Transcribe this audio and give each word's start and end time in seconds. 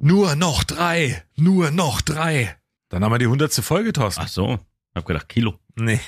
Nur 0.00 0.36
noch 0.36 0.62
drei. 0.62 1.24
Nur 1.36 1.70
noch 1.72 2.00
drei. 2.00 2.56
Dann 2.88 3.02
haben 3.02 3.12
wir 3.12 3.18
die 3.18 3.26
hundertste 3.26 3.62
Folge, 3.62 3.92
Thorsten. 3.92 4.22
Ach 4.24 4.28
so, 4.28 4.58
hab 4.94 5.04
gedacht 5.04 5.28
Kilo. 5.28 5.54
Nee. 5.74 6.00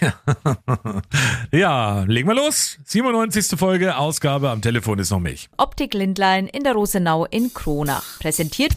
ja, 1.53 2.05
legen 2.05 2.29
wir 2.29 2.35
los. 2.35 2.79
97. 2.85 3.59
Folge, 3.59 3.97
Ausgabe 3.97 4.51
am 4.51 4.63
Telefon 4.63 4.99
ist 5.01 5.11
noch 5.11 5.19
Milch. 5.19 5.49
Optik 5.57 5.95
Lindlein 5.95 6.47
in 6.47 6.63
der 6.63 6.75
Rosenau 6.75 7.25
in 7.27 7.53
Kronach. 7.53 8.21
Präsentiert 8.21 8.77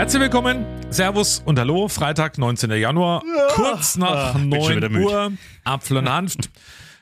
Herzlich 0.00 0.22
willkommen. 0.22 0.64
Servus 0.88 1.42
und 1.44 1.58
Hallo. 1.58 1.86
Freitag, 1.86 2.38
19. 2.38 2.70
Januar. 2.70 3.22
Kurz 3.50 3.98
nach 3.98 4.34
Ah, 4.34 4.38
bin 4.38 4.50
schon 4.52 4.60
9 4.62 4.76
wieder 4.76 4.88
müde. 4.88 5.04
Uhr. 5.04 5.32
Apfel 5.64 5.98
und 5.98 6.08
Hanft. 6.08 6.48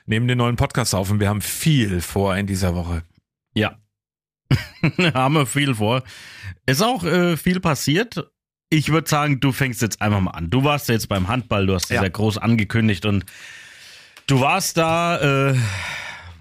Nehmen 0.05 0.27
den 0.27 0.37
neuen 0.37 0.57
Podcast 0.57 0.93
auf 0.93 1.09
und 1.09 1.21
wir 1.21 1.29
haben 1.29 1.39
viel 1.39 2.01
vor 2.01 2.35
in 2.35 2.45
dieser 2.45 2.75
Woche. 2.75 3.03
Ja. 3.53 3.77
Haben 5.13 5.35
wir 5.35 5.45
viel 5.45 5.75
vor. 5.75 6.03
Ist 6.65 6.83
auch 6.83 7.05
äh, 7.05 7.37
viel 7.37 7.61
passiert. 7.61 8.29
Ich 8.69 8.89
würde 8.91 9.09
sagen, 9.09 9.39
du 9.39 9.53
fängst 9.53 9.81
jetzt 9.81 10.01
einfach 10.01 10.19
mal 10.19 10.31
an. 10.31 10.49
Du 10.49 10.65
warst 10.65 10.89
jetzt 10.89 11.07
beim 11.07 11.29
Handball, 11.29 11.67
du 11.67 11.75
hast 11.75 11.89
Ja. 11.89 12.03
ja 12.03 12.09
groß 12.09 12.37
angekündigt 12.37 13.05
und 13.05 13.23
du 14.27 14.41
warst 14.41 14.75
da, 14.75 15.51
äh, 15.51 15.55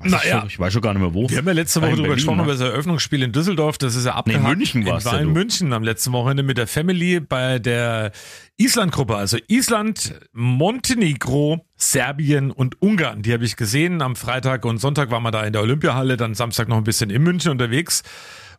weiß 0.01 0.11
Na 0.11 0.45
ich, 0.47 0.59
weiß 0.59 0.73
schon 0.73 0.83
gar 0.83 0.93
nicht 0.93 1.03
mehr 1.03 1.15
wo. 1.15 1.29
Wir 1.29 1.39
haben 1.39 1.47
ja 1.47 1.53
letzte 1.53 1.81
War 1.81 1.89
Woche 1.89 1.97
in 1.97 2.03
darüber 2.03 2.15
gesprochen, 2.15 2.37
ne? 2.39 2.43
über 2.45 2.53
das 2.53 2.61
Eröffnungsspiel 2.61 3.23
in 3.23 3.33
Düsseldorf. 3.33 3.79
Das 3.79 3.95
ist 3.95 4.07
ja 4.07 4.15
abgehakt. 4.15 4.57
München 4.57 4.87
warst 4.87 5.07
war 5.07 5.15
ja 5.15 5.21
in 5.21 5.29
du. 5.29 5.35
München 5.35 5.73
am 5.73 5.83
letzten 5.83 6.13
Wochenende 6.13 6.43
mit 6.43 6.59
der 6.59 6.67
Family 6.67 7.21
bei 7.21 7.59
der 7.59 8.13
Island-Gruppe. 8.57 9.17
Also 9.17 9.39
Island, 9.49 10.15
Montenegro, 10.33 11.67
Serbien 11.77 12.51
und 12.51 12.81
Ungarn. 12.81 13.23
Die 13.23 13.33
habe 13.33 13.45
ich 13.45 13.57
gesehen. 13.57 14.03
Am 14.03 14.17
Freitag 14.17 14.65
und 14.65 14.79
Sonntag 14.79 15.11
waren 15.11 15.23
wir 15.23 15.31
da 15.31 15.45
in 15.45 15.53
der 15.53 15.63
Olympiahalle, 15.63 16.17
dann 16.17 16.35
Samstag 16.35 16.69
noch 16.69 16.77
ein 16.77 16.85
bisschen 16.85 17.11
in 17.11 17.23
München 17.23 17.51
unterwegs. 17.51 18.03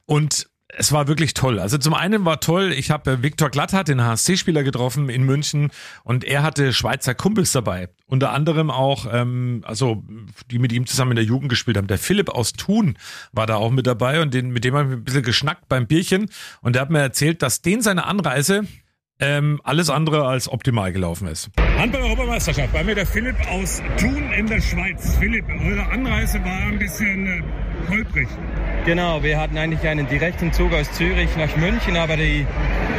Und 0.05 0.49
es 0.77 0.91
war 0.91 1.07
wirklich 1.07 1.33
toll. 1.33 1.59
Also 1.59 1.77
zum 1.77 1.93
einen 1.93 2.25
war 2.25 2.39
toll, 2.39 2.71
ich 2.71 2.91
habe 2.91 3.23
Viktor 3.23 3.49
Glatthardt, 3.49 3.87
den 3.87 4.01
HSC-Spieler, 4.01 4.63
getroffen 4.63 5.09
in 5.09 5.23
München 5.23 5.71
und 6.03 6.23
er 6.23 6.43
hatte 6.43 6.73
Schweizer 6.73 7.15
Kumpels 7.15 7.51
dabei. 7.51 7.89
Unter 8.05 8.31
anderem 8.31 8.69
auch, 8.69 9.07
ähm, 9.11 9.63
also 9.65 10.03
die 10.51 10.59
mit 10.59 10.71
ihm 10.71 10.85
zusammen 10.85 11.11
in 11.11 11.15
der 11.15 11.25
Jugend 11.25 11.49
gespielt 11.49 11.77
haben. 11.77 11.87
Der 11.87 11.97
Philipp 11.97 12.29
aus 12.29 12.53
Thun 12.53 12.97
war 13.31 13.47
da 13.47 13.55
auch 13.55 13.71
mit 13.71 13.87
dabei 13.87 14.21
und 14.21 14.33
den, 14.33 14.51
mit 14.51 14.63
dem 14.63 14.75
haben 14.75 14.89
wir 14.89 14.97
ein 14.97 15.03
bisschen 15.03 15.23
geschnackt 15.23 15.67
beim 15.69 15.87
Bierchen 15.87 16.29
und 16.61 16.73
der 16.73 16.83
hat 16.83 16.91
mir 16.91 16.99
erzählt, 16.99 17.41
dass 17.41 17.61
den 17.61 17.81
seine 17.81 18.05
Anreise 18.05 18.65
ähm, 19.19 19.59
alles 19.63 19.89
andere 19.89 20.25
als 20.27 20.51
optimal 20.51 20.91
gelaufen 20.91 21.27
ist. 21.27 21.49
Handball-Europameisterschaft. 21.77 22.71
Bei 22.73 22.83
mir 22.83 22.95
der 22.95 23.05
Philipp 23.05 23.35
aus 23.51 23.81
Thun 23.97 24.31
in 24.37 24.47
der 24.47 24.61
Schweiz. 24.61 25.17
Philipp, 25.19 25.45
eure 25.49 25.85
Anreise 25.91 26.43
war 26.43 26.67
ein 26.67 26.79
bisschen 26.79 27.27
äh, 27.27 27.41
holprig. 27.89 28.27
Genau, 28.85 29.21
wir 29.23 29.39
hatten 29.39 29.57
eigentlich 29.57 29.87
einen 29.87 30.07
direkten 30.07 30.51
Zug 30.53 30.73
aus 30.73 30.91
Zürich 30.93 31.29
nach 31.37 31.55
München, 31.57 31.97
aber 31.97 32.15
die, 32.17 32.45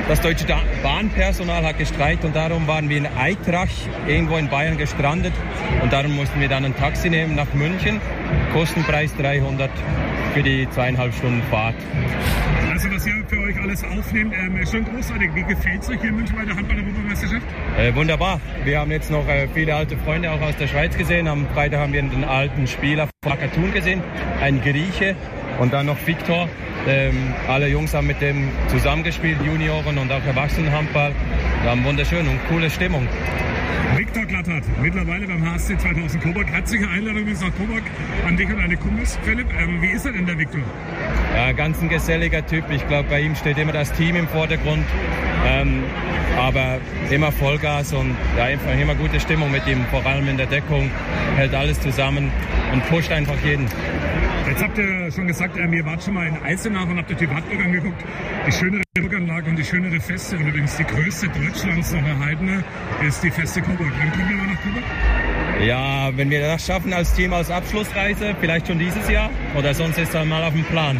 das 0.08 0.20
deutsche 0.20 0.44
Da- 0.46 0.60
Bahnpersonal 0.82 1.64
hat 1.64 1.78
gestreikt 1.78 2.24
und 2.24 2.36
darum 2.36 2.66
waren 2.66 2.88
wir 2.88 2.98
in 2.98 3.06
Eitrach, 3.06 3.68
irgendwo 4.06 4.36
in 4.36 4.48
Bayern 4.48 4.76
gestrandet 4.76 5.32
und 5.82 5.92
darum 5.92 6.14
mussten 6.14 6.40
wir 6.40 6.48
dann 6.48 6.64
ein 6.64 6.76
Taxi 6.76 7.08
nehmen 7.08 7.34
nach 7.34 7.52
München. 7.54 8.00
Kostenpreis 8.52 9.14
300 9.16 9.70
für 10.34 10.42
die 10.42 10.68
zweieinhalb 10.70 11.14
Stunden 11.14 11.42
Fahrt. 11.50 11.74
Also 12.70 12.90
was 12.92 13.06
ihr 13.06 13.24
für 13.28 13.38
euch 13.40 13.60
alles 13.60 13.84
aufnehmt, 13.84 14.32
ähm, 14.34 14.56
ist 14.56 14.72
schon 14.72 14.84
großartig. 14.84 15.34
Wie 15.34 15.42
gefällt 15.42 15.82
es 15.82 15.88
euch 15.90 16.00
hier 16.00 16.10
in 16.10 16.16
München 16.16 16.36
bei 16.36 16.44
der 16.44 16.56
Handball-Europameisterschaft? 16.56 17.46
Äh, 17.78 17.94
wunderbar. 17.94 18.40
Wir 18.64 18.80
haben 18.80 18.90
jetzt 18.90 19.10
noch 19.10 19.28
äh, 19.28 19.48
viele 19.52 19.74
alte 19.74 19.96
Freunde 19.98 20.30
auch 20.30 20.40
aus 20.40 20.56
der 20.56 20.66
Schweiz 20.66 20.96
gesehen. 20.96 21.28
Am 21.28 21.46
Freitag 21.48 21.80
haben 21.80 21.92
wir 21.92 22.02
den 22.02 22.24
alten 22.24 22.66
Spieler 22.66 23.08
von 23.22 23.32
Akatun 23.32 23.72
gesehen, 23.72 24.02
ein 24.40 24.60
Grieche 24.62 25.14
und 25.58 25.72
dann 25.72 25.86
noch 25.86 25.98
Viktor. 26.06 26.48
Ähm, 26.88 27.34
alle 27.48 27.68
Jungs 27.68 27.92
haben 27.92 28.06
mit 28.06 28.20
dem 28.20 28.50
zusammengespielt, 28.68 29.38
Junioren 29.44 29.98
und 29.98 30.10
auch 30.10 30.24
Erwachsenenhandball. 30.24 31.12
Wir 31.62 31.70
haben 31.70 31.84
wunderschön 31.84 32.26
und 32.26 32.38
coole 32.48 32.70
Stimmung. 32.70 33.06
Viktor 33.96 34.24
Glattert, 34.24 34.64
mittlerweile 34.82 35.26
beim 35.26 35.50
HSC 35.50 35.78
2000 35.78 36.22
Coburg. 36.22 36.46
Herzliche 36.48 36.88
Einladung 36.88 37.22
übrigens 37.22 37.40
nach 37.40 37.54
Coburg 37.56 37.82
an 38.26 38.36
dich 38.36 38.48
und 38.48 38.58
deine 38.58 38.76
Kumpels. 38.76 39.18
Philipp, 39.22 39.46
ähm, 39.58 39.82
wie 39.82 39.90
ist 39.90 40.06
er 40.06 40.12
denn, 40.12 40.26
der 40.26 40.38
Viktor? 40.38 40.62
Ja, 41.34 41.52
ganz 41.52 41.80
ein 41.82 41.88
geselliger 41.88 42.46
Typ. 42.46 42.64
Ich 42.70 42.86
glaube, 42.88 43.08
bei 43.08 43.20
ihm 43.20 43.34
steht 43.34 43.58
immer 43.58 43.72
das 43.72 43.92
Team 43.92 44.16
im 44.16 44.28
Vordergrund. 44.28 44.84
Ähm, 45.46 45.84
aber 46.38 46.78
immer 47.10 47.32
Vollgas 47.32 47.92
und 47.92 48.16
ja, 48.36 48.44
einfach 48.44 48.78
immer 48.78 48.94
gute 48.94 49.20
Stimmung 49.20 49.50
mit 49.50 49.66
ihm, 49.66 49.84
vor 49.90 50.04
allem 50.06 50.28
in 50.28 50.36
der 50.36 50.46
Deckung. 50.46 50.90
Hält 51.36 51.54
alles 51.54 51.80
zusammen 51.80 52.30
und 52.72 52.86
pusht 52.88 53.12
einfach 53.12 53.36
jeden. 53.44 53.66
Jetzt 54.48 54.62
habt 54.62 54.78
ihr 54.78 55.10
schon 55.12 55.26
gesagt, 55.26 55.56
ähm, 55.58 55.72
ihr 55.72 55.84
wart 55.84 56.02
schon 56.02 56.14
mal 56.14 56.26
in 56.26 56.36
Eisenach 56.42 56.88
und 56.88 56.98
habt 56.98 57.10
euch 57.10 57.18
die 57.18 57.30
Wartburg 57.30 57.60
angeguckt. 57.64 58.02
Die 58.46 58.52
schönere 58.52 58.82
Burganlage 59.10 59.50
und 59.50 59.56
die 59.56 59.64
schönere 59.64 59.98
Feste 59.98 60.36
und 60.36 60.46
übrigens 60.46 60.76
die 60.76 60.84
größte 60.84 61.28
Deutschlands 61.28 61.92
noch 61.92 62.06
erhaltene 62.06 62.62
ist 63.04 63.20
die 63.24 63.30
Feste 63.30 63.60
Coburg. 63.60 63.92
Wann 63.98 64.12
kommt 64.12 64.30
ihr 64.30 64.36
mal 64.36 64.46
nach 64.46 64.62
Coburg? 64.62 64.84
Ja, 65.64 66.10
wenn 66.16 66.30
wir 66.30 66.40
das 66.40 66.64
schaffen 66.64 66.92
als 66.92 67.12
Team 67.14 67.34
als 67.34 67.50
Abschlussreise, 67.50 68.34
vielleicht 68.40 68.66
schon 68.66 68.78
dieses 68.78 69.08
Jahr 69.10 69.30
oder 69.56 69.74
sonst 69.74 69.98
ist 69.98 70.14
dann 70.14 70.28
mal 70.28 70.42
auf 70.42 70.54
dem 70.54 70.64
Plan. 70.64 70.98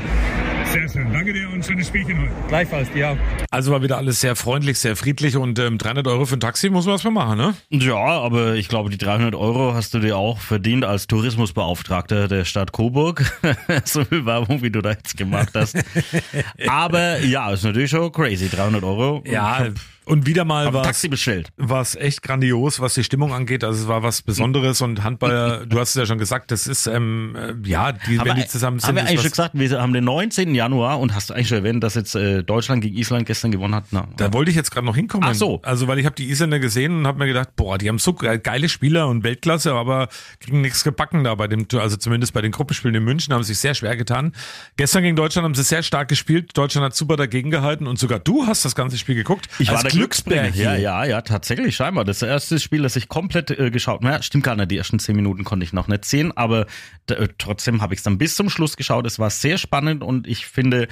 Sehr 0.66 0.88
schön. 0.88 1.10
Danke 1.12 1.32
dir 1.32 1.48
und 1.48 1.64
schönes 1.64 1.88
Spielchen 1.88 2.20
heute. 2.20 2.32
Gleichfalls, 2.46 2.88
auch. 2.90 3.16
Also 3.50 3.72
war 3.72 3.82
wieder 3.82 3.96
alles 3.96 4.20
sehr 4.20 4.36
freundlich, 4.36 4.78
sehr 4.78 4.94
friedlich 4.94 5.36
und 5.36 5.58
ähm, 5.58 5.78
300 5.78 6.06
Euro 6.06 6.26
für 6.26 6.36
ein 6.36 6.40
Taxi 6.40 6.68
muss 6.68 6.84
man 6.84 6.94
erstmal 6.94 7.14
machen, 7.14 7.38
ne? 7.38 7.54
Ja, 7.70 7.96
aber 7.96 8.54
ich 8.54 8.68
glaube, 8.68 8.90
die 8.90 8.98
300 8.98 9.34
Euro 9.34 9.74
hast 9.74 9.94
du 9.94 9.98
dir 9.98 10.16
auch 10.16 10.38
verdient 10.38 10.84
als 10.84 11.06
Tourismusbeauftragter 11.06 12.28
der 12.28 12.44
Stadt 12.44 12.70
Coburg. 12.72 13.24
so 13.84 14.04
viel 14.04 14.26
Werbung, 14.26 14.62
wie 14.62 14.70
du 14.70 14.82
da 14.82 14.90
jetzt 14.90 15.16
gemacht 15.16 15.50
hast. 15.54 15.76
aber 16.68 17.18
ja, 17.20 17.50
ist 17.50 17.64
natürlich 17.64 17.90
schon 17.90 18.12
crazy. 18.12 18.48
300 18.48 18.84
Euro. 18.84 19.24
Ja, 19.26 19.66
und 20.04 20.26
wieder 20.26 20.44
mal. 20.44 20.70
Taxi 20.82 21.08
bestellt. 21.08 21.48
was 21.56 21.94
echt 21.94 22.22
grandios, 22.22 22.80
was 22.80 22.94
die 22.94 23.04
Stimmung 23.04 23.32
angeht. 23.32 23.62
Also 23.64 23.82
es 23.82 23.88
war 23.88 24.02
was 24.02 24.22
Besonderes 24.22 24.80
und 24.80 25.02
Handball, 25.04 25.66
du 25.68 25.78
hast 25.78 25.90
es 25.90 25.94
ja 25.94 26.06
schon 26.06 26.18
gesagt, 26.18 26.50
das 26.50 26.66
ist, 26.66 26.86
ähm, 26.86 27.36
äh, 27.36 27.68
ja, 27.68 27.92
die, 27.92 28.18
wenn 28.24 28.36
die 28.36 28.46
zusammen 28.46 28.78
sind. 28.80 28.88
haben 28.88 28.96
wir 28.96 29.02
eigentlich 29.06 29.20
schon 29.20 29.30
gesagt, 29.30 29.50
wir 29.54 29.80
haben 29.80 29.92
den 29.92 30.04
19. 30.04 30.54
Januar 30.54 30.98
und 31.00 31.14
hast 31.14 31.30
du 31.30 31.34
eigentlich 31.34 31.48
schon 31.48 31.58
erwähnt, 31.58 31.82
dass 31.84 31.94
jetzt 31.94 32.14
äh, 32.14 32.42
Deutschland 32.42 32.82
gegen 32.82 32.96
Island 32.96 33.26
gestern 33.26 33.50
gewonnen 33.50 33.74
hat? 33.74 33.84
Na, 33.90 34.08
Da 34.16 34.32
wollte 34.32 34.50
ich 34.50 34.56
jetzt 34.56 34.70
gerade 34.70 34.86
noch 34.86 34.96
hinkommen. 34.96 35.28
Ach 35.30 35.34
so. 35.34 35.60
Also, 35.62 35.86
weil 35.88 35.98
ich 35.98 36.06
habe 36.06 36.16
die 36.16 36.28
Isländer 36.30 36.58
gesehen 36.58 36.98
und 37.00 37.06
habe 37.06 37.18
mir 37.18 37.26
gedacht, 37.26 37.54
boah, 37.56 37.78
die 37.78 37.88
haben 37.88 37.98
so 37.98 38.14
ge- 38.14 38.38
geile 38.38 38.68
Spieler 38.68 39.08
und 39.08 39.22
Weltklasse, 39.24 39.72
aber 39.74 40.08
kriegen 40.40 40.60
nichts 40.60 40.82
gebacken 40.84 41.24
da 41.24 41.34
bei 41.34 41.46
dem, 41.46 41.66
also 41.78 41.96
zumindest 41.96 42.32
bei 42.32 42.40
den 42.42 42.52
Gruppenspielen 42.52 42.94
in 42.94 43.04
München 43.04 43.32
haben 43.34 43.42
sie 43.42 43.52
sich 43.52 43.58
sehr 43.60 43.74
schwer 43.74 43.96
getan. 43.96 44.32
Gestern 44.76 45.02
gegen 45.02 45.16
Deutschland 45.16 45.44
haben 45.44 45.54
sie 45.54 45.62
sehr 45.62 45.82
stark 45.82 46.08
gespielt. 46.08 46.56
Deutschland 46.56 46.84
hat 46.84 46.94
super 46.96 47.16
dagegen 47.16 47.50
gehalten 47.50 47.86
und 47.86 47.98
sogar 47.98 48.18
du 48.18 48.46
hast 48.46 48.64
das 48.64 48.74
ganze 48.74 48.96
Spiel 48.98 49.14
geguckt. 49.14 49.48
Ich 49.58 49.70
war 49.70 49.82
der 49.92 49.98
Glücksbringer. 49.98 50.42
Glücksbringer. 50.42 50.76
Ja, 50.76 51.04
ja, 51.04 51.04
ja, 51.04 51.20
tatsächlich, 51.22 51.76
scheinbar. 51.76 52.04
Das 52.04 52.22
erste 52.22 52.58
Spiel, 52.58 52.82
das 52.82 52.96
ich 52.96 53.08
komplett 53.08 53.50
äh, 53.50 53.70
geschaut 53.70 54.04
habe. 54.04 54.22
Stimmt 54.22 54.44
gar 54.44 54.56
nicht, 54.56 54.70
die 54.70 54.76
ersten 54.76 54.98
zehn 54.98 55.16
Minuten 55.16 55.44
konnte 55.44 55.64
ich 55.64 55.72
noch 55.72 55.88
nicht 55.88 56.04
sehen, 56.04 56.36
aber 56.36 56.66
äh, 57.08 57.28
trotzdem 57.38 57.82
habe 57.82 57.94
ich 57.94 58.00
es 58.00 58.04
dann 58.04 58.18
bis 58.18 58.36
zum 58.36 58.50
Schluss 58.50 58.76
geschaut. 58.76 59.06
Es 59.06 59.18
war 59.18 59.30
sehr 59.30 59.58
spannend 59.58 60.02
und 60.02 60.26
ich 60.26 60.46
finde, 60.46 60.88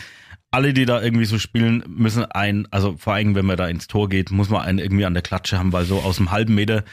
alle, 0.50 0.72
die 0.72 0.86
da 0.86 1.02
irgendwie 1.02 1.26
so 1.26 1.38
spielen, 1.38 1.84
müssen 1.86 2.24
ein, 2.24 2.66
also 2.70 2.96
vor 2.96 3.14
allem, 3.14 3.34
wenn 3.34 3.46
man 3.46 3.56
da 3.56 3.68
ins 3.68 3.86
Tor 3.86 4.08
geht, 4.08 4.30
muss 4.30 4.48
man 4.48 4.62
einen 4.62 4.78
irgendwie 4.78 5.04
an 5.04 5.14
der 5.14 5.22
Klatsche 5.22 5.58
haben, 5.58 5.72
weil 5.72 5.84
so 5.84 6.00
aus 6.00 6.16
dem 6.16 6.30
halben 6.30 6.54
Meter 6.54 6.84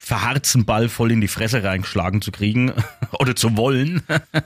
einen 0.00 0.06
verharzten 0.06 0.64
Ball 0.64 0.88
voll 0.88 1.12
in 1.12 1.20
die 1.20 1.28
Fresse 1.28 1.62
reingeschlagen 1.62 2.22
zu 2.22 2.32
kriegen 2.32 2.72
oder 3.18 3.36
zu 3.36 3.56
wollen. 3.56 4.02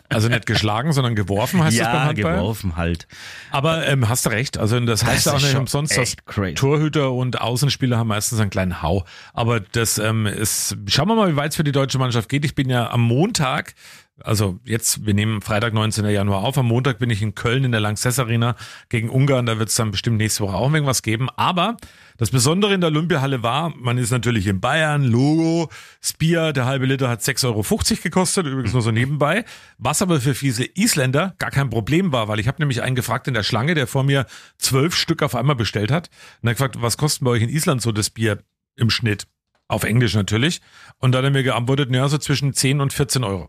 Also 0.08 0.28
nicht 0.28 0.46
geschlagen, 0.46 0.92
sondern 0.92 1.14
geworfen 1.14 1.62
heißt 1.62 1.78
das 1.78 1.86
beim 1.86 1.94
ja, 1.94 2.04
Handball. 2.04 2.36
geworfen 2.36 2.76
halt. 2.76 3.06
Aber 3.50 3.86
ähm, 3.86 4.08
hast 4.08 4.26
du 4.26 4.30
recht. 4.30 4.58
Also 4.58 4.78
das 4.80 5.04
heißt 5.04 5.26
Das 5.26 5.34
auch 5.34 5.40
nicht 5.40 5.56
umsonst, 5.56 5.96
dass 5.96 6.16
crazy. 6.26 6.54
Torhüter 6.54 7.12
und 7.12 7.40
Außenspieler 7.40 7.98
haben 7.98 8.08
meistens 8.08 8.40
einen 8.40 8.50
kleinen 8.50 8.82
Hau. 8.82 9.04
Aber 9.32 9.60
das 9.60 9.98
ähm, 9.98 10.26
ist, 10.26 10.76
schauen 10.88 11.08
wir 11.08 11.14
mal, 11.14 11.32
wie 11.32 11.36
weit 11.36 11.52
es 11.52 11.56
für 11.56 11.64
die 11.64 11.72
deutsche 11.72 11.98
Mannschaft 11.98 12.28
geht. 12.28 12.44
Ich 12.44 12.54
bin 12.54 12.68
ja 12.68 12.90
am 12.90 13.02
Montag 13.02 13.74
Also 14.22 14.60
jetzt, 14.64 15.04
wir 15.04 15.12
nehmen 15.12 15.42
Freitag, 15.42 15.74
19. 15.74 16.04
Januar 16.06 16.44
auf. 16.44 16.56
Am 16.56 16.66
Montag 16.66 17.00
bin 17.00 17.10
ich 17.10 17.20
in 17.20 17.34
Köln 17.34 17.64
in 17.64 17.72
der 17.72 17.80
Lanxess 17.80 18.20
Arena 18.20 18.54
gegen 18.88 19.10
Ungarn. 19.10 19.44
Da 19.44 19.58
wird 19.58 19.70
es 19.70 19.74
dann 19.74 19.90
bestimmt 19.90 20.18
nächste 20.18 20.44
Woche 20.44 20.54
auch 20.54 20.72
irgendwas 20.72 21.02
geben. 21.02 21.28
Aber 21.30 21.76
das 22.16 22.30
Besondere 22.30 22.74
in 22.74 22.80
der 22.80 22.90
Olympiahalle 22.90 23.42
war, 23.42 23.74
man 23.76 23.98
ist 23.98 24.12
natürlich 24.12 24.46
in 24.46 24.60
Bayern, 24.60 25.02
Logo, 25.02 25.68
Spier, 26.00 26.52
der 26.52 26.64
halbe 26.64 26.86
Liter 26.86 27.08
hat 27.08 27.22
6,50 27.22 27.46
Euro 27.46 28.02
gekostet, 28.04 28.46
übrigens 28.46 28.72
nur 28.72 28.82
so 28.82 28.92
nebenbei. 28.92 29.44
Was 29.78 30.00
aber 30.00 30.20
für 30.20 30.34
fiese 30.34 30.64
Isländer 30.64 31.34
gar 31.38 31.50
kein 31.50 31.68
Problem 31.68 32.12
war, 32.12 32.28
weil 32.28 32.38
ich 32.38 32.46
habe 32.46 32.62
nämlich 32.62 32.82
einen 32.82 32.94
gefragt 32.94 33.26
in 33.26 33.34
der 33.34 33.42
Schlange, 33.42 33.74
der 33.74 33.88
vor 33.88 34.04
mir 34.04 34.26
zwölf 34.58 34.94
Stück 34.94 35.24
auf 35.24 35.34
einmal 35.34 35.56
bestellt 35.56 35.90
hat. 35.90 36.08
Und 36.40 36.48
er 36.48 36.54
gefragt, 36.54 36.76
was 36.80 36.96
kostet 36.96 37.24
bei 37.24 37.32
euch 37.32 37.42
in 37.42 37.48
Island 37.48 37.82
so 37.82 37.90
das 37.90 38.10
Bier 38.10 38.44
im 38.76 38.90
Schnitt? 38.90 39.26
Auf 39.66 39.82
Englisch 39.82 40.14
natürlich. 40.14 40.60
Und 40.98 41.12
dann 41.12 41.24
hat 41.24 41.30
er 41.30 41.32
mir 41.32 41.42
geantwortet, 41.42 41.90
naja, 41.90 42.06
so 42.08 42.18
zwischen 42.18 42.52
10 42.52 42.80
und 42.80 42.92
14 42.92 43.24
Euro. 43.24 43.48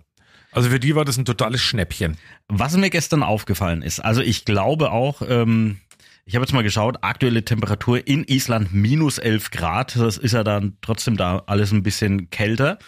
Also 0.56 0.70
für 0.70 0.80
die 0.80 0.96
war 0.96 1.04
das 1.04 1.18
ein 1.18 1.26
totales 1.26 1.62
Schnäppchen. 1.62 2.16
Was 2.48 2.78
mir 2.78 2.90
gestern 2.90 3.24
aufgefallen 3.24 3.82
ist, 3.82 4.00
also 4.00 4.22
ich 4.22 4.46
glaube 4.46 4.92
auch, 4.92 5.22
ähm, 5.28 5.82
ich 6.24 6.34
habe 6.34 6.46
jetzt 6.46 6.54
mal 6.54 6.64
geschaut, 6.64 7.00
aktuelle 7.02 7.44
Temperatur 7.44 8.08
in 8.08 8.24
Island 8.24 8.74
minus 8.74 9.18
11 9.18 9.52
Grad. 9.52 9.98
Das 9.98 10.18
ist 10.18 10.32
ja 10.32 10.46
dann 10.46 10.78
trotzdem 10.82 11.18
da 11.18 11.44
alles 11.46 11.74
ein 11.74 11.84
bisschen 11.84 12.30
kälter. 12.30 12.80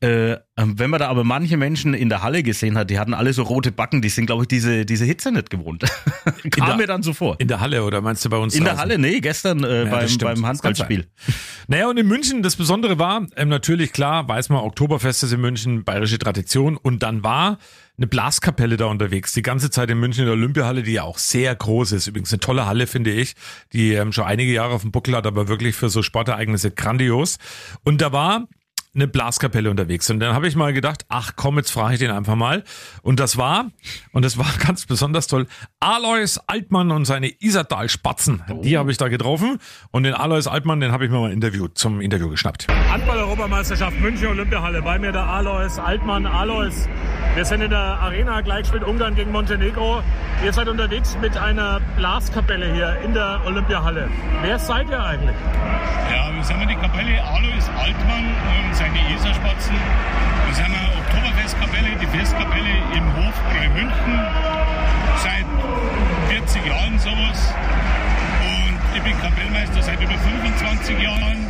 Äh, 0.00 0.36
wenn 0.56 0.90
man 0.90 1.00
da 1.00 1.08
aber 1.08 1.24
manche 1.24 1.56
Menschen 1.56 1.94
in 1.94 2.08
der 2.08 2.22
Halle 2.22 2.42
gesehen 2.42 2.76
hat, 2.76 2.90
die 2.90 2.98
hatten 2.98 3.14
alle 3.14 3.32
so 3.32 3.42
rote 3.42 3.72
Backen, 3.72 4.02
die 4.02 4.08
sind, 4.08 4.26
glaube 4.26 4.44
ich, 4.44 4.48
diese, 4.48 4.84
diese 4.84 5.04
Hitze 5.04 5.32
nicht 5.32 5.50
gewohnt. 5.50 5.84
Kam 6.50 6.66
der- 6.66 6.76
mir 6.76 6.86
dann 6.86 7.02
so 7.02 7.12
vor. 7.12 7.36
In 7.40 7.48
der 7.48 7.60
Halle 7.60 7.84
oder 7.84 8.00
meinst 8.00 8.24
du 8.24 8.30
bei 8.30 8.36
uns 8.36 8.54
In 8.54 8.64
der 8.64 8.74
draußen? 8.74 8.90
Halle, 8.90 8.98
nee, 8.98 9.20
gestern 9.20 9.64
äh, 9.64 9.88
das 9.88 10.18
beim, 10.18 10.34
beim 10.34 10.46
Handballspiel. 10.46 11.06
Naja, 11.68 11.88
und 11.88 11.96
in 11.96 12.06
München, 12.06 12.42
das 12.42 12.56
Besondere 12.56 12.98
war, 12.98 13.26
ähm, 13.36 13.48
natürlich 13.48 13.92
klar, 13.92 14.28
weiß 14.28 14.48
man, 14.48 14.58
Oktoberfest 14.60 15.22
ist 15.24 15.32
in 15.32 15.40
München, 15.40 15.84
bayerische 15.84 16.18
Tradition. 16.18 16.76
Und 16.76 17.02
dann 17.02 17.22
war 17.22 17.58
eine 17.98 18.06
Blaskapelle 18.06 18.76
da 18.76 18.86
unterwegs, 18.86 19.32
die 19.32 19.42
ganze 19.42 19.70
Zeit 19.70 19.90
in 19.90 20.00
München 20.00 20.22
in 20.22 20.26
der 20.26 20.34
Olympiahalle, 20.34 20.82
die 20.82 20.92
ja 20.92 21.02
auch 21.02 21.18
sehr 21.18 21.54
groß 21.54 21.92
ist. 21.92 22.06
Übrigens 22.06 22.32
eine 22.32 22.40
tolle 22.40 22.66
Halle, 22.66 22.86
finde 22.86 23.10
ich, 23.12 23.34
die 23.72 23.92
ähm, 23.92 24.12
schon 24.12 24.24
einige 24.24 24.52
Jahre 24.52 24.74
auf 24.74 24.82
dem 24.82 24.92
Buckel 24.92 25.14
hat, 25.14 25.26
aber 25.26 25.48
wirklich 25.48 25.76
für 25.76 25.88
so 25.88 26.02
Sportereignisse 26.02 26.70
grandios. 26.70 27.38
Und 27.84 28.00
da 28.00 28.12
war 28.12 28.48
eine 28.94 29.08
Blaskapelle 29.08 29.70
unterwegs. 29.70 30.10
Und 30.10 30.20
dann 30.20 30.34
habe 30.34 30.46
ich 30.46 30.54
mal 30.54 30.72
gedacht, 30.72 31.06
ach 31.08 31.32
komm, 31.34 31.56
jetzt 31.56 31.70
frage 31.70 31.94
ich 31.94 32.00
den 32.00 32.10
einfach 32.10 32.34
mal. 32.34 32.62
Und 33.02 33.20
das 33.20 33.38
war, 33.38 33.70
und 34.12 34.22
das 34.24 34.36
war 34.36 34.46
ganz 34.66 34.84
besonders 34.86 35.26
toll, 35.26 35.46
Alois 35.80 36.38
Altmann 36.46 36.90
und 36.90 37.06
seine 37.06 37.28
Isertal-Spatzen. 37.40 38.42
Die 38.62 38.76
habe 38.76 38.90
ich 38.90 38.98
da 38.98 39.08
getroffen. 39.08 39.58
Und 39.90 40.02
den 40.02 40.14
Alois 40.14 40.46
Altmann, 40.46 40.80
den 40.80 40.92
habe 40.92 41.06
ich 41.06 41.10
mir 41.10 41.18
mal 41.20 41.32
interviewt, 41.32 41.78
zum 41.78 42.00
Interview 42.00 42.28
geschnappt. 42.28 42.66
Handball-Europameisterschaft 42.90 43.98
München 44.00 44.28
Olympiahalle. 44.28 44.82
Bei 44.82 44.98
mir 44.98 45.12
der 45.12 45.24
Alois 45.24 45.78
Altmann. 45.78 46.26
Alois, 46.26 46.86
wir 47.34 47.44
sind 47.46 47.62
in 47.62 47.70
der 47.70 47.78
Arena, 47.78 48.42
gleich 48.42 48.66
spielt 48.66 48.84
Ungarn 48.84 49.14
gegen 49.14 49.32
Montenegro. 49.32 50.02
Ihr 50.44 50.52
seid 50.52 50.68
unterwegs 50.68 51.16
mit 51.20 51.36
einer 51.36 51.80
Blaskapelle 51.96 52.74
hier 52.74 52.98
in 53.04 53.14
der 53.14 53.40
Olympiahalle. 53.46 54.10
Wer 54.42 54.58
seid 54.58 54.90
ihr 54.90 55.02
eigentlich? 55.02 55.36
Ja, 56.10 56.34
wir 56.34 56.44
sind 56.44 56.60
die 56.68 56.74
Kapelle 56.74 57.22
Alois 57.24 57.70
Altmann 57.78 58.24
und 58.26 58.74
seine 58.82 59.14
Eserspatzen. 59.14 59.76
Wir 60.46 60.54
sind 60.54 60.66
eine 60.66 60.90
Oktoberfestkapelle, 60.98 61.94
die 62.02 62.06
Festkapelle 62.06 62.74
im 62.98 63.06
Hofbräu 63.14 63.68
München. 63.78 64.14
Seit 65.22 65.46
40 66.28 66.66
Jahren 66.66 66.98
sowas. 66.98 67.54
Und 68.42 68.96
ich 68.96 69.02
bin 69.02 69.14
Kapellmeister 69.20 69.82
seit 69.82 70.00
über 70.02 70.18
25 70.18 70.98
Jahren. 70.98 71.46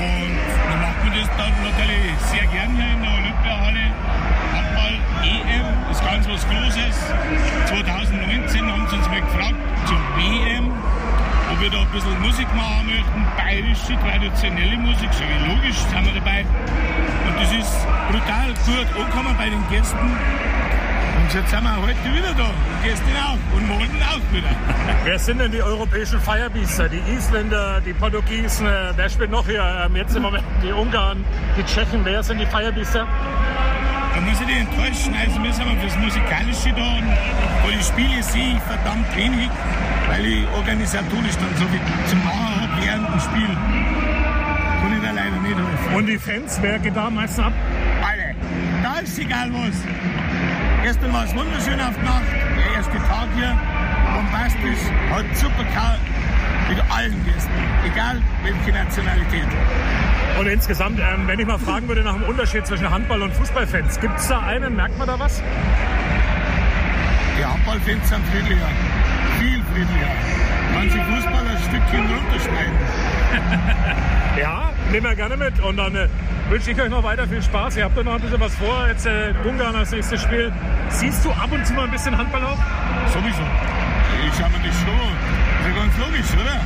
Und 0.00 0.36
dann 0.70 0.80
macht 0.80 1.04
man 1.04 1.12
das 1.12 1.28
dann 1.36 1.54
natürlich 1.60 2.16
sehr 2.32 2.46
gern 2.48 2.72
hier 2.72 2.88
in 2.88 3.02
der 3.02 3.12
Olympiahalle. 3.20 3.84
Handball 4.56 4.96
EM 5.28 5.90
ist 5.92 6.02
ganz 6.02 6.26
was 6.26 6.48
Großes. 6.48 6.96
2019 7.68 8.72
haben 8.72 8.86
sie 8.88 8.96
uns 8.96 9.08
mal 9.08 9.20
gefragt 9.20 9.60
zur 9.84 9.98
WM 10.16 10.53
ob 10.53 10.53
wir 11.64 11.70
da 11.70 11.80
ein 11.80 11.90
bisschen 11.92 12.20
Musik 12.20 12.46
machen 12.54 12.84
möchten, 12.84 13.24
bayerische, 13.38 13.96
traditionelle 13.96 14.76
Musik, 14.76 15.08
so 15.12 15.24
wie 15.24 15.48
logisch, 15.48 15.78
sind 15.78 16.04
wir 16.04 16.20
dabei. 16.20 16.44
Und 16.44 17.40
das 17.40 17.50
ist 17.52 17.72
brutal 18.10 18.52
gut 18.66 19.00
angekommen 19.00 19.34
bei 19.38 19.48
den 19.48 19.64
Gästen. 19.70 19.96
Und 19.96 21.32
jetzt 21.32 21.50
sind 21.50 21.62
wir 21.62 21.76
heute 21.80 22.04
wieder 22.12 22.34
da, 22.36 22.44
und 22.44 22.82
gestern 22.82 23.16
auch 23.16 23.56
und 23.56 23.66
morgen 23.66 24.02
auch 24.02 24.34
wieder. 24.34 24.50
Wer 25.04 25.18
sind 25.18 25.38
denn 25.40 25.52
die 25.52 25.62
europäischen 25.62 26.20
Firebeaster? 26.20 26.90
Die 26.90 27.00
Isländer, 27.16 27.80
die 27.80 27.94
Portugiesen, 27.94 28.66
äh, 28.66 28.92
wer 28.94 29.08
spielt 29.08 29.30
noch 29.30 29.46
hier? 29.46 29.64
Ähm, 29.86 29.96
Jetzt 29.96 30.14
im 30.14 30.22
Moment 30.22 30.44
die 30.62 30.72
Ungarn, 30.72 31.24
die 31.56 31.64
Tschechen. 31.64 32.04
Wer 32.04 32.22
sind 32.22 32.40
die 32.40 32.46
Firebeaster? 32.46 33.06
Da 34.14 34.20
muss 34.20 34.40
ich 34.40 34.46
dich 34.46 34.56
enttäuschen, 34.56 35.14
also 35.14 35.42
wir 35.42 35.52
sind 35.52 35.80
fürs 35.80 35.96
Musikalische 35.96 36.72
da 36.72 36.86
und 36.98 37.08
weil 37.64 37.78
ich 37.78 37.86
Spiele 37.86 38.22
sehe 38.22 38.54
ich 38.56 38.62
verdammt 38.62 39.16
wenig, 39.16 39.50
weil 40.08 40.24
ich 40.24 40.48
organisatorisch 40.54 41.36
dann 41.36 41.54
so 41.58 41.66
viel 41.66 41.80
zu 42.06 42.16
machen 42.16 42.60
habe 42.60 42.82
während 42.84 43.08
dem 43.08 43.20
Spiel. 43.20 43.56
Kann 44.80 44.92
ich 44.96 45.02
da 45.02 45.10
leider 45.10 45.40
nicht 45.42 45.56
helfen. 45.56 45.94
Und 45.96 46.06
die 46.06 46.18
Fans, 46.18 46.58
wer 46.60 46.78
geht 46.78 46.96
da 46.96 47.06
am 47.06 47.14
meisten 47.14 47.40
ab? 47.42 47.52
Alle. 48.02 48.34
Da 48.82 49.00
ist 49.00 49.18
egal 49.18 49.50
was. 49.52 49.76
Gestern 50.84 51.12
war 51.12 51.24
es 51.24 51.34
wunderschön 51.34 51.80
auf 51.80 51.94
die 51.98 52.04
Nacht. 52.04 52.30
Der 52.56 52.74
erste 52.76 52.98
Tag 53.08 53.28
hier. 53.34 53.58
Bombastisch. 54.14 54.84
Hat 55.10 55.24
super 55.36 55.64
gehauen. 55.64 56.23
Mit 56.68 56.78
allen 56.90 57.24
Gästen. 57.24 57.50
Egal 57.84 58.22
welche 58.42 58.72
Nationalität. 58.72 59.46
Und 60.38 60.46
insgesamt, 60.46 60.98
ähm, 60.98 61.26
wenn 61.26 61.38
ich 61.38 61.46
mal 61.46 61.58
fragen 61.58 61.86
würde 61.88 62.02
nach 62.02 62.14
dem 62.14 62.24
Unterschied 62.24 62.66
zwischen 62.66 62.90
Handball- 62.90 63.22
und 63.22 63.32
Fußballfans, 63.34 64.00
gibt 64.00 64.18
es 64.18 64.28
da 64.28 64.40
einen? 64.40 64.74
Merkt 64.74 64.98
man 64.98 65.06
da 65.06 65.18
was? 65.18 65.42
Die 67.38 67.44
Handballfans 67.44 68.08
sind 68.08 68.26
friedlicher. 68.26 68.68
Viel 69.38 69.62
friedlicher. 69.72 70.10
Manche 70.74 70.98
Fußballer 70.98 71.50
ein 71.50 71.58
Stückchen 71.68 72.06
runterschneiden. 72.06 72.74
Ja, 74.36 74.72
nehmen 74.90 75.06
wir 75.06 75.14
gerne 75.14 75.36
mit. 75.36 75.60
Und 75.60 75.76
dann 75.76 75.94
äh, 75.94 76.08
wünsche 76.48 76.72
ich 76.72 76.80
euch 76.80 76.90
noch 76.90 77.04
weiter 77.04 77.26
viel 77.28 77.40
Spaß. 77.40 77.76
Ihr 77.76 77.84
habt 77.84 77.96
doch 77.96 78.02
noch 78.02 78.14
ein 78.14 78.20
bisschen 78.20 78.40
was 78.40 78.54
vor. 78.56 78.88
Jetzt 78.88 79.06
äh, 79.06 79.32
Ungarn 79.44 79.76
als 79.76 79.92
nächstes 79.92 80.22
Spiel. 80.22 80.52
Siehst 80.88 81.24
du 81.24 81.30
ab 81.30 81.52
und 81.52 81.64
zu 81.64 81.72
mal 81.74 81.84
ein 81.84 81.92
bisschen 81.92 82.16
Handball 82.18 82.42
auch? 82.42 82.58
Sowieso. 83.12 83.42
Ich 84.26 84.38
mir 84.38 84.68
das 84.68 84.80
schon. 84.80 85.53
Das 85.64 85.72
ist 85.72 85.78
ganz 85.78 85.96
logisch, 85.96 86.30
oder? 86.34 86.60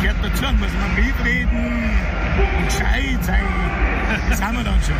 Gehört 0.00 0.16
dazu, 0.20 0.44
muss 0.54 0.68
man 0.74 0.94
mitreden 0.96 1.92
und 2.58 2.66
gescheit 2.66 3.24
sein. 3.24 3.44
Das 4.28 4.42
haben 4.42 4.56
wir 4.56 4.64
dann 4.64 4.82
schon. 4.82 4.96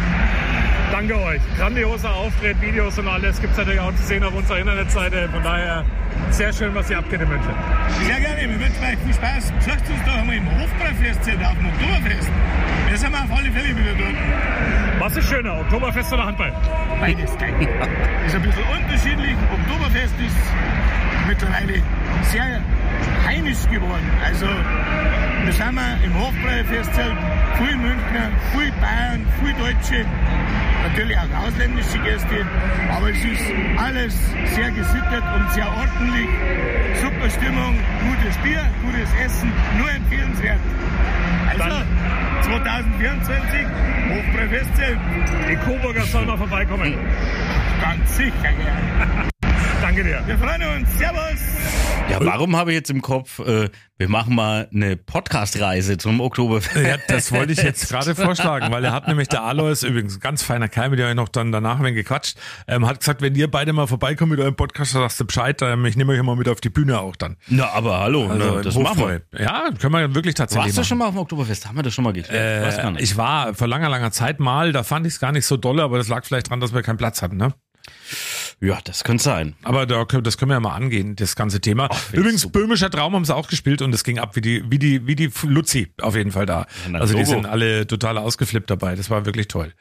Danke 0.93 1.21
euch. 1.21 1.41
Grandioser 1.59 2.15
Auftritt, 2.15 2.61
Videos 2.61 2.99
und 3.01 3.09
alles 3.09 3.41
gibt 3.41 3.53
es 3.53 3.59
natürlich 3.59 3.81
auch 3.81 3.93
zu 3.97 4.03
sehen 4.05 4.23
auf 4.23 4.33
unserer 4.33 4.59
Internetseite. 4.61 5.29
Von 5.29 5.43
daher 5.43 5.85
sehr 6.31 6.53
schön, 6.53 6.73
was 6.73 6.89
ihr 6.91 6.99
abgeht 6.99 7.21
in 7.21 7.29
München. 7.29 7.53
Sehr 8.07 8.21
gerne, 8.21 8.43
wir 8.43 8.61
wünschen 8.61 8.85
euch 8.85 8.99
viel 9.05 9.15
Spaß. 9.15 9.51
Besucht 9.59 9.91
uns 9.91 10.05
doch 10.07 10.17
einmal 10.17 10.37
im 10.37 10.47
Hofbräufestzelt 10.61 11.45
auf 11.45 11.57
dem 11.59 11.67
Oktoberfest. 11.67 12.31
Wir 12.89 12.99
sind 12.99 13.15
auf 13.15 13.37
alle 13.37 13.51
Fälle 13.51 13.77
wieder 13.77 13.95
dort. 13.99 15.01
Was 15.01 15.17
ist 15.17 15.29
schöner, 15.29 15.59
Oktoberfest 15.63 16.13
oder 16.13 16.27
Handball? 16.27 16.53
Beides 17.01 17.37
geil. 17.39 17.55
Ist 18.25 18.37
ein 18.37 18.43
bisschen 18.43 18.63
unterschiedlich. 18.63 19.35
Oktoberfest 19.51 20.15
ist 20.25 20.37
mittlerweile 21.27 21.83
sehr 22.31 22.61
heimisch 23.27 23.67
geworden. 23.71 24.11
Also, 24.25 24.47
wir 25.45 25.53
sind 25.53 25.75
wir 25.75 26.05
im 26.05 26.15
Hofbräufestzelt, 26.15 27.17
viel 27.59 27.77
Münchner, 27.77 28.31
viel 28.53 28.73
Bayern, 28.81 29.27
viel 29.43 29.53
Deutsche, 29.55 30.05
natürlich 30.85 31.17
auch 31.17 31.47
ausländische 31.47 31.99
Gäste, 31.99 32.47
aber 32.95 33.11
es 33.11 33.25
ist 33.25 33.43
alles 33.79 34.15
sehr 34.55 34.71
gesittet 34.71 35.23
und 35.35 35.51
sehr 35.53 35.67
ordentlich. 35.69 36.29
Super 37.01 37.31
Stimmung, 37.31 37.75
gutes 38.09 38.37
Bier, 38.39 38.63
gutes 38.85 39.09
Essen, 39.25 39.53
nur 39.79 39.91
empfehlenswert. 39.91 40.59
Also, 41.51 41.65
Dann- 41.65 41.87
2024, 42.43 43.67
Hofbräufestzelt, 44.11 44.99
Die 45.51 45.57
Coburger 45.57 46.03
sollen 46.03 46.27
mal 46.27 46.37
vorbeikommen. 46.37 46.95
ganz 47.81 48.17
sicher 48.17 48.33
gern. 48.43 49.29
Danke 49.83 50.05
dir. 50.05 50.23
Wir 50.27 50.39
freuen 50.39 50.63
uns. 50.63 50.99
Servus. 50.99 51.41
Ja, 52.11 52.19
warum 52.21 52.57
habe 52.57 52.73
ich 52.73 52.77
jetzt 52.77 52.91
im 52.91 53.01
Kopf, 53.01 53.39
äh, 53.39 53.71
wir 53.97 54.09
machen 54.09 54.35
mal 54.35 54.69
eine 54.75 54.97
Podcast-Reise 54.97 55.97
zum 55.97 56.21
Oktoberfest? 56.21 56.77
Ja, 56.87 56.97
das 57.09 57.33
wollte 57.33 57.53
ich 57.53 57.63
jetzt 57.63 57.89
gerade 57.89 58.15
vorschlagen, 58.15 58.71
weil 58.71 58.85
er 58.85 58.93
hat 58.93 59.09
nämlich 59.09 59.29
der 59.29 59.43
Alois, 59.45 59.83
übrigens 59.83 60.17
ein 60.17 60.21
ganz 60.21 60.43
feiner 60.43 60.69
Kerl, 60.69 60.91
mit 60.91 60.99
dem 60.99 61.09
ich 61.09 61.15
noch 61.15 61.29
dann 61.31 61.53
danach 61.53 61.81
ein 61.81 61.95
gequatscht, 61.95 62.37
ähm, 62.69 62.87
hat 62.87 62.99
gesagt, 63.01 63.23
wenn 63.23 63.35
ihr 63.35 63.51
beide 63.51 63.73
mal 63.73 63.87
vorbeikommt 63.87 64.31
mit 64.33 64.41
eurem 64.41 64.57
Podcast, 64.57 64.95
dann 64.95 65.03
sagst 65.03 65.21
du 65.21 65.25
Bescheid, 65.25 65.61
ähm, 65.63 65.85
ich 65.87 65.97
nehme 65.97 66.13
euch 66.13 66.23
mal 66.23 66.37
mit 66.37 66.49
auf 66.49 66.61
die 66.61 66.69
Bühne 66.71 67.01
auch 67.01 67.17
dann. 67.17 67.37
Na, 67.49 67.71
aber 67.71 68.01
hallo, 68.01 68.29
Also 68.29 68.57
im 68.59 68.63
das 68.63 68.75
machen 68.77 68.99
wir. 69.31 69.41
Ja, 69.41 69.71
können 69.81 69.93
wir 69.95 70.15
wirklich 70.15 70.35
tatsächlich 70.35 70.67
Warst 70.77 70.79
du 70.79 70.85
schon 70.85 70.99
mal 70.99 71.07
auf 71.07 71.15
dem 71.15 71.19
Oktoberfest? 71.21 71.67
Haben 71.67 71.77
wir 71.77 71.83
das 71.83 71.95
schon 71.95 72.05
mal 72.05 72.13
geklärt? 72.13 72.67
Weiß 72.67 72.77
gar 72.77 72.89
Äh, 72.89 72.93
nicht. 72.93 73.03
ich 73.05 73.17
war 73.17 73.55
vor 73.55 73.69
langer, 73.69 73.89
langer 73.89 74.11
Zeit 74.11 74.39
mal, 74.41 74.73
da 74.73 74.83
fand 74.83 75.07
ich 75.07 75.15
es 75.15 75.21
gar 75.21 75.33
nicht 75.33 75.47
so 75.47 75.57
dolle, 75.57 75.83
aber 75.83 75.97
das 75.99 76.09
lag 76.09 76.25
vielleicht 76.27 76.51
dran, 76.51 76.61
dass 76.61 76.75
wir 76.75 76.83
keinen 76.83 76.99
Platz 76.99 77.23
hatten, 77.23 77.37
ne? 77.39 77.55
Ja, 78.63 78.79
das 78.85 79.03
könnte 79.03 79.25
sein. 79.25 79.55
Aber 79.65 79.87
da, 79.87 80.05
das 80.05 80.39
können 80.39 80.51
wir 80.51 80.55
ja 80.55 80.61
mal 80.61 80.77
angehen, 80.77 81.17
das 81.17 81.35
ganze 81.35 81.61
Thema. 81.61 81.89
ich 82.13 82.19
Übrigens, 82.19 82.43
super. 82.43 82.61
böhmischer 82.61 82.91
Traum 82.91 83.15
haben 83.15 83.25
sie 83.25 83.35
auch 83.35 83.49
gespielt 83.49 83.83
und 83.83 83.93
es 83.93 84.05
ging 84.05 84.21
ab 84.21 84.37
wie 84.37 84.41
die, 84.41 84.63
wie 84.71 84.79
die, 84.79 85.05
wie 85.07 85.17
die 85.17 85.31
Luzi 85.43 85.93
auf 86.01 86.15
jeden 86.15 86.31
Fall 86.31 86.47
da. 86.47 86.67
na, 86.89 87.01
also 87.01 87.17
die 87.17 87.25
sind 87.25 87.45
alle 87.45 87.89
total 87.89 88.19
ausgeflippt 88.19 88.71
dabei. 88.71 88.95
Das 88.95 89.11
war 89.11 89.27
wirklich 89.27 89.49
toll. 89.49 89.73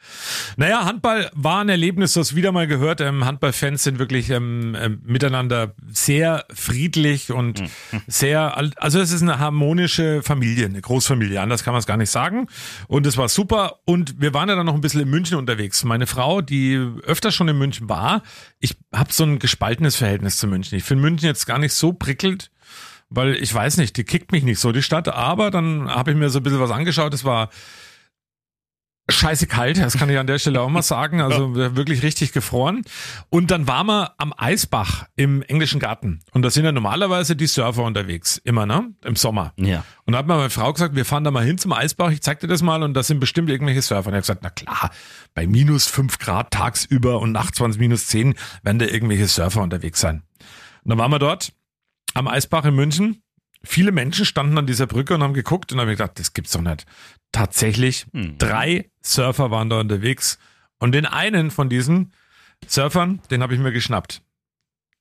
Naja, 0.56 0.84
Handball 0.84 1.30
war 1.32 1.60
ein 1.60 1.68
Erlebnis, 1.68 2.14
das 2.14 2.34
wieder 2.34 2.50
mal 2.50 2.66
gehört. 2.66 3.00
Ähm, 3.00 3.24
Handballfans 3.24 3.84
sind 3.84 4.00
wirklich 4.00 4.30
ähm, 4.30 4.76
ähm, 4.76 5.00
miteinander 5.04 5.74
sehr 5.92 6.44
friedlich 6.52 7.30
und 7.30 7.60
Hm. 7.60 7.68
sehr, 8.08 8.56
also 8.76 8.98
es 8.98 9.12
ist 9.12 9.22
eine 9.22 9.38
harmonische 9.38 10.22
Familie, 10.22 10.66
eine 10.66 10.80
Großfamilie. 10.80 11.40
Anders 11.40 11.62
kann 11.62 11.72
man 11.72 11.78
es 11.78 11.86
gar 11.86 11.96
nicht 11.96 12.10
sagen. 12.10 12.48
Und 12.88 13.06
es 13.06 13.16
war 13.16 13.28
super. 13.28 13.80
Und 13.84 14.20
wir 14.20 14.34
waren 14.34 14.48
ja 14.48 14.56
dann 14.56 14.66
noch 14.66 14.74
ein 14.74 14.80
bisschen 14.80 15.02
in 15.02 15.10
München 15.10 15.36
unterwegs. 15.38 15.84
Meine 15.84 16.06
Frau, 16.08 16.40
die 16.40 16.76
öfter 17.04 17.30
schon 17.30 17.46
in 17.48 17.58
München 17.58 17.88
war, 17.88 18.22
ich 18.58 18.71
habe 18.92 19.12
so 19.12 19.24
ein 19.24 19.38
gespaltenes 19.38 19.96
Verhältnis 19.96 20.36
zu 20.36 20.46
München. 20.46 20.76
Ich 20.76 20.84
finde 20.84 21.02
München 21.02 21.26
jetzt 21.26 21.46
gar 21.46 21.58
nicht 21.58 21.74
so 21.74 21.92
prickelnd, 21.92 22.50
weil 23.10 23.34
ich 23.34 23.52
weiß 23.52 23.76
nicht, 23.76 23.96
die 23.96 24.04
kickt 24.04 24.32
mich 24.32 24.42
nicht 24.42 24.58
so, 24.58 24.72
die 24.72 24.82
Stadt. 24.82 25.08
Aber 25.08 25.50
dann 25.50 25.88
habe 25.90 26.12
ich 26.12 26.16
mir 26.16 26.30
so 26.30 26.38
ein 26.40 26.42
bisschen 26.42 26.60
was 26.60 26.70
angeschaut. 26.70 27.14
Es 27.14 27.24
war 27.24 27.50
scheiße 29.10 29.46
kalt, 29.46 29.78
das 29.78 29.96
kann 29.98 30.08
ich 30.08 30.18
an 30.18 30.26
der 30.26 30.38
Stelle 30.38 30.60
auch 30.60 30.68
mal 30.68 30.82
sagen. 30.82 31.20
Also 31.20 31.54
wirklich 31.54 32.02
richtig 32.02 32.32
gefroren. 32.32 32.82
Und 33.30 33.50
dann 33.50 33.66
waren 33.66 33.86
wir 33.86 34.14
am 34.18 34.32
Eisbach 34.36 35.06
im 35.16 35.42
englischen 35.42 35.80
Garten. 35.80 36.20
Und 36.32 36.42
da 36.42 36.50
sind 36.50 36.64
ja 36.64 36.72
normalerweise 36.72 37.36
die 37.36 37.46
Surfer 37.46 37.82
unterwegs. 37.82 38.38
Immer, 38.38 38.66
ne? 38.66 38.92
Im 39.04 39.16
Sommer. 39.16 39.52
Ja. 39.56 39.84
Und 40.04 40.12
da 40.12 40.18
hat 40.18 40.26
mir 40.26 40.36
meine 40.36 40.50
Frau 40.50 40.72
gesagt, 40.72 40.94
wir 40.94 41.04
fahren 41.04 41.24
da 41.24 41.30
mal 41.30 41.44
hin 41.44 41.58
zum 41.58 41.72
Eisbach, 41.72 42.10
ich 42.10 42.22
zeig 42.22 42.40
dir 42.40 42.48
das 42.48 42.62
mal 42.62 42.82
und 42.82 42.94
da 42.94 43.02
sind 43.02 43.20
bestimmt 43.20 43.50
irgendwelche 43.50 43.82
Surfer. 43.82 44.08
Und 44.08 44.14
er 44.14 44.18
hat 44.18 44.24
gesagt, 44.24 44.42
na 44.42 44.50
klar, 44.50 44.90
bei 45.34 45.46
minus 45.46 45.86
fünf 45.86 46.18
Grad 46.18 46.50
tagsüber 46.50 47.20
und 47.20 47.32
nachts 47.32 47.60
waren 47.60 47.70
es 47.70 47.78
minus 47.78 48.06
zehn, 48.06 48.34
werden 48.62 48.78
da 48.78 48.86
irgendwelche 48.86 49.26
Surfer 49.26 49.62
unterwegs 49.62 50.00
sein. 50.00 50.22
Und 50.84 50.90
dann 50.90 50.98
waren 50.98 51.10
wir 51.10 51.18
dort 51.18 51.52
am 52.14 52.28
Eisbach 52.28 52.64
in 52.64 52.74
München. 52.74 53.22
Viele 53.64 53.92
Menschen 53.92 54.24
standen 54.24 54.58
an 54.58 54.66
dieser 54.66 54.86
Brücke 54.86 55.14
und 55.14 55.22
haben 55.22 55.34
geguckt 55.34 55.72
und 55.72 55.80
haben 55.80 55.88
gedacht, 55.88 56.18
das 56.18 56.32
gibt's 56.32 56.52
doch 56.52 56.60
nicht. 56.60 56.84
Tatsächlich, 57.30 58.06
drei 58.38 58.90
Surfer 59.02 59.50
waren 59.50 59.70
da 59.70 59.80
unterwegs 59.80 60.38
und 60.78 60.92
den 60.92 61.06
einen 61.06 61.50
von 61.50 61.68
diesen 61.68 62.12
Surfern, 62.66 63.20
den 63.30 63.42
habe 63.42 63.54
ich 63.54 63.60
mir 63.60 63.72
geschnappt. 63.72 64.22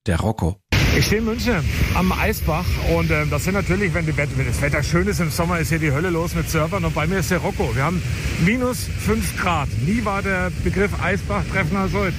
Der 0.08 0.20
Rocco. 0.20 0.60
Ich 0.98 1.06
stehe 1.06 1.20
in 1.20 1.26
München 1.26 1.64
am 1.94 2.12
Eisbach 2.12 2.66
und 2.94 3.12
ähm, 3.12 3.30
das 3.30 3.46
sind 3.46 3.54
natürlich, 3.54 3.94
wenn, 3.94 4.06
die 4.06 4.18
Wetter, 4.18 4.32
wenn 4.36 4.48
das 4.48 4.62
Wetter 4.62 4.84
schön 4.84 5.08
ist 5.08 5.20
im 5.20 5.30
Sommer, 5.30 5.60
ist 5.60 5.70
hier 5.70 5.80
die 5.80 5.92
Hölle 5.92 6.10
los 6.10 6.36
mit 6.36 6.50
Surfern 6.50 6.84
und 6.84 6.94
bei 6.94 7.08
mir 7.08 7.20
ist 7.20 7.32
der 7.32 7.38
Rocco. 7.38 7.74
Wir 7.76 7.84
haben 7.84 8.02
minus 8.46 8.90
5 9.06 9.38
Grad. 9.38 9.70
Nie 9.86 10.04
war 10.04 10.22
der 10.22 10.52
Begriff 10.64 10.92
Eisbach 11.02 11.44
treffender 11.52 11.82
als 11.82 11.94
heute. 11.94 12.16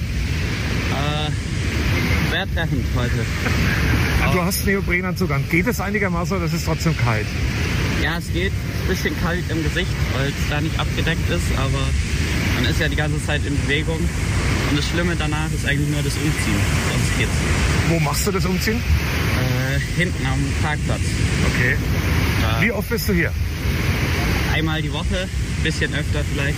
Sehr 2.31 2.47
treffend 2.53 2.85
heute. 2.95 3.25
Du 4.31 4.41
hast 4.41 4.65
Neoprenanzug 4.65 5.31
an. 5.31 5.43
Geht 5.49 5.67
es 5.67 5.79
einigermaßen 5.79 6.37
oder 6.37 6.45
ist 6.45 6.53
es 6.53 6.65
trotzdem 6.65 6.95
kalt? 6.97 7.25
Ja, 8.01 8.17
es 8.17 8.31
geht. 8.33 8.51
Ein 8.51 8.87
bisschen 8.87 9.19
kalt 9.21 9.43
im 9.49 9.63
Gesicht, 9.63 9.91
weil 10.17 10.27
es 10.27 10.49
da 10.49 10.59
nicht 10.59 10.77
abgedeckt 10.79 11.29
ist, 11.29 11.57
aber 11.57 11.87
man 12.55 12.65
ist 12.69 12.79
ja 12.79 12.87
die 12.89 12.95
ganze 12.95 13.23
Zeit 13.25 13.41
in 13.45 13.59
Bewegung. 13.61 13.99
Und 14.69 14.77
das 14.77 14.87
Schlimme 14.89 15.15
danach 15.15 15.51
ist 15.53 15.65
eigentlich 15.65 15.89
nur 15.89 16.01
das 16.01 16.13
Umziehen. 16.15 16.61
Sonst 16.91 17.17
geht's. 17.17 17.31
Wo 17.89 17.99
machst 17.99 18.27
du 18.27 18.31
das 18.31 18.45
Umziehen? 18.45 18.77
Äh, 18.77 19.79
hinten 19.99 20.25
am 20.25 20.39
Parkplatz. 20.61 21.01
Okay. 21.55 21.77
Da 22.41 22.61
Wie 22.61 22.71
oft 22.71 22.89
bist 22.89 23.07
du 23.09 23.13
hier? 23.13 23.31
einmal 24.53 24.81
die 24.83 24.93
Woche, 24.93 25.27
bisschen 25.63 25.93
öfter 25.95 26.23
vielleicht. 26.31 26.57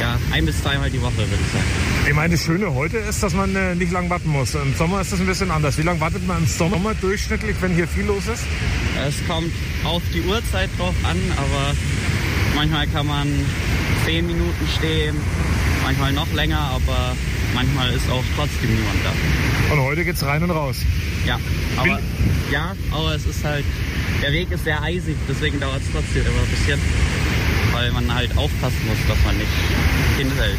Ja, 0.00 0.18
ein 0.32 0.46
bis 0.46 0.62
zweimal 0.62 0.90
die 0.90 1.02
Woche 1.02 1.16
würde 1.16 1.34
ich 1.34 1.52
sagen. 1.52 1.64
Ich 2.08 2.14
meine, 2.14 2.34
das 2.34 2.44
Schöne 2.44 2.72
heute 2.72 2.98
ist, 2.98 3.22
dass 3.22 3.34
man 3.34 3.54
äh, 3.56 3.74
nicht 3.74 3.92
lang 3.92 4.08
warten 4.08 4.28
muss. 4.28 4.54
Im 4.54 4.74
Sommer 4.74 5.00
ist 5.00 5.12
das 5.12 5.20
ein 5.20 5.26
bisschen 5.26 5.50
anders. 5.50 5.76
Wie 5.76 5.82
lange 5.82 6.00
wartet 6.00 6.26
man 6.26 6.38
im 6.38 6.46
Sommer 6.46 6.94
durchschnittlich, 6.94 7.56
wenn 7.60 7.74
hier 7.74 7.88
viel 7.88 8.04
los 8.04 8.28
ist? 8.28 8.44
Es 9.06 9.16
kommt 9.26 9.52
auf 9.84 10.02
die 10.14 10.22
Uhrzeit 10.22 10.70
drauf 10.78 10.94
an, 11.02 11.16
aber 11.36 11.74
manchmal 12.54 12.86
kann 12.86 13.06
man 13.06 13.28
zehn 14.04 14.26
Minuten 14.26 14.68
stehen, 14.78 15.16
manchmal 15.82 16.12
noch 16.12 16.32
länger, 16.32 16.58
aber 16.58 17.16
manchmal 17.54 17.92
ist 17.92 18.08
auch 18.10 18.24
trotzdem 18.36 18.70
niemand 18.70 18.98
da. 19.04 19.74
Und 19.74 19.82
heute 19.82 20.04
geht's 20.04 20.24
rein 20.24 20.42
und 20.42 20.50
raus. 20.50 20.78
Ja, 21.26 21.38
aber, 21.76 22.00
ja, 22.50 22.74
aber 22.90 23.14
es 23.14 23.26
ist 23.26 23.44
halt, 23.44 23.64
der 24.22 24.32
Weg 24.32 24.50
ist 24.50 24.64
sehr 24.64 24.82
eisig, 24.82 25.16
deswegen 25.28 25.60
dauert 25.60 25.82
es 25.82 25.92
trotzdem 25.92 26.22
immer 26.22 26.40
ein 26.40 26.50
bisschen, 26.50 26.80
weil 27.72 27.90
man 27.92 28.12
halt 28.14 28.36
aufpassen 28.36 28.78
muss, 28.86 28.98
dass 29.08 29.18
man 29.24 29.36
nicht 29.36 29.48
hinfällt. 30.16 30.58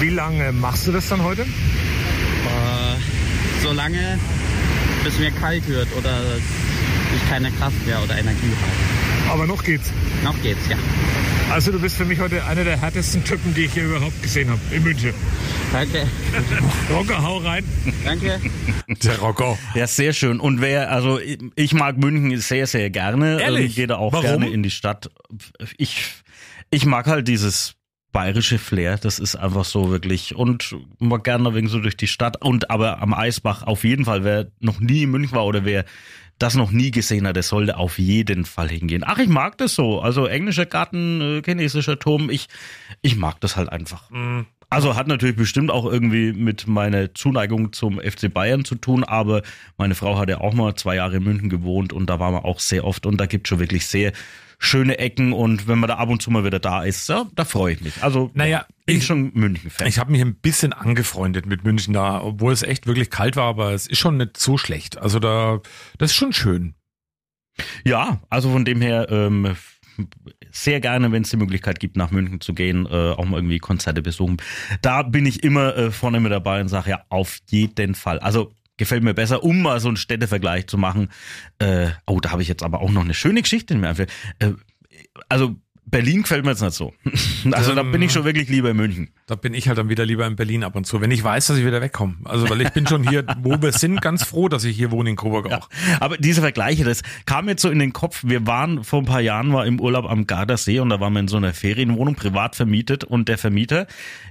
Wie 0.00 0.10
lange 0.10 0.52
machst 0.52 0.86
du 0.86 0.92
das 0.92 1.08
dann 1.08 1.22
heute? 1.22 1.42
Äh, 1.42 1.46
so 3.62 3.72
lange, 3.72 4.18
bis 5.04 5.18
mir 5.18 5.30
kalt 5.30 5.66
wird 5.68 5.88
oder 5.96 6.20
ich 7.14 7.28
keine 7.28 7.50
Kraft 7.52 7.84
mehr 7.86 8.02
oder 8.02 8.18
Energie 8.18 8.52
habe. 8.60 9.32
Aber 9.32 9.46
noch 9.46 9.64
geht's. 9.64 9.90
Noch 10.22 10.40
geht's, 10.42 10.68
ja. 10.68 10.76
Also 11.50 11.70
du 11.72 11.78
bist 11.80 11.96
für 11.96 12.04
mich 12.04 12.18
heute 12.20 12.44
einer 12.44 12.64
der 12.64 12.80
härtesten 12.80 13.22
Typen, 13.24 13.54
die 13.54 13.62
ich 13.66 13.72
hier 13.72 13.84
überhaupt 13.84 14.20
gesehen 14.22 14.50
habe 14.50 14.60
in 14.72 14.82
München. 14.82 15.14
Danke, 15.72 16.06
Rocker, 16.92 17.22
hau 17.22 17.38
rein. 17.38 17.64
danke. 18.04 18.40
Der 18.88 19.18
Rocco. 19.18 19.58
Ja, 19.74 19.86
sehr 19.86 20.12
schön. 20.12 20.38
Und 20.40 20.60
wer, 20.60 20.90
also 20.92 21.18
ich- 21.18 21.38
ich 21.56 21.72
mag 21.74 21.96
München 21.98 22.38
sehr, 22.40 22.66
sehr 22.66 22.88
gerne. 22.90 23.40
Ehrlich? 23.40 23.70
Ähm, 23.70 23.74
gehe 23.74 23.86
da 23.88 23.96
auch 23.96 24.12
Warum? 24.12 24.24
gerne 24.26 24.48
in 24.50 24.62
die 24.62 24.70
Stadt. 24.70 25.10
Ich, 25.76 26.12
ich 26.76 26.84
mag 26.84 27.06
halt 27.06 27.26
dieses 27.26 27.74
bayerische 28.12 28.58
Flair, 28.58 28.98
das 28.98 29.18
ist 29.18 29.34
einfach 29.34 29.64
so 29.64 29.90
wirklich 29.90 30.36
und 30.36 30.76
mag 30.98 31.24
gerne 31.24 31.54
wegen 31.54 31.68
so 31.68 31.80
durch 31.80 31.96
die 31.96 32.06
Stadt 32.06 32.42
und 32.42 32.70
aber 32.70 33.00
am 33.00 33.14
Eisbach 33.14 33.62
auf 33.62 33.82
jeden 33.82 34.04
Fall, 34.04 34.24
wer 34.24 34.48
noch 34.60 34.78
nie 34.78 35.04
in 35.04 35.10
München 35.10 35.34
war 35.34 35.46
oder 35.46 35.64
wer 35.64 35.86
das 36.38 36.54
noch 36.54 36.70
nie 36.72 36.90
gesehen 36.90 37.26
hat, 37.26 37.36
der 37.36 37.44
sollte 37.44 37.78
auf 37.78 37.98
jeden 37.98 38.44
Fall 38.44 38.68
hingehen. 38.68 39.04
Ach, 39.06 39.16
ich 39.16 39.28
mag 39.28 39.56
das 39.56 39.74
so. 39.74 40.02
Also 40.02 40.26
englischer 40.26 40.66
Garten, 40.66 41.22
äh, 41.22 41.42
chinesischer 41.42 41.98
Turm, 41.98 42.28
ich, 42.28 42.48
ich 43.00 43.16
mag 43.16 43.40
das 43.40 43.56
halt 43.56 43.70
einfach. 43.70 44.10
Also 44.68 44.96
hat 44.96 45.06
natürlich 45.06 45.36
bestimmt 45.36 45.70
auch 45.70 45.86
irgendwie 45.86 46.34
mit 46.34 46.66
meiner 46.66 47.14
Zuneigung 47.14 47.72
zum 47.72 47.98
FC 47.98 48.30
Bayern 48.30 48.66
zu 48.66 48.74
tun, 48.74 49.02
aber 49.02 49.40
meine 49.78 49.94
Frau 49.94 50.18
hat 50.18 50.28
ja 50.28 50.42
auch 50.42 50.52
mal 50.52 50.74
zwei 50.74 50.96
Jahre 50.96 51.16
in 51.16 51.24
München 51.24 51.48
gewohnt 51.48 51.94
und 51.94 52.10
da 52.10 52.20
waren 52.20 52.34
wir 52.34 52.44
auch 52.44 52.60
sehr 52.60 52.84
oft 52.84 53.06
und 53.06 53.18
da 53.18 53.24
gibt 53.24 53.48
schon 53.48 53.60
wirklich 53.60 53.86
sehr 53.86 54.12
schöne 54.58 54.98
Ecken 54.98 55.32
und 55.32 55.68
wenn 55.68 55.78
man 55.78 55.88
da 55.88 55.96
ab 55.96 56.08
und 56.08 56.22
zu 56.22 56.30
mal 56.30 56.44
wieder 56.44 56.58
da 56.58 56.82
ist, 56.82 57.08
ja, 57.08 57.26
da 57.34 57.44
freue 57.44 57.74
ich 57.74 57.80
mich. 57.82 58.02
Also 58.02 58.30
Naja, 58.34 58.66
bin 58.86 58.96
ich- 58.98 59.06
schon 59.06 59.30
München-Fan. 59.34 59.86
Ich 59.86 59.98
habe 59.98 60.10
mich 60.12 60.20
ein 60.22 60.34
bisschen 60.36 60.72
angefreundet 60.72 61.46
mit 61.46 61.64
München 61.64 61.92
da, 61.94 62.20
obwohl 62.22 62.52
es 62.52 62.62
echt 62.62 62.86
wirklich 62.86 63.10
kalt 63.10 63.36
war, 63.36 63.44
aber 63.44 63.72
es 63.72 63.86
ist 63.86 63.98
schon 63.98 64.16
nicht 64.16 64.36
so 64.38 64.56
schlecht. 64.58 64.98
Also 64.98 65.18
da, 65.18 65.60
das 65.98 66.10
ist 66.12 66.16
schon 66.16 66.32
schön. 66.32 66.74
Ja, 67.84 68.20
also 68.28 68.50
von 68.50 68.64
dem 68.64 68.80
her 68.80 69.06
ähm, 69.10 69.56
sehr 70.50 70.80
gerne, 70.80 71.10
wenn 71.12 71.22
es 71.22 71.30
die 71.30 71.36
Möglichkeit 71.38 71.80
gibt, 71.80 71.96
nach 71.96 72.10
München 72.10 72.40
zu 72.40 72.52
gehen, 72.54 72.86
äh, 72.86 73.12
auch 73.12 73.24
mal 73.24 73.38
irgendwie 73.38 73.58
Konzerte 73.58 74.02
besuchen. 74.02 74.36
Da 74.82 75.02
bin 75.02 75.24
ich 75.26 75.42
immer 75.42 75.76
äh, 75.76 75.90
vorne 75.90 76.20
mit 76.20 76.32
dabei 76.32 76.60
und 76.60 76.68
sage 76.68 76.90
ja, 76.90 77.04
auf 77.08 77.38
jeden 77.48 77.94
Fall. 77.94 78.18
Also 78.18 78.52
gefällt 78.76 79.02
mir 79.02 79.14
besser, 79.14 79.42
um 79.42 79.62
mal 79.62 79.80
so 79.80 79.88
einen 79.88 79.96
Städtevergleich 79.96 80.66
zu 80.66 80.78
machen. 80.78 81.08
Äh, 81.58 81.88
oh, 82.06 82.20
da 82.20 82.32
habe 82.32 82.42
ich 82.42 82.48
jetzt 82.48 82.62
aber 82.62 82.80
auch 82.80 82.90
noch 82.90 83.04
eine 83.04 83.14
schöne 83.14 83.42
Geschichte 83.42 83.74
in 83.74 83.80
mir. 83.80 83.88
einfällt. 83.88 84.12
Äh, 84.38 84.52
also 85.28 85.56
Berlin 85.88 86.22
gefällt 86.22 86.44
mir 86.44 86.50
jetzt 86.50 86.62
nicht 86.62 86.74
so. 86.74 86.92
Also 87.52 87.76
da 87.76 87.84
bin 87.84 88.02
ich 88.02 88.10
schon 88.10 88.24
wirklich 88.24 88.48
lieber 88.48 88.70
in 88.70 88.76
München. 88.76 89.10
Da 89.26 89.36
bin 89.36 89.54
ich 89.54 89.68
halt 89.68 89.78
dann 89.78 89.88
wieder 89.88 90.04
lieber 90.04 90.26
in 90.26 90.34
Berlin 90.34 90.64
ab 90.64 90.74
und 90.74 90.84
zu, 90.84 91.00
wenn 91.00 91.12
ich 91.12 91.22
weiß, 91.22 91.46
dass 91.46 91.58
ich 91.58 91.64
wieder 91.64 91.80
wegkomme. 91.80 92.16
Also 92.24 92.50
weil 92.50 92.60
ich 92.60 92.70
bin 92.70 92.88
schon 92.88 93.08
hier, 93.08 93.24
wo 93.42 93.62
wir 93.62 93.70
sind, 93.70 94.02
ganz 94.02 94.24
froh, 94.24 94.48
dass 94.48 94.64
ich 94.64 94.76
hier 94.76 94.90
wohne 94.90 95.10
in 95.10 95.16
Coburg 95.16 95.52
auch. 95.52 95.70
Aber 96.00 96.16
diese 96.18 96.40
Vergleiche, 96.40 96.82
das 96.82 97.02
kam 97.24 97.48
jetzt 97.48 97.62
so 97.62 97.70
in 97.70 97.78
den 97.78 97.92
Kopf. 97.92 98.24
Wir 98.26 98.48
waren 98.48 98.82
vor 98.82 99.00
ein 99.00 99.04
paar 99.04 99.20
Jahren 99.20 99.52
war 99.52 99.64
im 99.64 99.80
Urlaub 99.80 100.10
am 100.10 100.26
Gardasee 100.26 100.80
und 100.80 100.88
da 100.88 100.98
waren 100.98 101.12
wir 101.12 101.20
in 101.20 101.28
so 101.28 101.36
einer 101.36 101.54
Ferienwohnung 101.54 102.16
privat 102.16 102.56
vermietet 102.56 103.04
und 103.04 103.28
der 103.28 103.38
Vermieter, 103.38 103.86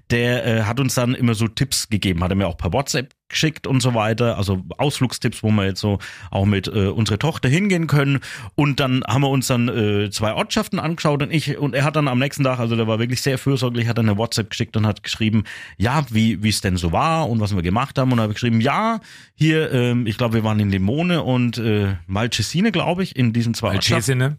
der 0.09 0.45
äh, 0.45 0.63
hat 0.63 0.81
uns 0.81 0.95
dann 0.95 1.15
immer 1.15 1.35
so 1.35 1.47
Tipps 1.47 1.87
gegeben, 1.87 2.21
hat 2.21 2.31
er 2.31 2.35
mir 2.35 2.47
auch 2.47 2.57
per 2.57 2.73
WhatsApp 2.73 3.14
geschickt 3.27 3.65
und 3.65 3.81
so 3.81 3.93
weiter, 3.93 4.37
also 4.37 4.61
Ausflugstipps, 4.77 5.41
wo 5.41 5.49
wir 5.49 5.65
jetzt 5.65 5.81
so 5.81 5.99
auch 6.29 6.45
mit 6.45 6.67
äh, 6.67 6.87
unserer 6.87 7.17
Tochter 7.17 7.49
hingehen 7.49 7.87
können 7.87 8.19
und 8.53 8.79
dann 8.79 9.03
haben 9.07 9.21
wir 9.21 9.29
uns 9.29 9.47
dann 9.47 9.67
äh, 9.67 10.09
zwei 10.11 10.33
Ortschaften 10.33 10.79
angeschaut 10.79 11.23
und 11.23 11.31
ich 11.33 11.57
und 11.57 11.73
er 11.73 11.83
hat 11.83 11.95
dann 11.95 12.07
am 12.07 12.19
nächsten 12.19 12.43
Tag, 12.43 12.59
also 12.59 12.75
der 12.75 12.87
war 12.87 12.99
wirklich 12.99 13.21
sehr 13.21 13.37
fürsorglich, 13.37 13.87
hat 13.87 13.97
dann 13.97 14.07
eine 14.07 14.17
WhatsApp 14.17 14.51
geschickt 14.51 14.77
und 14.77 14.85
hat 14.85 15.01
geschrieben, 15.03 15.43
ja, 15.77 16.05
wie 16.09 16.43
wie 16.43 16.49
es 16.49 16.61
denn 16.61 16.77
so 16.77 16.91
war 16.91 17.29
und 17.29 17.39
was 17.39 17.55
wir 17.55 17.63
gemacht 17.63 17.97
haben 17.97 18.11
und 18.11 18.19
habe 18.19 18.33
geschrieben, 18.33 18.61
ja, 18.61 18.99
hier, 19.33 19.71
ähm, 19.71 20.05
ich 20.05 20.17
glaube, 20.17 20.35
wir 20.35 20.43
waren 20.43 20.59
in 20.59 20.69
Limone 20.69 21.23
und 21.23 21.57
äh, 21.57 21.95
Malcesine, 22.07 22.71
glaube 22.71 23.03
ich, 23.03 23.15
in 23.15 23.33
diesen 23.33 23.53
zwei 23.53 23.73
Ortschaften 23.73 24.21
Alchesine. 24.21 24.37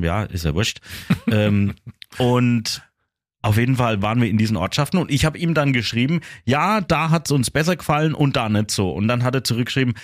ja, 0.00 0.22
ist 0.22 0.44
ja 0.44 0.54
wurscht. 0.54 0.80
ähm, 1.30 1.74
und 2.18 2.82
auf 3.42 3.56
jeden 3.56 3.76
Fall 3.76 4.02
waren 4.02 4.20
wir 4.20 4.28
in 4.28 4.38
diesen 4.38 4.56
Ortschaften 4.56 4.98
und 4.98 5.10
ich 5.10 5.24
habe 5.24 5.38
ihm 5.38 5.54
dann 5.54 5.72
geschrieben, 5.72 6.20
ja, 6.44 6.80
da 6.80 7.10
hat's 7.10 7.30
uns 7.30 7.50
besser 7.50 7.76
gefallen 7.76 8.14
und 8.14 8.36
da 8.36 8.48
nicht 8.48 8.70
so. 8.70 8.90
Und 8.90 9.08
dann 9.08 9.22
hat 9.22 9.34
er 9.34 9.44
zurückgeschrieben, 9.44 9.94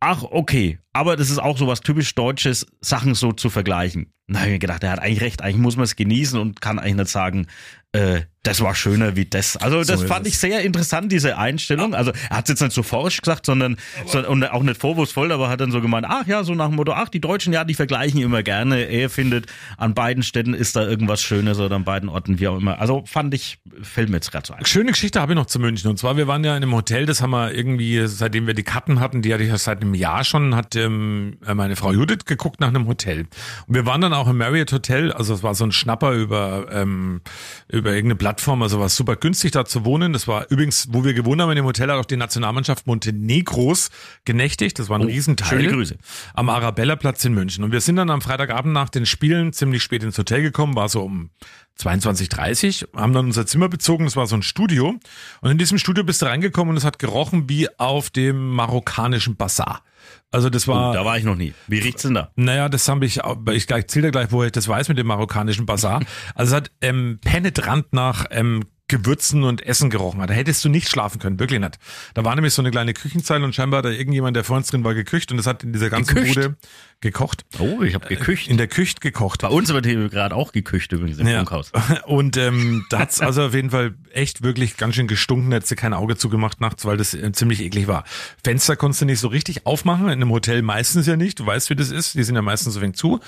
ach, 0.00 0.22
okay, 0.22 0.78
aber 0.92 1.16
das 1.16 1.30
ist 1.30 1.38
auch 1.38 1.58
so 1.58 1.66
was 1.66 1.80
typisch 1.80 2.14
Deutsches, 2.14 2.66
Sachen 2.80 3.14
so 3.14 3.32
zu 3.32 3.50
vergleichen. 3.50 4.12
Da 4.28 4.40
habe 4.40 4.48
ich 4.48 4.54
mir 4.54 4.58
gedacht, 4.58 4.82
er 4.82 4.92
hat 4.92 4.98
eigentlich 4.98 5.20
recht, 5.20 5.42
eigentlich 5.42 5.62
muss 5.62 5.76
man 5.76 5.84
es 5.84 5.96
genießen 5.96 6.40
und 6.40 6.60
kann 6.60 6.78
eigentlich 6.78 6.96
nicht 6.96 7.10
sagen, 7.10 7.46
äh, 7.92 8.22
das 8.46 8.60
war 8.60 8.74
schöner 8.74 9.16
wie 9.16 9.24
das. 9.24 9.56
Also 9.56 9.82
das 9.82 10.02
ist 10.02 10.08
fand 10.08 10.26
ich 10.26 10.38
sehr 10.38 10.62
interessant, 10.62 11.10
diese 11.10 11.36
Einstellung. 11.36 11.94
Also 11.94 12.12
er 12.30 12.36
hat 12.36 12.44
es 12.44 12.50
jetzt 12.50 12.60
nicht 12.62 12.72
so 12.72 12.82
forsch 12.82 13.20
gesagt, 13.20 13.46
sondern 13.46 13.76
so, 14.06 14.26
und 14.26 14.44
auch 14.44 14.62
nicht 14.62 14.80
vorwurfsvoll, 14.80 15.32
aber 15.32 15.48
hat 15.48 15.60
dann 15.60 15.72
so 15.72 15.80
gemeint, 15.80 16.06
ach 16.08 16.26
ja, 16.26 16.44
so 16.44 16.54
nach 16.54 16.68
dem 16.68 16.76
Motto, 16.76 16.92
ach, 16.92 17.08
die 17.08 17.20
Deutschen, 17.20 17.52
ja, 17.52 17.64
die 17.64 17.74
vergleichen 17.74 18.20
immer 18.20 18.42
gerne. 18.42 18.84
Er 18.84 19.10
findet, 19.10 19.46
an 19.76 19.94
beiden 19.94 20.22
Städten 20.22 20.54
ist 20.54 20.76
da 20.76 20.86
irgendwas 20.86 21.22
Schönes 21.22 21.58
oder 21.58 21.76
an 21.76 21.84
beiden 21.84 22.08
Orten, 22.08 22.38
wie 22.38 22.48
auch 22.48 22.58
immer. 22.58 22.78
Also 22.80 23.04
fand 23.06 23.34
ich, 23.34 23.58
fällt 23.82 24.08
mir 24.08 24.16
jetzt 24.16 24.30
gerade 24.30 24.46
so 24.46 24.54
ein. 24.54 24.64
Schöne 24.64 24.92
Geschichte 24.92 25.20
habe 25.20 25.32
ich 25.32 25.36
noch 25.36 25.46
zu 25.46 25.58
München. 25.58 25.90
Und 25.90 25.98
zwar, 25.98 26.16
wir 26.16 26.28
waren 26.28 26.44
ja 26.44 26.56
in 26.56 26.62
einem 26.62 26.74
Hotel, 26.74 27.06
das 27.06 27.20
haben 27.20 27.30
wir 27.30 27.52
irgendwie, 27.52 28.06
seitdem 28.06 28.46
wir 28.46 28.54
die 28.54 28.62
Karten 28.62 29.00
hatten, 29.00 29.22
die 29.22 29.32
hatte 29.32 29.42
ich 29.42 29.50
ja 29.50 29.58
seit 29.58 29.82
einem 29.82 29.94
Jahr 29.94 30.24
schon, 30.24 30.54
hat 30.54 30.76
ähm, 30.76 31.38
meine 31.52 31.76
Frau 31.76 31.92
Judith 31.92 32.24
geguckt 32.26 32.60
nach 32.60 32.68
einem 32.68 32.86
Hotel. 32.86 33.26
Und 33.66 33.74
wir 33.74 33.86
waren 33.86 34.00
dann 34.00 34.12
auch 34.12 34.28
im 34.28 34.38
Marriott 34.38 34.72
Hotel, 34.72 35.12
also 35.12 35.34
es 35.34 35.42
war 35.42 35.54
so 35.54 35.64
ein 35.64 35.72
Schnapper 35.72 36.12
über, 36.12 36.66
ähm, 36.70 37.20
über 37.68 37.90
irgendeine 37.90 38.16
Plattform, 38.36 38.62
also 38.62 38.78
war 38.78 38.90
super 38.90 39.16
günstig 39.16 39.52
da 39.52 39.64
zu 39.64 39.86
wohnen. 39.86 40.12
Das 40.12 40.28
war 40.28 40.50
übrigens, 40.50 40.88
wo 40.90 41.04
wir 41.04 41.14
gewohnt 41.14 41.40
haben 41.40 41.50
in 41.50 41.56
dem 41.56 41.64
Hotel, 41.64 41.90
hat 41.90 41.98
auch 41.98 42.04
die 42.04 42.18
Nationalmannschaft 42.18 42.86
Montenegros 42.86 43.88
genächtigt. 44.26 44.78
Das 44.78 44.90
war 44.90 44.98
ein 44.98 45.06
Riesenteil. 45.06 45.48
schöne 45.48 45.72
Grüße. 45.72 45.96
Am 46.34 46.50
Arabella-Platz 46.50 47.24
in 47.24 47.32
München. 47.32 47.64
Und 47.64 47.72
wir 47.72 47.80
sind 47.80 47.96
dann 47.96 48.10
am 48.10 48.20
Freitagabend 48.20 48.74
nach 48.74 48.90
den 48.90 49.06
Spielen 49.06 49.54
ziemlich 49.54 49.82
spät 49.82 50.02
ins 50.02 50.18
Hotel 50.18 50.42
gekommen, 50.42 50.76
war 50.76 50.90
so 50.90 51.02
um 51.02 51.30
22.30 51.78 52.86
haben 52.96 53.12
dann 53.12 53.26
unser 53.26 53.44
Zimmer 53.44 53.68
bezogen, 53.68 54.06
das 54.06 54.16
war 54.16 54.26
so 54.26 54.34
ein 54.34 54.42
Studio. 54.42 54.98
Und 55.40 55.50
in 55.50 55.58
diesem 55.58 55.76
Studio 55.76 56.04
bist 56.04 56.22
du 56.22 56.26
reingekommen 56.26 56.70
und 56.70 56.76
es 56.78 56.84
hat 56.84 56.98
gerochen 56.98 57.48
wie 57.48 57.68
auf 57.78 58.08
dem 58.10 58.50
marokkanischen 58.50 59.36
Bazar. 59.36 59.82
Also 60.30 60.50
das 60.50 60.66
war, 60.68 60.90
Oh, 60.90 60.92
da 60.94 61.04
war 61.04 61.16
ich 61.18 61.24
noch 61.24 61.36
nie. 61.36 61.54
Wie 61.66 61.78
riecht's 61.78 62.02
denn 62.02 62.14
da? 62.14 62.30
naja, 62.36 62.68
das 62.68 62.88
habe 62.88 63.06
ich, 63.06 63.20
ich 63.52 63.70
erzähle 63.70 64.08
dir 64.08 64.10
gleich, 64.12 64.32
woher 64.32 64.46
ich 64.46 64.52
das 64.52 64.68
weiß 64.68 64.88
mit 64.88 64.98
dem 64.98 65.06
marokkanischen 65.06 65.66
Bazar. 65.66 66.00
Also 66.34 66.54
es 66.54 66.56
hat 66.56 66.70
ähm, 66.80 67.18
penetrant 67.24 67.92
nach 67.92 68.26
ähm, 68.30 68.64
Gewürzen 68.88 69.42
und 69.42 69.62
Essen 69.66 69.90
gerochen. 69.90 70.24
Da 70.26 70.32
hättest 70.32 70.64
du 70.64 70.68
nicht 70.68 70.88
schlafen 70.88 71.18
können, 71.18 71.40
wirklich 71.40 71.60
nicht. 71.60 71.78
Da 72.14 72.24
war 72.24 72.34
nämlich 72.34 72.54
so 72.54 72.62
eine 72.62 72.70
kleine 72.70 72.94
Küchenzeile 72.94 73.44
und 73.44 73.54
scheinbar 73.54 73.78
hat 73.78 73.86
da 73.86 73.90
irgendjemand, 73.90 74.36
der 74.36 74.44
vor 74.44 74.56
uns 74.56 74.68
drin 74.68 74.84
war, 74.84 74.94
gekücht 74.94 75.30
und 75.32 75.38
das 75.38 75.46
hat 75.46 75.64
in 75.64 75.72
dieser 75.72 75.90
ganzen 75.90 76.14
Gekücht? 76.14 76.34
Bude 76.34 76.56
gekocht. 77.00 77.44
Oh, 77.58 77.82
ich 77.82 77.94
habe 77.94 78.06
gekücht. 78.06 78.48
In 78.48 78.56
der 78.56 78.68
Küche 78.68 78.94
gekocht. 79.00 79.42
Bei 79.42 79.48
uns 79.48 79.68
wird 79.72 79.84
hier 79.86 80.08
gerade 80.08 80.34
auch 80.34 80.52
gekücht 80.52 80.92
übrigens 80.92 81.18
im 81.18 81.26
Ja. 81.26 81.38
Funkhaus. 81.38 81.72
Und 82.06 82.36
ähm, 82.36 82.86
da 82.88 83.00
hat's 83.00 83.20
also 83.20 83.42
auf 83.44 83.54
jeden 83.54 83.70
Fall 83.70 83.94
echt 84.12 84.42
wirklich 84.42 84.76
ganz 84.76 84.94
schön 84.94 85.06
gestunken, 85.06 85.50
da 85.50 85.56
hättest 85.56 85.72
du 85.72 85.76
kein 85.76 85.92
Auge 85.92 86.16
zugemacht 86.16 86.60
nachts, 86.60 86.84
weil 86.84 86.96
das 86.96 87.12
äh, 87.12 87.32
ziemlich 87.32 87.60
eklig 87.60 87.86
war. 87.86 88.04
Fenster 88.42 88.76
konntest 88.76 89.02
du 89.02 89.04
nicht 89.04 89.20
so 89.20 89.28
richtig 89.28 89.66
aufmachen, 89.66 90.06
in 90.06 90.12
einem 90.12 90.30
Hotel 90.30 90.62
meistens 90.62 91.06
ja 91.06 91.16
nicht, 91.16 91.38
du 91.40 91.46
weißt, 91.46 91.68
wie 91.70 91.76
das 91.76 91.90
ist, 91.90 92.14
die 92.14 92.22
sind 92.22 92.34
ja 92.34 92.42
meistens 92.42 92.74
so 92.74 92.80
wenig 92.80 92.96
zu. 92.96 93.20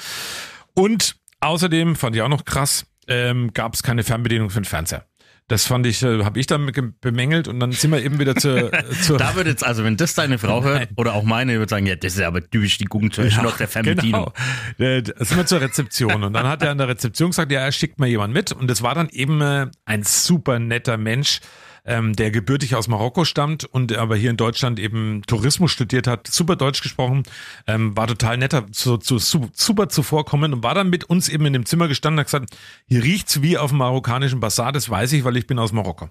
Und 0.74 1.16
außerdem, 1.40 1.96
fand 1.96 2.16
ich 2.16 2.22
auch 2.22 2.28
noch 2.28 2.44
krass, 2.44 2.86
ähm, 3.06 3.52
gab 3.52 3.74
es 3.74 3.82
keine 3.82 4.02
Fernbedienung 4.04 4.50
für 4.50 4.60
den 4.60 4.64
Fernseher. 4.64 5.04
Das 5.48 5.66
fand 5.66 5.86
ich, 5.86 6.02
äh, 6.02 6.24
habe 6.24 6.38
ich 6.38 6.46
dann 6.46 6.70
ge- 6.72 6.92
bemängelt 7.00 7.48
und 7.48 7.58
dann 7.58 7.72
sind 7.72 7.90
wir 7.90 8.02
eben 8.04 8.18
wieder 8.18 8.36
zur, 8.36 8.70
zur 9.02 9.16
Da 9.16 9.34
wird 9.34 9.46
jetzt, 9.46 9.64
also 9.64 9.82
wenn 9.82 9.96
das 9.96 10.14
deine 10.14 10.38
Frau 10.38 10.62
hört, 10.62 10.90
oder 10.96 11.14
auch 11.14 11.22
meine, 11.22 11.58
wird 11.58 11.70
sagen, 11.70 11.86
ja, 11.86 11.96
das 11.96 12.14
ist 12.16 12.20
aber 12.22 12.42
typisch 12.42 12.76
die 12.78 12.84
gucken 12.84 13.10
zwischen 13.10 13.42
noch 13.42 13.56
der 13.56 13.66
Fernbedienung. 13.68 14.30
Genau. 14.76 14.90
Äh, 14.90 15.02
Da 15.02 15.24
sind 15.24 15.38
wir 15.38 15.46
zur 15.46 15.60
Rezeption 15.62 16.22
und 16.22 16.34
dann 16.34 16.46
hat 16.46 16.62
er 16.62 16.70
an 16.70 16.78
der 16.78 16.88
Rezeption 16.88 17.30
gesagt, 17.30 17.50
ja, 17.50 17.60
er 17.60 17.72
schickt 17.72 17.98
mal 17.98 18.06
jemand 18.08 18.34
mit 18.34 18.52
und 18.52 18.70
es 18.70 18.82
war 18.82 18.94
dann 18.94 19.08
eben 19.08 19.40
äh, 19.40 19.66
ein 19.86 20.02
super 20.02 20.58
netter 20.58 20.98
Mensch, 20.98 21.40
ähm, 21.84 22.14
der 22.14 22.30
gebürtig 22.30 22.74
aus 22.74 22.88
Marokko 22.88 23.24
stammt 23.24 23.64
und 23.64 23.96
aber 23.96 24.16
hier 24.16 24.30
in 24.30 24.36
Deutschland 24.36 24.78
eben 24.78 25.22
Tourismus 25.26 25.70
studiert 25.70 26.06
hat, 26.06 26.26
super 26.28 26.56
Deutsch 26.56 26.82
gesprochen, 26.82 27.22
ähm, 27.66 27.96
war 27.96 28.06
total 28.06 28.36
netter, 28.38 28.70
zu, 28.72 28.96
zu, 28.98 29.18
su- 29.18 29.48
super 29.52 29.88
zuvorkommend 29.88 30.54
und 30.54 30.62
war 30.62 30.74
dann 30.74 30.90
mit 30.90 31.04
uns 31.04 31.28
eben 31.28 31.46
in 31.46 31.52
dem 31.52 31.66
Zimmer 31.66 31.88
gestanden 31.88 32.16
und 32.18 32.20
hat 32.20 32.26
gesagt, 32.26 32.56
hier 32.86 33.02
riecht's 33.02 33.42
wie 33.42 33.58
auf 33.58 33.70
dem 33.70 33.78
marokkanischen 33.78 34.40
Bazar, 34.40 34.72
das 34.72 34.88
weiß 34.90 35.12
ich, 35.12 35.24
weil 35.24 35.36
ich 35.36 35.46
bin 35.46 35.58
aus 35.58 35.72
Marokko. 35.72 36.08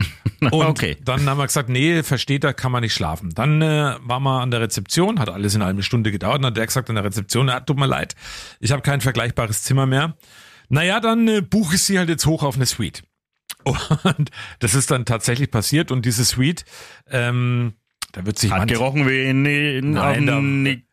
Und 0.40 0.52
Okay. 0.52 0.96
dann 1.04 1.28
haben 1.28 1.38
wir 1.38 1.46
gesagt, 1.46 1.68
nee, 1.68 2.04
versteht 2.04 2.44
er, 2.44 2.54
kann 2.54 2.70
man 2.70 2.82
nicht 2.82 2.94
schlafen. 2.94 3.34
Dann 3.34 3.60
äh, 3.60 3.96
war 4.00 4.20
man 4.20 4.42
an 4.42 4.50
der 4.52 4.60
Rezeption, 4.60 5.18
hat 5.18 5.28
alles 5.28 5.54
in 5.56 5.60
einer 5.60 5.66
halben 5.66 5.82
Stunde 5.82 6.12
gedauert, 6.12 6.36
dann 6.38 6.46
hat 6.46 6.56
der 6.56 6.66
gesagt 6.66 6.88
an 6.88 6.94
der 6.94 7.02
Rezeption, 7.04 7.48
ja, 7.48 7.58
tut 7.58 7.76
mir 7.76 7.86
leid, 7.88 8.14
ich 8.60 8.70
habe 8.70 8.82
kein 8.82 9.00
vergleichbares 9.00 9.64
Zimmer 9.64 9.86
mehr. 9.86 10.14
Naja, 10.68 11.00
dann 11.00 11.26
äh, 11.26 11.40
buche 11.40 11.74
ich 11.74 11.82
sie 11.82 11.98
halt 11.98 12.08
jetzt 12.10 12.26
hoch 12.26 12.44
auf 12.44 12.54
eine 12.54 12.66
Suite. 12.66 13.02
Und 14.04 14.30
das 14.58 14.74
ist 14.74 14.90
dann 14.90 15.04
tatsächlich 15.04 15.50
passiert. 15.50 15.90
Und 15.90 16.04
diese 16.04 16.24
Suite, 16.24 16.64
ähm, 17.10 17.74
da 18.12 18.24
wird 18.26 18.38
sich 18.38 18.50
Hat 18.50 18.68
gerochen 18.68 19.08
wie 19.08 19.24
in, 19.24 19.44
in 19.44 19.90
Nein, 19.92 20.84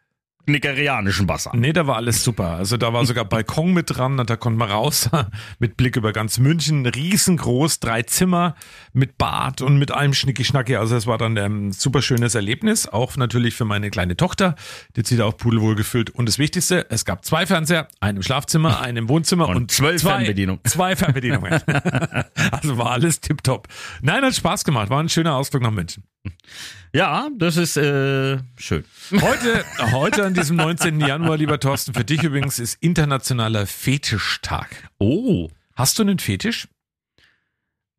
nigerianischen 0.47 1.27
Wasser. 1.27 1.51
Nee, 1.53 1.73
da 1.73 1.87
war 1.87 1.95
alles 1.95 2.23
super. 2.23 2.51
Also 2.51 2.77
da 2.77 2.93
war 2.93 3.05
sogar 3.05 3.25
Balkon 3.25 3.73
mit 3.73 3.95
dran, 3.95 4.19
und 4.19 4.29
da 4.29 4.35
konnte 4.35 4.59
man 4.59 4.69
raus 4.69 5.09
mit 5.59 5.77
Blick 5.77 5.95
über 5.95 6.13
ganz 6.13 6.37
München, 6.37 6.85
riesengroß, 6.85 7.79
drei 7.79 8.03
Zimmer 8.03 8.55
mit 8.93 9.17
Bad 9.17 9.61
und 9.61 9.77
mit 9.77 9.91
allem 9.91 10.13
Schnicki-Schnacki. 10.13 10.75
Also 10.75 10.95
es 10.95 11.07
war 11.07 11.17
dann 11.17 11.37
ein 11.37 11.71
super 11.71 12.01
schönes 12.01 12.35
Erlebnis, 12.35 12.87
auch 12.87 13.17
natürlich 13.17 13.55
für 13.55 13.65
meine 13.65 13.89
kleine 13.89 14.17
Tochter, 14.17 14.55
die 14.95 15.15
da 15.15 15.25
auch 15.25 15.37
pudelwohl 15.37 15.75
gefüllt. 15.75 16.09
Und 16.09 16.27
das 16.27 16.39
Wichtigste, 16.39 16.85
es 16.89 17.05
gab 17.05 17.25
zwei 17.25 17.45
Fernseher, 17.45 17.87
einen 17.99 18.17
im 18.17 18.23
Schlafzimmer, 18.23 18.79
einen 18.81 18.97
im 18.97 19.09
Wohnzimmer 19.09 19.47
und, 19.49 19.55
Und 19.55 19.71
zwölf 19.71 20.01
zwei, 20.01 20.17
Fernbedienungen. 20.17 20.61
Zwei 20.65 20.95
Fernbedienungen. 20.95 21.61
also 22.51 22.77
war 22.77 22.91
alles 22.91 23.21
tipptopp. 23.21 23.67
Nein, 24.01 24.23
hat 24.23 24.35
Spaß 24.35 24.63
gemacht, 24.63 24.89
war 24.89 24.99
ein 24.99 25.09
schöner 25.09 25.35
Ausflug 25.35 25.61
nach 25.61 25.71
München. 25.71 26.03
Ja, 26.93 27.29
das 27.37 27.57
ist 27.57 27.75
äh, 27.77 28.37
schön. 28.57 28.85
Heute, 29.11 29.65
heute 29.91 30.25
an 30.25 30.33
diesem 30.33 30.55
19. 30.55 30.99
Januar, 31.01 31.37
lieber 31.37 31.59
Thorsten, 31.59 31.93
für 31.93 32.05
dich 32.05 32.23
übrigens 32.23 32.57
ist 32.59 32.77
internationaler 32.81 33.67
Fetischtag. 33.67 34.89
Oh. 34.97 35.49
Hast 35.75 35.99
du 35.99 36.03
einen 36.03 36.19
Fetisch? 36.19 36.67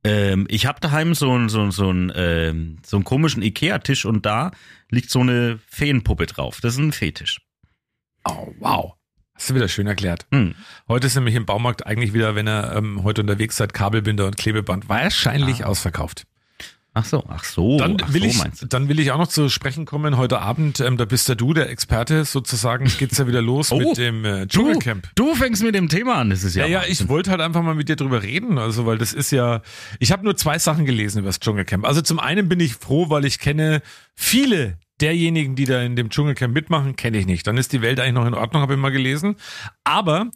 Ähm, 0.05 0.47
ich 0.49 0.67
habe 0.67 0.81
daheim 0.81 1.15
so 1.15 1.33
einen 1.33 1.49
so, 1.49 1.61
einen- 1.61 1.71
so, 1.73 1.89
einen, 1.91 2.13
ähm, 2.15 2.79
so 2.87 2.97
einen 2.97 3.05
komischen 3.05 3.43
Ikea-Tisch 3.43 4.05
und 4.07 4.25
da 4.25 4.53
liegt 4.91 5.11
so 5.11 5.21
eine 5.21 5.59
Feenpuppe 5.69 6.27
drauf. 6.27 6.61
Das 6.63 6.75
ist 6.75 6.79
ein 6.81 6.93
Fetisch. 6.93 7.41
Oh, 8.25 8.49
wow. 8.61 8.95
Hast 9.35 9.51
du 9.51 9.55
wieder 9.55 9.69
schön 9.69 9.87
erklärt. 9.87 10.27
Hm. 10.33 10.55
Heute 10.89 11.09
ist 11.09 11.15
nämlich 11.17 11.35
im 11.35 11.45
Baumarkt 11.45 11.87
eigentlich 11.87 12.15
wieder, 12.15 12.35
wenn 12.35 12.47
er 12.47 12.75
ähm, 12.77 13.03
heute 13.05 13.21
unterwegs 13.21 13.57
seid, 13.59 13.75
Kabelbinder 13.75 14.27
und 14.27 14.39
Klebeband 14.39 14.89
wahrscheinlich 14.89 15.65
ausverkauft. 15.67 16.27
Ach 16.99 17.05
so, 17.05 17.23
ach 17.29 17.45
so. 17.45 17.77
Dann 17.77 17.99
ach 18.03 18.15
will 18.15 18.23
so 18.23 18.27
ich, 18.29 18.59
du. 18.61 18.67
dann 18.69 18.89
will 18.89 18.99
ich 18.99 19.11
auch 19.13 19.19
noch 19.19 19.27
zu 19.27 19.51
sprechen 19.51 19.85
kommen 19.85 20.17
heute 20.17 20.41
Abend. 20.41 20.81
Ähm, 20.81 20.97
da 20.97 21.05
bist 21.05 21.29
ja 21.29 21.35
du 21.35 21.53
der 21.53 21.69
Experte 21.69 22.25
sozusagen. 22.25 22.91
Geht's 22.99 23.19
ja 23.19 23.27
wieder 23.27 23.43
los 23.43 23.71
Oh, 23.77 23.79
mit 23.79 23.99
dem 23.99 24.25
äh, 24.25 24.47
Du, 24.47 24.61
Dschungelcamp. 24.61 25.11
du 25.15 25.35
fängst 25.35 25.63
mit 25.63 25.75
dem 25.75 25.91
Thema 25.91 26.15
an, 26.15 26.31
das 26.31 26.43
ist 26.43 26.57
ja. 26.57 26.65
Ja, 26.65 26.81
ja, 26.81 26.89
ich 26.89 27.07
wollte 27.11 27.31
halt 27.31 27.43
einfach 27.43 27.61
mal 27.63 27.75
mit 27.75 27.91
dir 27.91 27.97
drüber 27.97 28.23
reden, 28.23 28.57
also 28.57 28.87
weil 28.87 28.97
das 28.97 29.13
ist 29.13 29.31
ja, 29.31 29.61
ich 29.99 30.11
habe 30.11 30.25
nur 30.25 30.39
zwei 30.39 30.59
Sachen 30.59 30.87
gelesen 30.87 31.19
über 31.19 31.29
das 31.29 31.39
Dschungelcamp. 31.39 31.85
Also 31.85 32.01
zum 32.01 32.19
einen 32.19 32.49
bin 32.49 32.61
ich 32.61 32.75
froh, 32.77 33.11
weil 33.11 33.27
ich 33.27 33.39
kenne 33.41 33.83
viele 34.15 34.79
derjenigen, 35.03 35.55
die 35.55 35.67
da 35.67 35.83
in 35.83 35.97
dem 35.97 36.09
Dschungelcamp 36.09 36.55
mitmachen, 36.55 36.97
kenne 36.97 37.19
ich 37.19 37.27
nicht. 37.27 37.47
Dann 37.47 37.59
ist 37.59 37.75
die 37.75 37.83
Welt 37.83 38.01
eigentlich 38.01 38.15
noch 38.15 38.27
in 38.27 38.33
Ordnung, 38.33 38.63
habe 38.63 38.73
ich 38.73 38.81
mal 38.81 38.89
gelesen. 38.91 39.37
Aber 39.85 40.31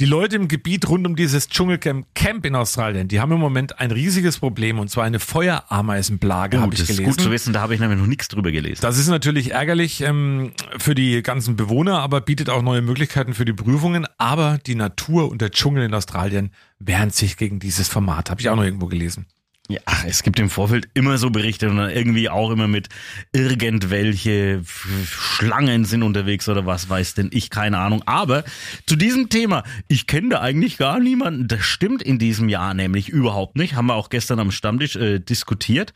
die 0.00 0.04
Leute 0.04 0.36
im 0.36 0.48
Gebiet 0.48 0.88
rund 0.88 1.06
um 1.06 1.16
dieses 1.16 1.48
Dschungelcamp 1.48 2.06
Camp 2.14 2.46
in 2.46 2.54
Australien, 2.54 3.08
die 3.08 3.20
haben 3.20 3.32
im 3.32 3.40
Moment 3.40 3.78
ein 3.80 3.90
riesiges 3.90 4.38
Problem 4.38 4.78
und 4.78 4.88
zwar 4.90 5.04
eine 5.04 5.18
Feuerameisenplage, 5.18 6.58
Oh, 6.58 6.60
habe 6.60 6.74
ich 6.74 6.80
das 6.80 6.90
ist 6.90 6.96
gelesen. 6.96 7.16
gut 7.16 7.20
zu 7.24 7.30
wissen, 7.30 7.52
da 7.52 7.60
habe 7.60 7.74
ich 7.74 7.80
nämlich 7.80 7.98
noch 7.98 8.06
nichts 8.06 8.28
drüber 8.28 8.50
gelesen. 8.52 8.80
Das 8.82 8.98
ist 8.98 9.08
natürlich 9.08 9.52
ärgerlich 9.52 10.00
ähm, 10.02 10.52
für 10.78 10.94
die 10.94 11.22
ganzen 11.22 11.56
Bewohner, 11.56 12.00
aber 12.00 12.20
bietet 12.20 12.50
auch 12.50 12.62
neue 12.62 12.82
Möglichkeiten 12.82 13.34
für 13.34 13.44
die 13.44 13.52
Prüfungen. 13.52 14.06
Aber 14.18 14.58
die 14.66 14.74
Natur 14.74 15.30
und 15.30 15.40
der 15.42 15.50
Dschungel 15.50 15.84
in 15.84 15.94
Australien 15.94 16.50
wehren 16.78 17.10
sich 17.10 17.36
gegen 17.36 17.58
dieses 17.58 17.88
Format. 17.88 18.30
Habe 18.30 18.40
ich 18.40 18.48
auch 18.48 18.56
noch 18.56 18.64
irgendwo 18.64 18.86
gelesen. 18.86 19.26
Ja, 19.70 19.80
ach, 19.84 20.04
es 20.06 20.22
gibt 20.22 20.38
im 20.38 20.48
Vorfeld 20.48 20.88
immer 20.94 21.18
so 21.18 21.28
Berichte 21.28 21.68
und 21.68 21.76
dann 21.76 21.90
irgendwie 21.90 22.30
auch 22.30 22.50
immer 22.50 22.68
mit 22.68 22.88
irgendwelche 23.34 24.62
Schlangen 25.04 25.84
sind 25.84 26.02
unterwegs 26.02 26.48
oder 26.48 26.64
was 26.64 26.88
weiß 26.88 27.12
denn 27.12 27.28
ich, 27.34 27.50
keine 27.50 27.76
Ahnung. 27.76 28.02
Aber 28.06 28.44
zu 28.86 28.96
diesem 28.96 29.28
Thema, 29.28 29.64
ich 29.86 30.06
kenne 30.06 30.30
da 30.30 30.40
eigentlich 30.40 30.78
gar 30.78 31.00
niemanden. 31.00 31.48
Das 31.48 31.64
stimmt 31.64 32.02
in 32.02 32.18
diesem 32.18 32.48
Jahr 32.48 32.72
nämlich 32.72 33.10
überhaupt 33.10 33.56
nicht. 33.56 33.74
Haben 33.74 33.88
wir 33.88 33.94
auch 33.94 34.08
gestern 34.08 34.38
am 34.38 34.52
Stammtisch 34.52 34.96
äh, 34.96 35.18
diskutiert. 35.18 35.92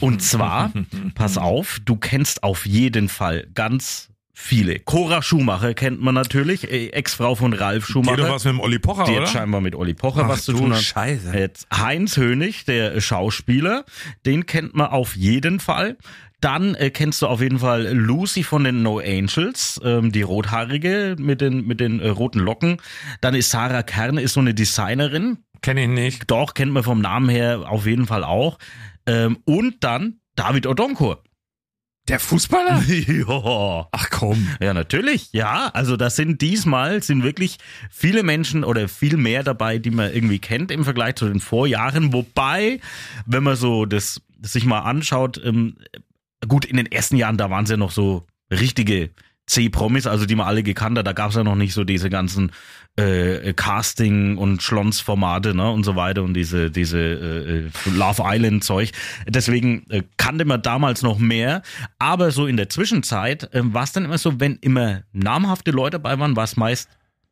Und 0.00 0.20
zwar, 0.20 0.72
pass 1.14 1.38
auf, 1.38 1.78
du 1.84 1.94
kennst 1.94 2.42
auf 2.42 2.66
jeden 2.66 3.08
Fall 3.08 3.46
ganz 3.54 4.11
viele. 4.32 4.78
Cora 4.80 5.22
Schumacher 5.22 5.74
kennt 5.74 6.00
man 6.00 6.14
natürlich, 6.14 6.70
äh, 6.70 6.88
Ex-Frau 6.88 7.34
von 7.34 7.52
Ralf 7.52 7.86
Die 7.86 7.92
Schumacher. 7.92 8.16
doch 8.16 8.30
was 8.30 8.44
mit 8.44 8.54
dem 8.54 8.60
Olli 8.60 8.78
Pocher, 8.78 9.04
Die 9.04 9.12
oder? 9.12 9.22
hat 9.22 9.28
scheinbar 9.30 9.60
mit 9.60 9.74
Olli 9.74 9.94
Pocher 9.94 10.22
Ach 10.24 10.28
was 10.28 10.44
zu 10.44 10.52
tun 10.52 10.72
hat. 10.74 10.82
Scheiße. 10.82 11.36
Jetzt 11.36 11.66
Heinz 11.72 12.16
Hönig, 12.16 12.64
der 12.64 13.00
Schauspieler, 13.00 13.84
den 14.26 14.46
kennt 14.46 14.74
man 14.74 14.88
auf 14.88 15.16
jeden 15.16 15.60
Fall. 15.60 15.96
Dann 16.40 16.74
äh, 16.74 16.90
kennst 16.90 17.22
du 17.22 17.28
auf 17.28 17.40
jeden 17.40 17.60
Fall 17.60 17.86
Lucy 17.92 18.42
von 18.42 18.64
den 18.64 18.82
No 18.82 18.98
Angels, 18.98 19.80
ähm, 19.84 20.10
die 20.10 20.22
rothaarige 20.22 21.14
mit 21.18 21.40
den 21.40 21.64
mit 21.66 21.78
den 21.78 22.00
äh, 22.00 22.08
roten 22.08 22.40
Locken. 22.40 22.78
Dann 23.20 23.34
ist 23.36 23.50
Sarah 23.50 23.84
Kern, 23.84 24.18
ist 24.18 24.32
so 24.32 24.40
eine 24.40 24.52
Designerin. 24.52 25.38
Kenne 25.60 25.82
ich 25.84 25.88
nicht. 25.88 26.28
Doch 26.32 26.54
kennt 26.54 26.72
man 26.72 26.82
vom 26.82 27.00
Namen 27.00 27.28
her 27.28 27.70
auf 27.70 27.86
jeden 27.86 28.06
Fall 28.06 28.24
auch. 28.24 28.58
Ähm, 29.06 29.38
und 29.44 29.84
dann 29.84 30.18
David 30.34 30.66
Odonkor. 30.66 31.22
Der 32.12 32.20
Fußballer? 32.20 32.82
ja. 32.88 33.88
Ach 33.90 34.10
komm. 34.10 34.46
Ja, 34.60 34.74
natürlich. 34.74 35.32
Ja, 35.32 35.70
also 35.72 35.96
das 35.96 36.14
sind 36.14 36.42
diesmal 36.42 37.02
sind 37.02 37.22
wirklich 37.22 37.56
viele 37.88 38.22
Menschen 38.22 38.64
oder 38.64 38.86
viel 38.90 39.16
mehr 39.16 39.42
dabei, 39.42 39.78
die 39.78 39.90
man 39.90 40.12
irgendwie 40.12 40.38
kennt 40.38 40.70
im 40.70 40.84
Vergleich 40.84 41.14
zu 41.14 41.26
den 41.26 41.40
Vorjahren. 41.40 42.12
Wobei, 42.12 42.80
wenn 43.24 43.42
man 43.42 43.56
so 43.56 43.86
das, 43.86 44.20
das 44.36 44.52
sich 44.52 44.66
mal 44.66 44.80
anschaut, 44.80 45.40
ähm, 45.42 45.78
gut, 46.46 46.66
in 46.66 46.76
den 46.76 46.92
ersten 46.92 47.16
Jahren, 47.16 47.38
da 47.38 47.48
waren 47.48 47.64
es 47.64 47.70
ja 47.70 47.78
noch 47.78 47.92
so 47.92 48.26
richtige 48.50 49.08
C-Promis, 49.46 50.06
also 50.06 50.26
die 50.26 50.34
man 50.34 50.46
alle 50.46 50.62
gekannt 50.62 50.98
hat. 50.98 51.06
Da 51.06 51.14
gab 51.14 51.30
es 51.30 51.36
ja 51.36 51.44
noch 51.44 51.54
nicht 51.54 51.72
so 51.72 51.82
diese 51.82 52.10
ganzen 52.10 52.52
äh, 52.96 53.52
Casting- 53.54 54.36
und 54.36 54.62
Schlons-Formate 54.62 55.54
ne, 55.54 55.70
und 55.70 55.84
so 55.84 55.96
weiter 55.96 56.22
und 56.22 56.34
diese, 56.34 56.70
diese 56.70 56.98
äh, 56.98 57.70
Love 57.90 58.22
Island-Zeug. 58.24 58.92
Deswegen 59.26 59.88
äh, 59.90 60.02
kannte 60.16 60.44
man 60.44 60.62
damals 60.62 61.02
noch 61.02 61.18
mehr. 61.18 61.62
Aber 61.98 62.30
so 62.30 62.46
in 62.46 62.56
der 62.56 62.68
Zwischenzeit 62.68 63.52
äh, 63.54 63.62
war 63.64 63.84
es 63.84 63.92
dann 63.92 64.04
immer 64.04 64.18
so, 64.18 64.40
wenn 64.40 64.56
immer 64.56 65.02
namhafte 65.12 65.70
Leute 65.70 65.98
dabei 65.98 66.18
waren, 66.18 66.36
war 66.36 66.44
es 66.44 66.56
meist 66.56 66.88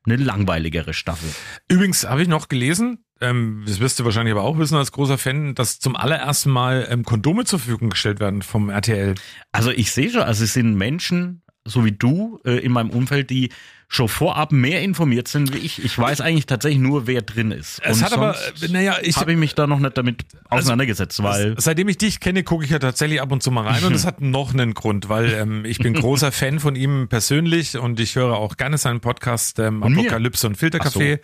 eine 0.06 0.16
langweiligere 0.16 0.94
Staffel. 0.94 1.28
Übrigens 1.68 2.06
habe 2.06 2.22
ich 2.22 2.28
noch 2.28 2.48
gelesen, 2.48 3.04
ähm, 3.20 3.64
das 3.66 3.80
wirst 3.80 4.00
du 4.00 4.04
wahrscheinlich 4.04 4.32
aber 4.32 4.44
auch 4.44 4.58
wissen 4.58 4.76
als 4.76 4.92
großer 4.92 5.18
Fan, 5.18 5.54
dass 5.54 5.78
zum 5.78 5.94
allerersten 5.94 6.50
Mal 6.50 6.88
ähm, 6.90 7.04
Kondome 7.04 7.44
zur 7.44 7.58
Verfügung 7.58 7.90
gestellt 7.90 8.18
werden 8.18 8.40
vom 8.40 8.70
RTL. 8.70 9.14
Also 9.52 9.70
ich 9.70 9.92
sehe 9.92 10.10
schon, 10.10 10.22
also 10.22 10.44
es 10.44 10.54
sind 10.54 10.74
Menschen, 10.74 11.42
so 11.64 11.84
wie 11.84 11.92
du, 11.92 12.40
äh, 12.44 12.58
in 12.58 12.72
meinem 12.72 12.90
Umfeld, 12.90 13.30
die 13.30 13.50
schon 13.92 14.08
vorab 14.08 14.52
mehr 14.52 14.82
informiert 14.82 15.26
sind 15.26 15.52
wie 15.52 15.58
ich. 15.58 15.84
Ich 15.84 15.98
weiß 15.98 16.20
eigentlich 16.20 16.46
tatsächlich 16.46 16.80
nur, 16.80 17.08
wer 17.08 17.22
drin 17.22 17.50
ist. 17.50 17.80
Es 17.82 17.98
Und 17.98 18.04
hat 18.04 18.12
aber, 18.12 18.36
äh, 18.62 18.68
naja, 18.68 18.98
ich 19.02 19.16
habe 19.16 19.32
ich 19.32 19.38
mich 19.38 19.56
da 19.56 19.66
noch 19.66 19.80
nicht 19.80 19.98
damit 19.98 20.24
auseinandergesetzt, 20.48 21.20
weil 21.24 21.56
Seitdem 21.58 21.88
ich 21.88 21.98
dich 21.98 22.20
kenne, 22.20 22.44
gucke 22.44 22.64
ich 22.64 22.70
ja 22.70 22.78
tatsächlich 22.78 23.20
ab 23.20 23.32
und 23.32 23.42
zu 23.42 23.50
mal 23.50 23.66
rein 23.66 23.82
und 23.82 23.92
es 23.92 24.06
hat 24.06 24.20
noch 24.20 24.52
einen 24.52 24.74
Grund, 24.74 25.08
weil 25.08 25.32
ähm, 25.32 25.64
ich 25.64 25.78
bin 25.78 25.94
großer 25.94 26.30
Fan 26.30 26.60
von 26.60 26.76
ihm 26.76 27.08
persönlich 27.08 27.76
und 27.76 27.98
ich 27.98 28.14
höre 28.14 28.36
auch 28.36 28.56
gerne 28.56 28.78
seinen 28.78 29.00
Podcast 29.00 29.58
ähm, 29.58 29.80
mir? 29.80 29.86
Apokalypse 29.86 30.46
und 30.46 30.56
Filterkaffee. 30.56 31.18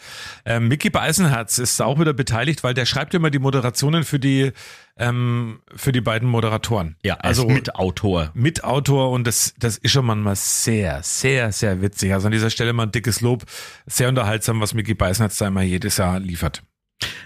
Ähm, 0.44 0.66
Mickey 0.66 0.90
Beisenherz 0.90 1.59
ist 1.59 1.81
auch 1.81 2.01
wieder 2.01 2.14
beteiligt, 2.14 2.64
weil 2.64 2.75
der 2.75 2.85
schreibt 2.85 3.14
immer 3.14 3.31
die 3.31 3.38
Moderationen 3.38 4.03
für 4.03 4.18
die 4.18 4.51
ähm, 4.98 5.61
für 5.74 5.92
die 5.92 6.00
beiden 6.00 6.28
Moderatoren. 6.28 6.96
ja, 7.02 7.14
er 7.14 7.24
also 7.24 7.46
Mitautor. 7.48 8.30
Mitautor 8.35 9.11
und 9.11 9.26
das, 9.26 9.54
das 9.59 9.76
ist 9.78 9.92
schon 9.92 10.06
manchmal 10.06 10.37
sehr, 10.37 11.02
sehr, 11.02 11.52
sehr 11.52 11.82
witzig. 11.82 12.12
Also 12.12 12.26
an 12.26 12.32
dieser 12.32 12.50
Stelle 12.50 12.72
mal 12.72 12.85
ein 12.85 12.92
dickes 12.92 13.20
Lob. 13.20 13.44
Sehr 13.87 14.09
unterhaltsam, 14.09 14.61
was 14.61 14.74
Mickey 14.74 14.94
Beisenherz 14.94 15.38
da 15.38 15.48
immer 15.48 15.62
jedes 15.62 15.98
Jahr 15.98 16.18
liefert. 16.18 16.62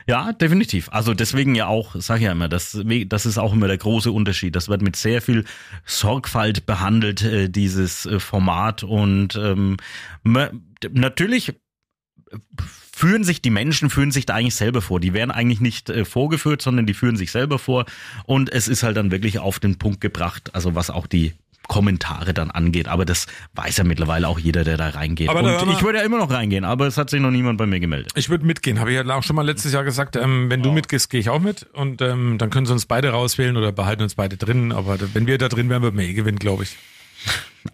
Ja, 0.06 0.32
definitiv. 0.32 0.88
Also 0.90 1.14
deswegen 1.14 1.54
ja 1.54 1.68
auch, 1.68 1.94
sag 1.94 2.16
ich 2.16 2.24
ja 2.24 2.32
immer, 2.32 2.48
das, 2.48 2.76
das 3.06 3.26
ist 3.26 3.38
auch 3.38 3.52
immer 3.52 3.68
der 3.68 3.78
große 3.78 4.10
Unterschied. 4.10 4.56
Das 4.56 4.68
wird 4.68 4.82
mit 4.82 4.96
sehr 4.96 5.22
viel 5.22 5.44
Sorgfalt 5.84 6.66
behandelt, 6.66 7.22
äh, 7.22 7.48
dieses 7.48 8.06
äh, 8.06 8.18
Format. 8.18 8.82
Und 8.82 9.36
ähm, 9.36 9.76
natürlich 10.24 11.54
führen 13.00 13.24
sich 13.24 13.40
die 13.40 13.48
Menschen, 13.48 13.88
führen 13.88 14.10
sich 14.10 14.26
da 14.26 14.34
eigentlich 14.34 14.54
selber 14.54 14.82
vor. 14.82 15.00
Die 15.00 15.14
werden 15.14 15.30
eigentlich 15.30 15.60
nicht 15.60 15.88
äh, 15.88 16.04
vorgeführt, 16.04 16.60
sondern 16.60 16.84
die 16.84 16.92
führen 16.92 17.16
sich 17.16 17.32
selber 17.32 17.58
vor. 17.58 17.86
Und 18.26 18.52
es 18.52 18.68
ist 18.68 18.82
halt 18.82 18.98
dann 18.98 19.10
wirklich 19.10 19.38
auf 19.38 19.58
den 19.58 19.78
Punkt 19.78 20.02
gebracht, 20.02 20.54
also 20.54 20.74
was 20.74 20.90
auch 20.90 21.06
die 21.06 21.32
Kommentare 21.66 22.34
dann 22.34 22.50
angeht. 22.50 22.88
Aber 22.88 23.06
das 23.06 23.26
weiß 23.54 23.78
ja 23.78 23.84
mittlerweile 23.84 24.28
auch 24.28 24.38
jeder, 24.38 24.64
der 24.64 24.76
da 24.76 24.90
reingeht. 24.90 25.30
Aber 25.30 25.40
da 25.40 25.62
ich 25.72 25.82
würde 25.82 25.98
ja 25.98 26.04
immer 26.04 26.18
noch 26.18 26.30
reingehen, 26.30 26.64
aber 26.66 26.86
es 26.86 26.98
hat 26.98 27.08
sich 27.08 27.20
noch 27.20 27.30
niemand 27.30 27.56
bei 27.56 27.64
mir 27.64 27.80
gemeldet. 27.80 28.12
Ich 28.16 28.28
würde 28.28 28.44
mitgehen, 28.44 28.78
habe 28.80 28.90
ich 28.90 28.96
ja 28.96 29.14
auch 29.14 29.22
schon 29.22 29.36
mal 29.36 29.46
letztes 29.46 29.72
Jahr 29.72 29.84
gesagt. 29.84 30.16
Ähm, 30.16 30.50
wenn 30.50 30.62
du 30.62 30.70
mitgehst, 30.70 31.08
gehe 31.08 31.20
ich 31.20 31.30
auch 31.30 31.40
mit 31.40 31.62
und 31.72 32.02
ähm, 32.02 32.36
dann 32.36 32.50
können 32.50 32.66
sie 32.66 32.72
uns 32.74 32.84
beide 32.84 33.10
rauswählen 33.10 33.56
oder 33.56 33.72
behalten 33.72 34.02
uns 34.02 34.14
beide 34.14 34.36
drin. 34.36 34.72
Aber 34.72 34.98
wenn 35.14 35.26
wir 35.26 35.38
da 35.38 35.48
drin 35.48 35.70
wären, 35.70 35.80
würden 35.80 35.98
wir 35.98 36.06
eh 36.06 36.12
gewinnen, 36.12 36.38
glaube 36.38 36.64
ich. 36.64 36.76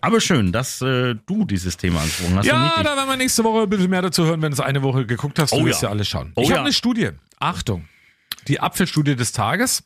Aber 0.00 0.20
schön, 0.20 0.52
dass 0.52 0.82
äh, 0.82 1.14
du 1.26 1.44
dieses 1.44 1.76
Thema 1.76 2.00
angesprochen 2.00 2.36
hast. 2.36 2.46
Ja, 2.46 2.82
da 2.82 2.96
werden 2.96 3.08
wir 3.08 3.16
nächste 3.16 3.44
Woche 3.44 3.62
ein 3.62 3.68
bisschen 3.68 3.90
mehr 3.90 4.02
dazu 4.02 4.24
hören, 4.24 4.42
wenn 4.42 4.50
du 4.50 4.54
es 4.54 4.60
eine 4.60 4.82
Woche 4.82 5.06
geguckt 5.06 5.38
hast. 5.38 5.52
Du 5.52 5.56
Oh 5.56 5.64
wirst 5.64 5.82
ja. 5.82 5.88
ja 5.88 5.92
alles 5.92 6.08
schauen. 6.08 6.32
Oh 6.34 6.42
ich 6.42 6.48
habe 6.48 6.58
ja. 6.58 6.64
eine 6.64 6.72
Studie. 6.72 7.10
Achtung. 7.38 7.88
Die 8.48 8.60
Apfelstudie 8.60 9.16
des 9.16 9.32
Tages. 9.32 9.84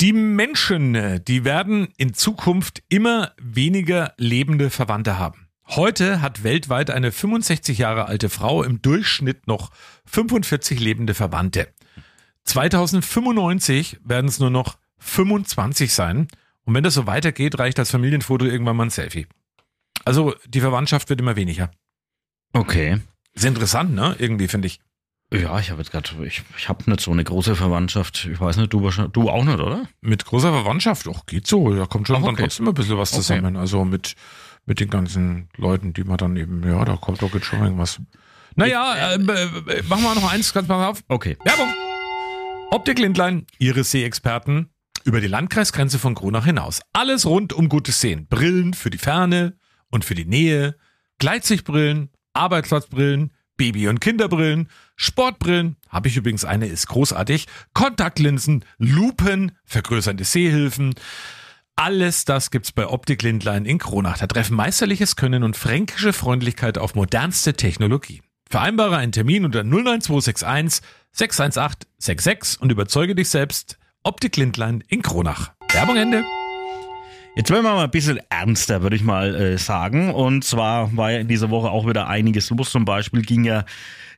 Die 0.00 0.12
Menschen, 0.12 0.94
äh, 0.94 1.20
die 1.20 1.44
werden 1.44 1.88
in 1.96 2.14
Zukunft 2.14 2.82
immer 2.88 3.32
weniger 3.40 4.14
lebende 4.16 4.70
Verwandte 4.70 5.18
haben. 5.18 5.46
Heute 5.68 6.20
hat 6.20 6.42
weltweit 6.42 6.90
eine 6.90 7.12
65 7.12 7.78
Jahre 7.78 8.06
alte 8.06 8.28
Frau 8.28 8.62
im 8.62 8.82
Durchschnitt 8.82 9.46
noch 9.46 9.70
45 10.06 10.80
lebende 10.80 11.14
Verwandte. 11.14 11.68
2095 12.44 14.00
werden 14.04 14.26
es 14.26 14.38
nur 14.40 14.50
noch 14.50 14.76
25 14.98 15.94
sein. 15.94 16.28
Und 16.64 16.74
wenn 16.74 16.84
das 16.84 16.94
so 16.94 17.06
weitergeht, 17.06 17.58
reicht 17.58 17.78
als 17.78 17.90
Familienfoto 17.90 18.44
irgendwann 18.44 18.76
mal 18.76 18.84
ein 18.86 18.90
Selfie. 18.90 19.26
Also 20.04 20.34
die 20.46 20.60
Verwandtschaft 20.60 21.08
wird 21.10 21.20
immer 21.20 21.36
weniger. 21.36 21.70
Okay. 22.52 22.98
Ist 23.34 23.44
interessant, 23.44 23.94
ne? 23.94 24.14
Irgendwie 24.18 24.48
finde 24.48 24.66
ich. 24.66 24.80
Ja, 25.32 25.58
ich 25.58 25.70
habe 25.70 25.80
jetzt 25.80 25.90
gerade, 25.90 26.10
ich, 26.26 26.42
ich 26.58 26.68
habe 26.68 26.88
nicht 26.90 27.00
so 27.00 27.10
eine 27.10 27.24
große 27.24 27.56
Verwandtschaft. 27.56 28.28
Ich 28.30 28.38
weiß 28.38 28.58
nicht, 28.58 28.72
du, 28.72 28.82
wahrscheinlich- 28.82 29.12
du 29.14 29.30
auch 29.30 29.44
nicht, 29.44 29.58
oder? 29.58 29.88
Mit 30.02 30.26
großer 30.26 30.50
Verwandtschaft, 30.52 31.06
doch, 31.06 31.24
geht 31.24 31.46
so. 31.46 31.74
Da 31.74 31.86
kommt 31.86 32.06
schon 32.06 32.16
Ach, 32.16 32.20
dann 32.20 32.34
okay. 32.34 32.42
trotzdem 32.42 32.68
ein 32.68 32.74
bisschen 32.74 32.98
was 32.98 33.12
Okay. 33.12 33.22
zusammen. 33.22 33.56
Also 33.56 33.84
mit, 33.86 34.14
mit 34.66 34.78
den 34.80 34.90
ganzen 34.90 35.48
Leuten, 35.56 35.94
die 35.94 36.04
man 36.04 36.18
dann 36.18 36.36
eben, 36.36 36.62
ja, 36.68 36.84
da 36.84 36.96
kommt 36.96 37.22
doch 37.22 37.32
jetzt 37.32 37.46
schon 37.46 37.62
irgendwas. 37.62 37.98
Naja, 38.56 39.12
äh, 39.12 39.14
äh, 39.14 39.82
machen 39.88 40.02
wir 40.02 40.14
noch 40.14 40.30
eins, 40.30 40.52
ganz 40.52 40.68
mal 40.68 40.86
auf. 40.86 41.02
Okay. 41.08 41.38
Werbung. 41.44 41.68
Optik 42.70 42.98
Lindlein, 42.98 43.46
Ihre 43.58 43.84
Sehexperten 43.84 44.68
über 45.04 45.20
die 45.20 45.26
Landkreisgrenze 45.26 45.98
von 45.98 46.14
Kronach 46.14 46.44
hinaus. 46.44 46.80
Alles 46.92 47.26
rund 47.26 47.52
um 47.52 47.68
gutes 47.68 48.00
Sehen. 48.00 48.26
Brillen 48.26 48.74
für 48.74 48.90
die 48.90 48.98
Ferne 48.98 49.56
und 49.90 50.04
für 50.04 50.14
die 50.14 50.24
Nähe, 50.24 50.76
Gleitsichtbrillen, 51.18 52.10
Arbeitsplatzbrillen, 52.32 53.32
Baby- 53.56 53.88
und 53.88 54.00
Kinderbrillen, 54.00 54.68
Sportbrillen, 54.96 55.76
habe 55.88 56.08
ich 56.08 56.16
übrigens 56.16 56.44
eine, 56.44 56.66
ist 56.66 56.88
großartig, 56.88 57.46
Kontaktlinsen, 57.74 58.64
Lupen, 58.78 59.52
vergrößernde 59.64 60.24
Sehhilfen. 60.24 60.94
Alles 61.76 62.24
das 62.24 62.50
gibt's 62.50 62.72
bei 62.72 62.86
Optik 62.86 63.22
Lindlein 63.22 63.64
in 63.64 63.78
Kronach. 63.78 64.18
Da 64.18 64.26
treffen 64.26 64.56
meisterliches 64.56 65.16
Können 65.16 65.42
und 65.42 65.56
fränkische 65.56 66.12
Freundlichkeit 66.12 66.78
auf 66.78 66.94
modernste 66.94 67.54
Technologie. 67.54 68.22
Vereinbare 68.50 68.96
einen 68.96 69.12
Termin 69.12 69.44
unter 69.44 69.64
09261 69.64 70.86
618 71.12 71.88
66 71.98 72.60
und 72.60 72.70
überzeuge 72.70 73.14
dich 73.14 73.28
selbst. 73.28 73.78
Optik 74.04 74.36
Lindlein 74.36 74.82
in 74.88 75.00
Kronach. 75.00 75.52
Werbung 75.72 75.96
Ende. 75.96 76.24
Jetzt 77.36 77.50
werden 77.50 77.62
wir 77.62 77.72
mal 77.72 77.84
ein 77.84 77.90
bisschen 77.90 78.18
ernster, 78.30 78.82
würde 78.82 78.96
ich 78.96 79.04
mal 79.04 79.32
äh, 79.34 79.58
sagen. 79.58 80.12
Und 80.12 80.42
zwar 80.42 80.94
war 80.96 81.12
ja 81.12 81.20
in 81.20 81.28
dieser 81.28 81.50
Woche 81.50 81.70
auch 81.70 81.86
wieder 81.86 82.08
einiges 82.08 82.50
los. 82.50 82.70
Zum 82.70 82.84
Beispiel 82.84 83.22
ging 83.22 83.44
ja 83.44 83.64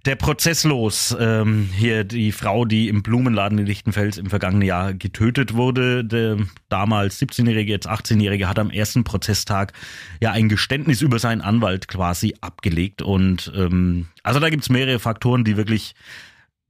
der 0.07 0.17
Prozess 0.17 0.65
los. 0.65 1.15
Ähm, 1.21 1.69
hier 1.77 2.05
die 2.05 2.33
Frau, 2.33 2.65
die 2.65 2.89
im 2.89 3.03
Blumenladen 3.03 3.59
in 3.59 3.67
Lichtenfels 3.67 4.17
im 4.17 4.31
vergangenen 4.31 4.67
Jahr 4.67 4.95
getötet 4.95 5.53
wurde. 5.53 6.03
Der 6.03 6.39
damals 6.71 7.21
17-Jährige, 7.21 7.71
jetzt 7.71 7.89
18-Jährige, 7.89 8.49
hat 8.49 8.59
am 8.59 8.71
ersten 8.71 9.05
Prozesstag 9.05 9.75
ja 10.23 10.33
ein 10.33 10.49
Geständnis 10.49 11.03
über 11.03 11.19
seinen 11.19 11.43
Anwalt 11.43 11.89
quasi 11.89 12.35
abgelegt. 12.41 13.03
Und 13.03 13.53
ähm, 13.55 14.07
also 14.23 14.41
da 14.41 14.49
gibt's 14.49 14.71
mehrere 14.71 14.99
Faktoren, 14.99 15.45
die 15.45 15.59
wirklich 15.59 15.95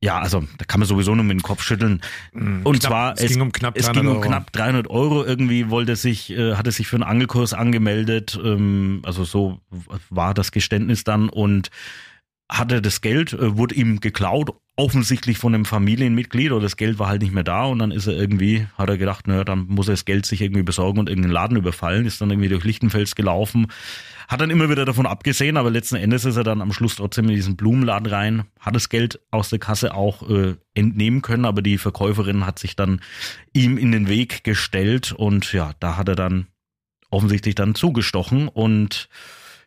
ja, 0.04 0.18
also 0.18 0.44
da 0.58 0.64
kann 0.66 0.80
man 0.80 0.86
sowieso 0.86 1.14
nur 1.14 1.24
mit 1.24 1.38
dem 1.38 1.42
Kopf 1.42 1.62
schütteln. 1.62 2.02
Und 2.34 2.62
knapp- 2.64 2.80
zwar 2.82 3.14
es 3.18 3.28
ging 3.32 3.40
um 3.40 3.52
knapp 3.52 3.74
es 3.76 3.86
300 3.86 4.02
ging 4.02 4.10
um 4.10 4.16
Euro. 4.18 4.26
knapp 4.28 4.52
300 4.52 4.90
Euro. 4.90 5.24
Irgendwie 5.24 5.70
wollte 5.70 5.96
sich, 5.96 6.30
äh, 6.30 6.54
hatte 6.56 6.70
sich 6.72 6.86
für 6.88 6.96
einen 6.96 7.04
Angelkurs 7.04 7.54
angemeldet. 7.54 8.38
Ähm, 8.44 9.00
also 9.04 9.24
so 9.24 9.60
war 10.10 10.34
das 10.34 10.52
Geständnis 10.52 11.04
dann 11.04 11.30
und 11.30 11.70
hatte 12.52 12.82
das 12.82 13.00
Geld, 13.00 13.32
äh, 13.32 13.56
wurde 13.56 13.74
ihm 13.74 14.00
geklaut, 14.00 14.50
offensichtlich 14.76 15.38
von 15.38 15.54
einem 15.54 15.64
Familienmitglied 15.64 16.52
oder 16.52 16.60
das 16.62 16.76
Geld 16.76 16.98
war 16.98 17.08
halt 17.08 17.22
nicht 17.22 17.32
mehr 17.32 17.44
da 17.44 17.64
und 17.64 17.78
dann 17.78 17.90
ist 17.90 18.06
er 18.06 18.14
irgendwie, 18.14 18.66
hat 18.76 18.90
er 18.90 18.98
gedacht, 18.98 19.26
naja, 19.26 19.44
dann 19.44 19.66
muss 19.68 19.88
er 19.88 19.92
das 19.94 20.04
Geld 20.04 20.26
sich 20.26 20.42
irgendwie 20.42 20.62
besorgen 20.64 20.98
und 20.98 21.08
irgendeinen 21.08 21.32
Laden 21.32 21.56
überfallen, 21.56 22.04
ist 22.04 22.20
dann 22.20 22.30
irgendwie 22.30 22.48
durch 22.50 22.64
Lichtenfels 22.64 23.14
gelaufen, 23.14 23.68
hat 24.28 24.40
dann 24.40 24.50
immer 24.50 24.70
wieder 24.70 24.84
davon 24.84 25.06
abgesehen, 25.06 25.56
aber 25.56 25.70
letzten 25.70 25.96
Endes 25.96 26.24
ist 26.24 26.36
er 26.36 26.44
dann 26.44 26.62
am 26.62 26.72
Schluss 26.72 26.96
trotzdem 26.96 27.28
in 27.28 27.34
diesen 27.34 27.56
Blumenladen 27.56 28.06
rein, 28.06 28.44
hat 28.58 28.74
das 28.74 28.88
Geld 28.88 29.20
aus 29.30 29.50
der 29.50 29.58
Kasse 29.58 29.94
auch 29.94 30.28
äh, 30.28 30.54
entnehmen 30.74 31.22
können, 31.22 31.44
aber 31.44 31.62
die 31.62 31.78
Verkäuferin 31.78 32.46
hat 32.46 32.58
sich 32.58 32.76
dann 32.76 33.00
ihm 33.52 33.78
in 33.78 33.92
den 33.92 34.08
Weg 34.08 34.44
gestellt 34.44 35.12
und 35.12 35.52
ja, 35.52 35.72
da 35.80 35.96
hat 35.96 36.08
er 36.08 36.16
dann 36.16 36.46
offensichtlich 37.10 37.54
dann 37.54 37.74
zugestochen 37.74 38.48
und 38.48 39.08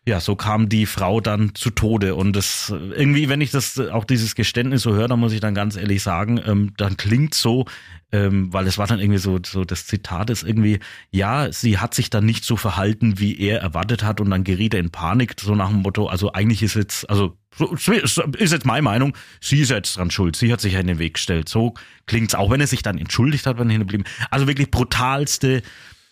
ja, 0.07 0.21
so 0.21 0.37
kam 0.37 0.69
die 0.69 0.85
Frau 0.85 1.19
dann 1.19 1.53
zu 1.53 1.69
Tode. 1.69 2.15
Und 2.15 2.33
das 2.33 2.69
irgendwie, 2.69 3.27
wenn 3.27 3.41
ich 3.41 3.51
das 3.51 3.77
auch 3.77 4.05
dieses 4.05 4.35
Geständnis 4.35 4.83
so 4.83 4.93
höre, 4.93 5.09
dann 5.09 5.19
muss 5.19 5.33
ich 5.33 5.41
dann 5.41 5.53
ganz 5.53 5.75
ehrlich 5.75 6.01
sagen, 6.01 6.39
ähm, 6.45 6.71
dann 6.77 6.95
klingt 6.95 7.33
so, 7.33 7.65
ähm, 8.13 8.53
weil 8.53 8.67
es 8.67 8.77
war 8.77 8.87
dann 8.87 8.99
irgendwie 8.99 9.19
so, 9.19 9.37
so 9.45 9.65
das 9.65 9.85
Zitat 9.85 10.29
ist 10.29 10.43
irgendwie, 10.43 10.79
ja, 11.11 11.51
sie 11.51 11.77
hat 11.77 11.93
sich 11.93 12.09
dann 12.09 12.25
nicht 12.25 12.45
so 12.45 12.55
verhalten, 12.55 13.19
wie 13.19 13.37
er 13.37 13.59
erwartet 13.59 14.01
hat, 14.01 14.21
und 14.21 14.29
dann 14.29 14.45
geriet 14.45 14.73
er 14.73 14.79
in 14.79 14.91
Panik, 14.91 15.35
so 15.41 15.55
nach 15.55 15.67
dem 15.67 15.81
Motto, 15.81 16.07
also 16.07 16.31
eigentlich 16.31 16.63
ist 16.63 16.75
jetzt, 16.75 17.09
also 17.09 17.35
so, 17.57 17.73
ist 17.73 18.53
jetzt 18.53 18.65
meine 18.65 18.83
Meinung, 18.83 19.13
sie 19.41 19.59
ist 19.59 19.71
jetzt 19.71 19.97
dran 19.97 20.09
schuld, 20.09 20.37
sie 20.37 20.53
hat 20.53 20.61
sich 20.61 20.73
ja 20.73 20.79
in 20.79 20.87
den 20.87 20.99
Weg 20.99 21.15
gestellt. 21.15 21.49
So 21.49 21.73
klingt's 22.05 22.33
auch, 22.33 22.49
wenn 22.49 22.61
er 22.61 22.67
sich 22.67 22.81
dann 22.81 22.97
entschuldigt 22.97 23.45
hat, 23.45 23.57
wenn 23.57 23.67
er 23.69 23.73
hingeblieben. 23.73 24.05
Also 24.29 24.47
wirklich 24.47 24.71
brutalste 24.71 25.63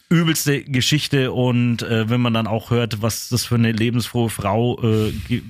übelste 0.09 0.63
Geschichte 0.63 1.31
und 1.31 1.81
äh, 1.81 2.09
wenn 2.09 2.21
man 2.21 2.33
dann 2.33 2.45
auch 2.45 2.69
hört, 2.69 3.01
was 3.01 3.29
das 3.29 3.45
für 3.45 3.55
eine 3.55 3.71
lebensfrohe 3.71 4.29
Frau 4.29 4.79
äh, 4.83 5.11
ge 5.27 5.41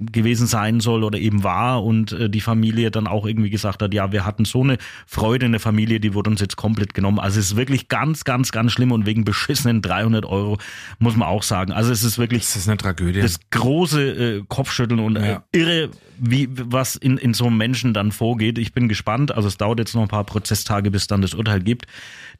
gewesen 0.00 0.46
sein 0.46 0.80
soll 0.80 1.04
oder 1.04 1.18
eben 1.18 1.44
war 1.44 1.84
und 1.84 2.12
äh, 2.12 2.30
die 2.30 2.40
Familie 2.40 2.90
dann 2.90 3.06
auch 3.06 3.26
irgendwie 3.26 3.50
gesagt 3.50 3.82
hat, 3.82 3.92
ja, 3.92 4.10
wir 4.10 4.24
hatten 4.24 4.44
so 4.46 4.62
eine 4.62 4.78
Freude 5.06 5.44
in 5.46 5.52
der 5.52 5.60
Familie, 5.60 6.00
die 6.00 6.14
wurde 6.14 6.30
uns 6.30 6.40
jetzt 6.40 6.56
komplett 6.56 6.94
genommen. 6.94 7.18
Also 7.18 7.38
es 7.38 7.46
ist 7.52 7.56
wirklich 7.56 7.88
ganz, 7.88 8.24
ganz, 8.24 8.50
ganz 8.50 8.72
schlimm 8.72 8.92
und 8.92 9.04
wegen 9.04 9.24
beschissenen 9.24 9.82
300 9.82 10.24
Euro 10.24 10.58
muss 10.98 11.14
man 11.16 11.28
auch 11.28 11.42
sagen. 11.42 11.72
Also 11.72 11.92
es 11.92 12.02
ist 12.02 12.18
wirklich 12.18 12.42
Das 12.44 12.56
ist 12.56 12.68
eine 12.68 12.78
Tragödie. 12.78 13.20
das 13.20 13.38
große 13.50 14.02
äh, 14.38 14.42
Kopfschütteln 14.48 15.00
und 15.00 15.16
äh, 15.16 15.28
Ja. 15.32 15.44
irre, 15.52 15.90
wie 16.18 16.48
was 16.50 16.96
in, 16.96 17.16
in 17.18 17.34
so 17.34 17.44
einem 17.46 17.58
Menschen 17.58 17.92
dann 17.94 18.10
vorgeht. 18.10 18.58
Ich 18.58 18.72
bin 18.72 18.88
gespannt. 18.88 19.32
Also 19.32 19.48
es 19.48 19.56
dauert 19.58 19.78
jetzt 19.78 19.94
noch 19.94 20.02
ein 20.02 20.08
paar 20.08 20.24
Prozesstage, 20.24 20.90
bis 20.90 21.06
dann 21.06 21.20
das 21.22 21.34
Urteil 21.34 21.60
gibt. 21.60 21.86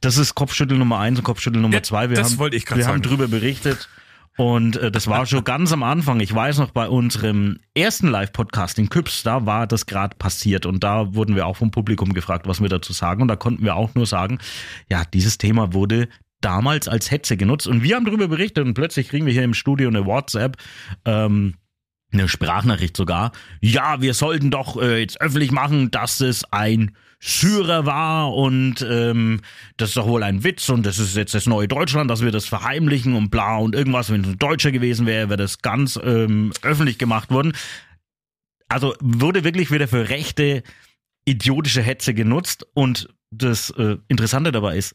Das 0.01 0.17
ist 0.17 0.35
Kopfschütteln 0.35 0.79
Nummer 0.79 0.99
eins 0.99 1.19
und 1.19 1.25
Kopfschütteln 1.25 1.63
Nummer 1.63 1.75
Ja, 1.75 1.83
zwei. 1.83 2.11
Wir 2.11 2.17
das 2.17 2.33
haben, 2.33 2.39
wollte 2.39 2.57
ich 2.57 2.67
grad 2.67 2.79
Wir 2.79 2.87
haben 2.87 3.03
sagen. 3.03 3.03
drüber 3.03 3.29
berichtet. 3.29 3.89
Und 4.37 4.77
äh, 4.77 4.93
das 4.93 5.09
war 5.09 5.27
schon 5.27 5.43
ganz 5.43 5.73
am 5.73 5.83
Anfang. 5.83 6.21
Ich 6.21 6.33
weiß 6.33 6.59
noch, 6.59 6.71
bei 6.71 6.89
unserem 6.89 7.59
ersten 7.75 8.07
Live-Podcast 8.07 8.79
in 8.79 8.89
Küps, 8.89 9.25
da 9.25 9.47
war 9.47 9.67
das 9.67 9.87
gerade 9.87 10.15
passiert. 10.17 10.65
Und 10.65 10.85
da 10.85 11.15
wurden 11.15 11.35
wir 11.35 11.45
auch 11.47 11.57
vom 11.57 11.73
Publikum 11.73 12.15
gefragt, 12.15 12.47
was 12.47 12.61
wir 12.61 12.69
dazu 12.69 12.93
sagen. 12.93 13.23
Und 13.23 13.29
da 13.29 13.35
konnten 13.35 13.65
wir 13.65 13.75
auch 13.75 13.97
nur 13.97 14.07
sagen, 14.07 14.39
ja, 14.89 15.03
dieses 15.13 15.39
Thema 15.39 15.73
wurde 15.73 16.09
damals 16.41 16.87
als 16.87 17.11
Hetze 17.11 17.37
genutzt. 17.37 17.67
Und 17.67 17.83
wir 17.83 17.97
haben 17.97 18.05
darüber 18.05 18.29
berichtet 18.29 18.65
und 18.65 18.75
plötzlich 18.75 19.09
kriegen 19.09 19.27
wir 19.27 19.33
hier 19.33 19.43
im 19.43 19.55
Studio 19.55 19.89
eine 19.89 20.07
WhatsApp. 20.07 20.57
Ähm, 21.05 21.55
eine 22.13 22.29
Sprachnachricht 22.29 22.97
sogar. 22.97 23.33
Ja, 23.61 24.01
wir 24.01 24.15
sollten 24.15 24.51
doch 24.53 24.81
äh, 24.81 25.01
jetzt 25.01 25.21
öffentlich 25.21 25.51
machen, 25.51 25.91
dass 25.91 26.21
es 26.21 26.45
ein 26.53 26.93
Syrer 27.21 27.85
war 27.85 28.33
und 28.33 28.87
ähm, 28.89 29.41
das 29.77 29.91
ist 29.91 29.97
doch 29.97 30.07
wohl 30.07 30.23
ein 30.23 30.45
Witz 30.45 30.69
und 30.69 30.87
das 30.87 30.99
ist 30.99 31.17
jetzt 31.17 31.35
das 31.35 31.47
neue 31.47 31.67
Deutschland, 31.67 32.09
dass 32.11 32.23
wir 32.23 32.31
das 32.31 32.47
verheimlichen 32.47 33.15
und 33.15 33.31
bla 33.31 33.57
und 33.57 33.75
irgendwas, 33.75 34.11
wenn 34.11 34.21
es 34.23 34.29
ein 34.29 34.39
Deutscher 34.39 34.71
gewesen 34.71 35.07
wäre, 35.07 35.29
wäre 35.29 35.37
das 35.37 35.59
ganz 35.59 35.99
ähm, 36.03 36.53
öffentlich 36.63 36.99
gemacht 36.99 37.31
worden. 37.31 37.55
Also 38.69 38.95
wurde 39.01 39.43
wirklich 39.43 39.71
wieder 39.73 39.89
für 39.89 40.09
rechte, 40.09 40.63
idiotische 41.25 41.83
Hetze 41.83 42.15
genutzt 42.15 42.67
und 42.75 43.09
das 43.31 43.71
äh, 43.71 43.97
Interessante 44.07 44.53
dabei 44.53 44.77
ist, 44.77 44.95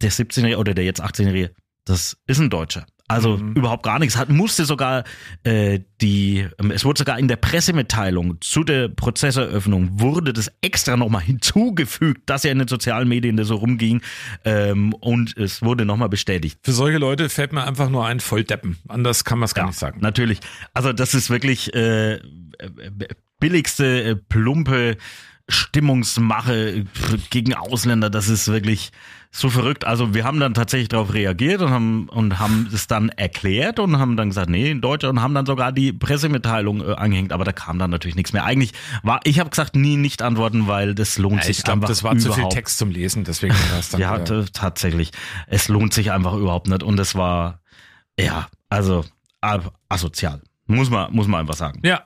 der 0.00 0.10
17-Jährige 0.10 0.58
oder 0.58 0.74
der 0.74 0.84
jetzt 0.84 1.02
18-Jährige, 1.02 1.54
das 1.84 2.16
ist 2.26 2.40
ein 2.40 2.50
Deutscher. 2.50 2.86
Also 3.08 3.38
Mhm. 3.38 3.54
überhaupt 3.54 3.82
gar 3.82 3.98
nichts. 3.98 4.16
Hat 4.16 4.28
musste 4.28 4.66
sogar 4.66 5.04
äh, 5.42 5.80
die, 6.00 6.46
ähm, 6.60 6.70
es 6.70 6.84
wurde 6.84 6.98
sogar 6.98 7.18
in 7.18 7.26
der 7.26 7.36
Pressemitteilung 7.36 8.40
zu 8.40 8.64
der 8.64 8.88
Prozesseröffnung 8.88 9.98
wurde 10.00 10.32
das 10.32 10.52
extra 10.60 10.96
nochmal 10.96 11.22
hinzugefügt, 11.22 12.22
dass 12.28 12.42
ja 12.44 12.52
in 12.52 12.58
den 12.58 12.68
sozialen 12.68 13.08
Medien 13.08 13.36
das 13.36 13.48
so 13.48 13.56
rumging 13.56 14.02
ähm, 14.44 14.92
und 14.92 15.36
es 15.36 15.62
wurde 15.62 15.84
nochmal 15.84 16.08
bestätigt. 16.10 16.58
Für 16.62 16.72
solche 16.72 16.98
Leute 16.98 17.28
fällt 17.28 17.52
mir 17.52 17.66
einfach 17.66 17.88
nur 17.88 18.06
ein 18.06 18.20
Volldeppen. 18.20 18.76
Anders 18.88 19.24
kann 19.24 19.38
man 19.38 19.46
es 19.46 19.54
gar 19.54 19.66
nicht 19.66 19.78
sagen. 19.78 20.00
Natürlich. 20.00 20.40
Also 20.74 20.92
das 20.92 21.14
ist 21.14 21.30
wirklich 21.30 21.74
äh, 21.74 22.14
äh, 22.14 22.20
billigste, 23.40 24.02
äh, 24.04 24.16
plumpe 24.16 24.96
Stimmungsmache 25.48 26.68
äh, 26.78 26.84
gegen 27.30 27.54
Ausländer. 27.54 28.10
Das 28.10 28.28
ist 28.28 28.48
wirklich 28.48 28.90
so 29.30 29.50
verrückt. 29.50 29.84
Also 29.86 30.14
wir 30.14 30.24
haben 30.24 30.40
dann 30.40 30.54
tatsächlich 30.54 30.88
darauf 30.88 31.12
reagiert 31.12 31.60
und 31.60 31.70
haben 31.70 32.08
und 32.08 32.38
haben 32.38 32.68
es 32.72 32.86
dann 32.86 33.10
erklärt 33.10 33.78
und 33.78 33.98
haben 33.98 34.16
dann 34.16 34.28
gesagt, 34.30 34.48
nee, 34.48 34.70
in 34.70 34.80
Deutschland 34.80 35.18
und 35.18 35.22
haben 35.22 35.34
dann 35.34 35.44
sogar 35.46 35.70
die 35.72 35.92
Pressemitteilung 35.92 36.80
äh, 36.80 36.94
angehängt. 36.94 37.32
Aber 37.32 37.44
da 37.44 37.52
kam 37.52 37.78
dann 37.78 37.90
natürlich 37.90 38.16
nichts 38.16 38.32
mehr. 38.32 38.44
Eigentlich 38.44 38.72
war, 39.02 39.20
ich 39.24 39.38
habe 39.38 39.50
gesagt, 39.50 39.76
nie 39.76 39.96
nicht 39.96 40.22
antworten, 40.22 40.66
weil 40.66 40.94
das 40.94 41.18
lohnt 41.18 41.38
Ja, 41.40 41.42
sich 41.44 41.58
ich 41.58 41.64
glaube, 41.64 41.78
einfach 41.78 41.88
das 41.88 42.02
war 42.02 42.12
zu 42.16 42.28
viel 42.32 42.38
überhaupt 42.38 42.54
Text 42.54 42.78
zum 42.78 42.90
Lesen, 42.90 43.24
deswegen 43.24 43.54
war 43.54 43.76
das 43.76 43.88
dann 43.90 44.00
ja, 44.00 44.14
wieder- 44.14 44.44
t- 44.46 44.50
tatsächlich. 44.52 45.10
Es 45.46 45.68
lohnt 45.68 45.92
sich 45.92 46.10
einfach 46.10 46.34
überhaupt 46.34 46.68
nicht. 46.68 46.82
Und 46.82 46.98
es 46.98 47.14
war, 47.14 47.60
ja, 48.18 48.48
also 48.70 49.04
asozial. 49.88 50.42
Muss 50.70 50.90
man, 50.90 51.12
muss 51.12 51.26
man 51.26 51.40
einfach 51.40 51.54
sagen. 51.56 51.80
ja. 51.84 52.02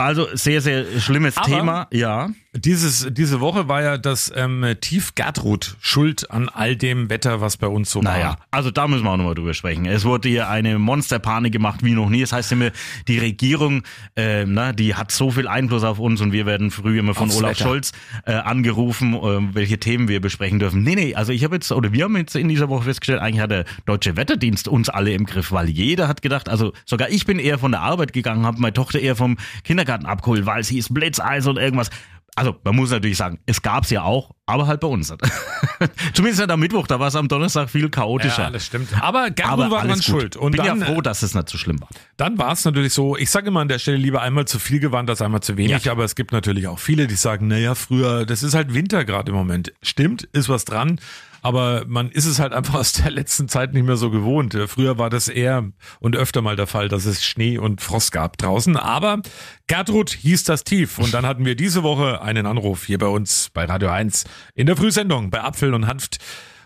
Also 0.00 0.26
sehr, 0.32 0.60
sehr 0.62 0.84
schlimmes 0.98 1.36
Aber- 1.36 1.46
Thema, 1.46 1.86
ja. 1.92 2.30
Dieses, 2.52 3.06
diese 3.12 3.38
Woche 3.40 3.68
war 3.68 3.80
ja 3.80 3.96
das 3.96 4.32
ähm, 4.34 4.66
Tief 4.80 5.14
Gertrud 5.14 5.76
schuld 5.80 6.32
an 6.32 6.48
all 6.48 6.74
dem 6.74 7.08
Wetter, 7.08 7.40
was 7.40 7.56
bei 7.56 7.68
uns 7.68 7.92
so 7.92 8.02
Naja, 8.02 8.30
war. 8.30 8.38
also 8.50 8.72
da 8.72 8.88
müssen 8.88 9.04
wir 9.04 9.10
auch 9.12 9.16
nochmal 9.18 9.36
drüber 9.36 9.54
sprechen. 9.54 9.86
Es 9.86 10.04
wurde 10.04 10.28
hier 10.28 10.48
eine 10.48 10.76
Monsterpanik 10.80 11.52
gemacht 11.52 11.84
wie 11.84 11.92
noch 11.92 12.08
nie. 12.08 12.22
Das 12.22 12.32
heißt 12.32 12.50
immer, 12.50 12.70
die 13.06 13.18
Regierung, 13.20 13.82
äh, 14.16 14.46
na, 14.46 14.72
die 14.72 14.96
hat 14.96 15.12
so 15.12 15.30
viel 15.30 15.46
Einfluss 15.46 15.84
auf 15.84 16.00
uns 16.00 16.20
und 16.22 16.32
wir 16.32 16.44
werden 16.44 16.72
früh 16.72 16.98
immer 16.98 17.14
von 17.14 17.28
Aufs 17.28 17.36
Olaf 17.38 17.50
Wetter. 17.52 17.62
Scholz 17.62 17.92
äh, 18.26 18.32
angerufen, 18.32 19.14
äh, 19.14 19.54
welche 19.54 19.78
Themen 19.78 20.08
wir 20.08 20.20
besprechen 20.20 20.58
dürfen. 20.58 20.82
Nee, 20.82 20.96
nee, 20.96 21.14
also 21.14 21.30
ich 21.32 21.44
habe 21.44 21.54
jetzt, 21.54 21.70
oder 21.70 21.92
wir 21.92 22.02
haben 22.02 22.16
jetzt 22.16 22.34
in 22.34 22.48
dieser 22.48 22.68
Woche 22.68 22.82
festgestellt, 22.86 23.20
eigentlich 23.20 23.42
hat 23.42 23.52
der 23.52 23.64
Deutsche 23.86 24.16
Wetterdienst 24.16 24.66
uns 24.66 24.88
alle 24.88 25.12
im 25.12 25.24
Griff, 25.24 25.52
weil 25.52 25.68
jeder 25.68 26.08
hat 26.08 26.20
gedacht, 26.20 26.48
also 26.48 26.72
sogar 26.84 27.10
ich 27.10 27.26
bin 27.26 27.38
eher 27.38 27.60
von 27.60 27.70
der 27.70 27.82
Arbeit 27.82 28.12
gegangen, 28.12 28.44
habe 28.44 28.60
meine 28.60 28.72
Tochter 28.72 28.98
eher 28.98 29.14
vom 29.14 29.36
Kindergarten 29.62 29.89
abgeholt, 29.90 30.46
weil 30.46 30.60
es 30.60 30.68
hieß 30.68 30.92
Blitzeis 30.92 31.46
und 31.46 31.58
irgendwas. 31.58 31.90
Also, 32.36 32.56
man 32.64 32.76
muss 32.76 32.90
natürlich 32.90 33.16
sagen, 33.16 33.38
es 33.46 33.60
gab's 33.62 33.90
ja 33.90 34.02
auch, 34.02 34.30
aber 34.50 34.66
halt 34.66 34.80
bei 34.80 34.88
uns. 34.88 35.10
nicht. 35.10 35.22
Zumindest 36.14 36.40
nicht 36.40 36.50
am 36.50 36.60
Mittwoch, 36.60 36.86
da 36.86 37.00
war 37.00 37.08
es 37.08 37.16
am 37.16 37.28
Donnerstag 37.28 37.70
viel 37.70 37.88
chaotischer. 37.88 38.42
Ja, 38.44 38.50
das 38.50 38.66
stimmt. 38.66 38.88
Aber 39.02 39.30
Gertrud 39.30 39.52
Aber 39.52 39.70
war 39.70 39.86
gut. 39.86 40.04
schuld. 40.04 40.36
Und 40.36 40.52
Bin 40.56 40.64
dann, 40.64 40.80
ja 40.80 40.86
froh, 40.86 41.00
dass 41.00 41.22
es 41.22 41.34
nicht 41.34 41.48
so 41.48 41.58
schlimm 41.58 41.80
war. 41.80 41.88
dann 42.16 42.38
war 42.38 42.52
es 42.52 42.64
natürlich 42.64 42.92
so, 42.92 43.16
ich 43.16 43.30
sage 43.30 43.48
immer 43.48 43.60
an 43.60 43.68
der 43.68 43.78
Stelle 43.78 43.96
lieber 43.96 44.22
einmal 44.22 44.44
zu 44.46 44.58
viel 44.58 44.80
gewandt 44.80 45.10
als 45.10 45.22
einmal 45.22 45.40
zu 45.40 45.56
wenig, 45.56 45.84
Ja. 45.84 45.92
aber 45.92 46.04
es 46.04 46.14
gibt 46.14 46.32
natürlich 46.32 46.66
auch 46.68 46.78
viele, 46.78 47.06
die 47.06 47.14
sagen, 47.14 47.48
naja, 47.48 47.74
früher, 47.74 48.26
das 48.26 48.42
ist 48.42 48.54
halt 48.54 48.74
Winter 48.74 49.04
gerade 49.04 49.30
im 49.30 49.36
Moment. 49.36 49.72
Stimmt, 49.82 50.24
ist 50.32 50.48
was 50.48 50.64
dran, 50.64 51.00
aber 51.42 51.84
man 51.86 52.10
ist 52.10 52.26
es 52.26 52.38
halt 52.38 52.52
einfach 52.52 52.74
aus 52.80 52.92
der 52.92 53.10
letzten 53.10 53.48
Zeit 53.48 53.72
nicht 53.72 53.86
mehr 53.86 53.96
so 53.96 54.10
gewohnt. 54.10 54.56
Früher 54.66 54.98
war 54.98 55.08
das 55.10 55.28
eher 55.28 55.64
und 56.00 56.16
öfter 56.16 56.42
mal 56.42 56.56
der 56.56 56.66
Fall, 56.66 56.88
dass 56.88 57.06
es 57.06 57.24
Schnee 57.24 57.56
und 57.58 57.80
Frost 57.80 58.12
gab 58.12 58.36
draußen, 58.38 58.76
aber 58.76 59.20
Gertrud 59.66 60.10
hieß 60.10 60.44
das 60.44 60.64
tief 60.64 60.98
und 60.98 61.14
dann 61.14 61.24
hatten 61.24 61.44
wir 61.44 61.54
diese 61.54 61.82
Woche 61.82 62.20
einen 62.22 62.44
Anruf 62.46 62.84
hier 62.84 62.98
bei 62.98 63.06
uns 63.06 63.50
bei 63.54 63.64
Radio 63.64 63.88
1 63.90 64.24
in 64.54 64.66
der 64.66 64.76
Frühsendung 64.76 65.30
bei 65.30 65.42
Apfel 65.42 65.74
und 65.74 65.86
Hanft. 65.86 66.18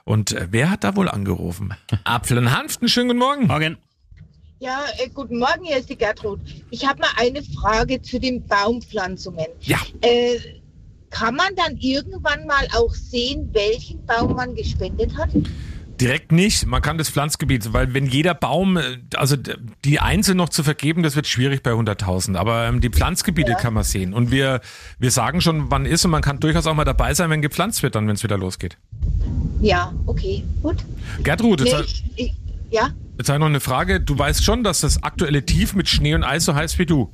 Und 0.04 0.32
äh, 0.32 0.48
wer 0.50 0.70
hat 0.70 0.84
da 0.84 0.96
wohl 0.96 1.08
angerufen? 1.08 1.74
Apfel 2.04 2.38
und 2.38 2.56
Hanft, 2.56 2.82
einen 2.82 2.88
schönen 2.88 3.08
guten 3.08 3.20
Morgen. 3.20 3.46
Morgen. 3.46 3.78
Ja, 4.60 4.84
äh, 4.98 5.08
guten 5.08 5.38
Morgen, 5.38 5.64
hier 5.64 5.78
ist 5.78 5.90
die 5.90 5.96
Gertrud. 5.96 6.40
Ich 6.70 6.86
habe 6.86 7.00
mal 7.00 7.10
eine 7.16 7.42
Frage 7.42 8.00
zu 8.00 8.18
den 8.18 8.46
Baumpflanzungen. 8.46 9.46
Ja. 9.60 9.78
Äh, 10.00 10.38
kann 11.10 11.36
man 11.36 11.54
dann 11.54 11.76
irgendwann 11.76 12.46
mal 12.46 12.66
auch 12.74 12.92
sehen, 12.92 13.48
welchen 13.52 14.04
Baum 14.04 14.34
man 14.34 14.54
gespendet 14.54 15.16
hat? 15.16 15.30
Direkt 16.00 16.32
nicht. 16.32 16.66
Man 16.66 16.82
kann 16.82 16.98
das 16.98 17.08
Pflanzgebiet, 17.08 17.72
weil 17.72 17.94
wenn 17.94 18.06
jeder 18.06 18.34
Baum, 18.34 18.76
äh, 18.76 18.82
also 19.14 19.36
die 19.84 20.00
einzeln 20.00 20.36
noch 20.36 20.48
zu 20.48 20.62
vergeben, 20.62 21.02
das 21.02 21.14
wird 21.14 21.26
schwierig 21.26 21.62
bei 21.62 21.70
100.000. 21.70 22.36
Aber 22.36 22.66
ähm, 22.66 22.80
die 22.80 22.90
Pflanzgebiete 22.90 23.54
kann 23.54 23.74
man 23.74 23.84
sehen. 23.84 24.12
Und 24.12 24.30
wir, 24.30 24.60
wir 24.98 25.10
sagen 25.10 25.40
schon, 25.40 25.70
wann 25.70 25.86
ist 25.86 26.04
und 26.04 26.10
man 26.10 26.22
kann 26.22 26.40
durchaus 26.40 26.66
auch 26.66 26.74
mal 26.74 26.84
dabei 26.84 27.14
sein, 27.14 27.30
wenn 27.30 27.42
gepflanzt 27.42 27.82
wird, 27.82 27.94
dann, 27.94 28.08
wenn 28.08 28.14
es 28.14 28.22
wieder 28.22 28.38
losgeht. 28.38 28.76
Ja, 29.60 29.92
okay, 30.06 30.44
gut. 30.62 30.76
Gertrud, 31.22 31.60
jetzt, 31.60 31.72
Nee, 31.72 31.78
nee, 31.78 31.84
ich, 32.16 32.26
ich, 32.26 32.34
ja, 32.70 32.90
jetzt 33.18 33.28
habe 33.28 33.36
ich 33.36 33.40
noch 33.40 33.46
eine 33.46 33.60
Frage. 33.60 34.00
Du 34.00 34.18
weißt 34.18 34.44
schon, 34.44 34.64
dass 34.64 34.80
das 34.80 35.02
aktuelle 35.02 35.44
Tief 35.44 35.74
mit 35.74 35.88
Schnee 35.88 36.14
und 36.14 36.24
Eis 36.24 36.44
so 36.44 36.54
heiß 36.54 36.78
wie 36.78 36.86
du. 36.86 37.12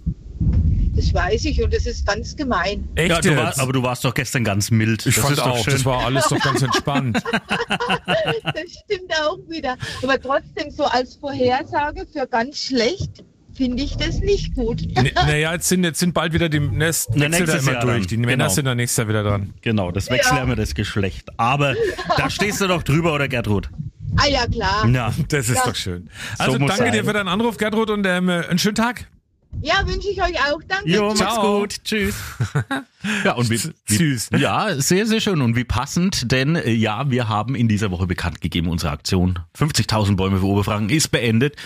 Das 1.01 1.15
weiß 1.15 1.45
ich 1.47 1.63
und 1.63 1.73
das 1.73 1.87
ist 1.87 2.07
ganz 2.07 2.37
gemein. 2.37 2.89
Echt 2.95 3.09
Ja, 3.11 3.21
du 3.21 3.29
jetzt? 3.31 3.39
war, 3.39 3.59
aber 3.59 3.73
du 3.73 3.83
warst 3.83 4.05
doch 4.05 4.15
gestern 4.15 4.45
ganz 4.45 4.71
mild. 4.71 5.07
ich 5.07 5.15
das 5.17 5.25
fand 5.25 5.41
auch, 5.41 5.63
schön. 5.65 5.73
das 5.75 5.85
war 5.85 6.05
alles 6.05 6.27
doch 6.29 6.39
ganz 6.41 6.63
entspannt. 6.63 7.23
Das 8.45 8.71
stimmt 8.85 9.13
auch 9.23 9.39
wieder. 9.49 9.77
Aber 10.03 10.21
trotzdem 10.21 10.71
so 10.71 10.85
als 10.85 11.17
Vorhersage 11.17 12.07
für 12.13 12.27
ganz 12.27 12.59
schlecht 12.59 13.25
finde 13.55 13.83
ich 13.83 13.97
das 13.97 14.21
nicht 14.21 14.55
gut. 14.55 14.83
N- 14.97 15.11
Naja, 15.15 15.53
jetzt 15.53 15.69
sind, 15.69 15.85
jetzt 15.85 15.99
sind 16.01 16.15
bald 16.15 16.33
wieder 16.33 16.49
die 16.49 16.61
Nest 16.61 17.11
Ne, 17.11 17.23
wechselt 17.31 17.33
ja 17.33 17.39
nächstes 17.55 17.63
immer 17.63 17.73
Jahr 17.73 17.83
durch. 17.83 17.99
dann. 18.01 18.07
Die 18.09 18.17
Männer 18.17 18.45
Genau. 18.45 18.49
sind 18.49 18.65
dann 18.67 18.77
nächstes 18.77 18.97
Jahr 18.99 19.09
wieder 19.09 19.23
dran. 19.23 19.53
Genau, 19.63 19.91
das 19.91 20.09
wechselt 20.11 20.37
ja. 20.39 20.43
immer 20.43 20.57
das 20.57 20.75
Geschlecht. 20.75 21.29
Aber 21.39 21.75
da 22.17 22.31
stehst 22.31 22.61
du 22.61 22.69
doch 22.69 22.83
drüber, 22.83 23.13
oder 23.15 23.29
Gertrud? 23.29 23.69
Ah 24.17 24.27
ja, 24.29 24.47
klar. 24.47 24.89
Ja. 24.89 25.13
Das 25.29 25.49
ist 25.49 25.57
Ja. 25.57 25.63
doch 25.67 25.75
schön. 25.77 26.09
Also 26.39 26.59
muss 26.59 26.69
danke 26.71 26.85
sein. 26.85 26.93
dir 26.93 27.05
für 27.05 27.13
deinen 27.13 27.29
Anruf, 27.29 27.57
Gertrud, 27.57 27.91
und 27.91 28.07
ähm, 28.07 28.29
einen 28.29 28.59
schönen 28.59 28.75
Tag. 28.75 29.07
Ja, 29.63 29.87
wünsche 29.87 30.09
ich 30.09 30.23
euch 30.23 30.39
auch. 30.41 30.61
Danke. 30.67 30.91
Jo, 30.91 31.09
mach's 31.09 31.19
Ciao. 31.19 31.61
gut. 31.61 31.85
Tschüss. 31.85 32.15
Ja, 33.25 33.33
und 33.33 33.49
wie, 33.49 33.59
wie, 33.87 33.97
Süß. 33.97 34.29
Ja, 34.37 34.79
sehr, 34.79 35.07
sehr 35.07 35.21
schön. 35.21 35.41
Und 35.41 35.57
wie 35.57 35.65
passend, 35.65 36.31
denn 36.31 36.55
äh, 36.55 36.71
ja, 36.71 37.11
wir 37.11 37.31
haben 37.31 37.55
in 37.55 37.67
dieser 37.67 37.91
Woche 37.91 38.07
bekannt 38.07 38.43
gegeben, 38.43 38.69
unsere 38.69 38.93
Aktion 38.93 39.39
50.000 39.59 40.17
Bäume 40.17 40.39
für 40.39 40.45
Oberfranken 40.45 40.95
ist 40.95 41.09
beendet. 41.09 41.57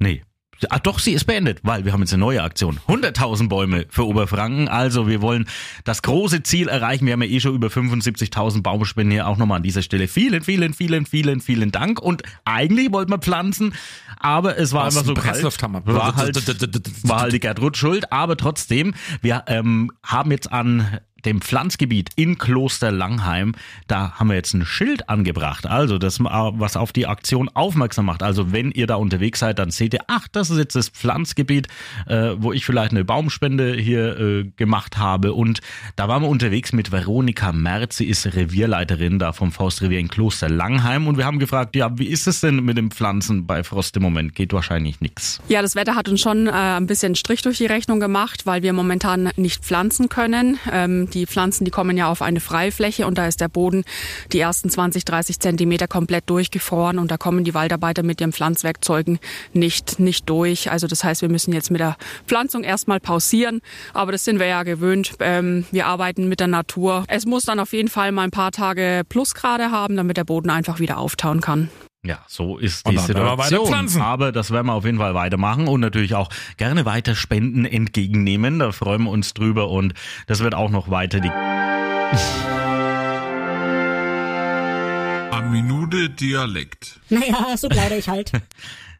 Nee. 0.00 0.24
Ah, 0.68 0.78
doch, 0.78 0.98
sie 0.98 1.12
ist 1.12 1.24
beendet, 1.24 1.60
weil 1.62 1.84
wir 1.84 1.92
haben 1.92 2.00
jetzt 2.00 2.12
eine 2.12 2.20
neue 2.20 2.42
Aktion. 2.42 2.78
100.000 2.86 3.48
Bäume 3.48 3.86
für 3.88 4.06
Oberfranken. 4.06 4.68
Also 4.68 5.08
wir 5.08 5.22
wollen 5.22 5.46
das 5.84 6.02
große 6.02 6.42
Ziel 6.42 6.68
erreichen. 6.68 7.06
Wir 7.06 7.14
haben 7.14 7.22
ja 7.22 7.28
eh 7.28 7.40
schon 7.40 7.54
über 7.54 7.68
75.000 7.68 8.62
Baumspenden 8.62 9.12
hier 9.12 9.26
auch 9.26 9.38
nochmal 9.38 9.56
an 9.58 9.62
dieser 9.62 9.82
Stelle. 9.82 10.08
Vielen, 10.08 10.42
vielen, 10.42 10.74
vielen, 10.74 11.06
vielen, 11.06 11.40
vielen 11.40 11.72
Dank. 11.72 12.00
Und 12.00 12.22
eigentlich 12.44 12.92
wollten 12.92 13.10
wir 13.12 13.18
pflanzen, 13.18 13.74
aber 14.18 14.58
es 14.58 14.72
war 14.72 14.86
Aus 14.86 14.96
einfach 14.96 15.06
so 15.06 15.14
kalt. 15.14 15.42
War 15.86 16.16
halt, 16.16 17.08
war 17.08 17.20
halt 17.22 17.32
die 17.32 17.40
Gertrud 17.40 17.76
schuld, 17.76 18.12
aber 18.12 18.36
trotzdem, 18.36 18.94
wir 19.22 19.44
ähm, 19.46 19.90
haben 20.02 20.30
jetzt 20.30 20.52
an 20.52 21.00
dem 21.24 21.40
Pflanzgebiet 21.40 22.10
in 22.16 22.38
Kloster 22.38 22.90
Langheim. 22.90 23.54
Da 23.86 24.12
haben 24.12 24.28
wir 24.28 24.36
jetzt 24.36 24.54
ein 24.54 24.64
Schild 24.64 25.08
angebracht. 25.08 25.66
Also, 25.66 25.98
das 25.98 26.20
äh, 26.20 26.24
was 26.24 26.76
auf 26.76 26.92
die 26.92 27.06
Aktion 27.06 27.48
aufmerksam 27.48 28.06
macht. 28.06 28.22
Also, 28.22 28.52
wenn 28.52 28.70
ihr 28.70 28.86
da 28.86 28.96
unterwegs 28.96 29.40
seid, 29.40 29.58
dann 29.58 29.70
seht 29.70 29.94
ihr, 29.94 30.00
ach, 30.06 30.28
das 30.28 30.50
ist 30.50 30.58
jetzt 30.58 30.76
das 30.76 30.88
Pflanzgebiet, 30.88 31.68
äh, 32.06 32.32
wo 32.36 32.52
ich 32.52 32.64
vielleicht 32.64 32.92
eine 32.92 33.04
Baumspende 33.04 33.74
hier 33.74 34.18
äh, 34.18 34.44
gemacht 34.56 34.98
habe. 34.98 35.32
Und 35.32 35.60
da 35.96 36.08
waren 36.08 36.22
wir 36.22 36.28
unterwegs 36.28 36.72
mit 36.72 36.92
Veronika 36.92 37.52
Merz. 37.52 37.96
Sie 37.96 38.06
ist 38.06 38.26
Revierleiterin 38.26 39.18
da 39.18 39.32
vom 39.32 39.52
Forstrevier 39.52 39.98
in 39.98 40.08
Kloster 40.08 40.48
Langheim. 40.48 41.06
Und 41.06 41.18
wir 41.18 41.26
haben 41.26 41.38
gefragt, 41.38 41.76
ja, 41.76 41.98
wie 41.98 42.06
ist 42.06 42.26
es 42.26 42.40
denn 42.40 42.64
mit 42.64 42.76
den 42.76 42.90
Pflanzen 42.90 43.46
bei 43.46 43.62
Frost 43.62 43.96
im 43.96 44.02
Moment? 44.02 44.34
Geht 44.34 44.52
wahrscheinlich 44.52 45.00
nichts. 45.00 45.40
Ja, 45.48 45.62
das 45.62 45.74
Wetter 45.74 45.94
hat 45.94 46.08
uns 46.08 46.20
schon 46.20 46.46
äh, 46.46 46.50
ein 46.50 46.86
bisschen 46.86 47.14
Strich 47.14 47.42
durch 47.42 47.58
die 47.58 47.66
Rechnung 47.66 48.00
gemacht, 48.00 48.46
weil 48.46 48.62
wir 48.62 48.72
momentan 48.72 49.30
nicht 49.36 49.64
pflanzen 49.64 50.08
können. 50.08 50.58
Ähm, 50.72 51.09
die 51.10 51.26
Pflanzen, 51.26 51.64
die 51.64 51.70
kommen 51.70 51.96
ja 51.96 52.10
auf 52.10 52.22
eine 52.22 52.40
Freifläche 52.40 53.06
und 53.06 53.18
da 53.18 53.26
ist 53.26 53.40
der 53.40 53.48
Boden 53.48 53.84
die 54.32 54.40
ersten 54.40 54.70
20, 54.70 55.04
30 55.04 55.40
Zentimeter 55.40 55.88
komplett 55.88 56.28
durchgefroren 56.30 56.98
und 56.98 57.10
da 57.10 57.16
kommen 57.16 57.44
die 57.44 57.54
Waldarbeiter 57.54 58.02
mit 58.02 58.20
ihren 58.20 58.32
Pflanzwerkzeugen 58.32 59.18
nicht, 59.52 59.98
nicht 59.98 60.28
durch. 60.28 60.70
Also 60.70 60.86
das 60.86 61.04
heißt, 61.04 61.22
wir 61.22 61.28
müssen 61.28 61.52
jetzt 61.52 61.70
mit 61.70 61.80
der 61.80 61.96
Pflanzung 62.26 62.64
erstmal 62.64 63.00
pausieren, 63.00 63.60
aber 63.92 64.12
das 64.12 64.24
sind 64.24 64.38
wir 64.38 64.46
ja 64.46 64.62
gewöhnt. 64.62 65.14
Ähm, 65.20 65.64
wir 65.70 65.86
arbeiten 65.86 66.28
mit 66.28 66.40
der 66.40 66.48
Natur. 66.48 67.04
Es 67.08 67.26
muss 67.26 67.44
dann 67.44 67.60
auf 67.60 67.72
jeden 67.72 67.88
Fall 67.88 68.12
mal 68.12 68.24
ein 68.24 68.30
paar 68.30 68.52
Tage 68.52 69.02
Plusgrade 69.08 69.70
haben, 69.70 69.96
damit 69.96 70.16
der 70.16 70.24
Boden 70.24 70.50
einfach 70.50 70.78
wieder 70.80 70.98
auftauen 70.98 71.40
kann. 71.40 71.70
Ja, 72.02 72.24
so 72.26 72.56
ist 72.56 72.88
die 72.88 72.96
Situation. 72.96 74.00
Aber 74.00 74.32
das 74.32 74.50
werden 74.50 74.68
wir 74.68 74.72
auf 74.72 74.86
jeden 74.86 74.96
Fall 74.98 75.14
weitermachen 75.14 75.68
und 75.68 75.80
natürlich 75.80 76.14
auch 76.14 76.30
gerne 76.56 76.86
weiter 76.86 77.14
Spenden 77.14 77.66
entgegennehmen. 77.66 78.58
Da 78.58 78.72
freuen 78.72 79.04
wir 79.04 79.10
uns 79.10 79.34
drüber 79.34 79.68
und 79.68 79.92
das 80.26 80.40
wird 80.40 80.54
auch 80.54 80.70
noch 80.70 80.90
weiter 80.90 81.20
die 81.20 81.28
A 85.30 85.42
Minute 85.42 86.08
Dialekt. 86.10 87.00
Naja, 87.10 87.56
so 87.56 87.68
plaudere 87.68 87.98
ich 87.98 88.08
halt. 88.08 88.32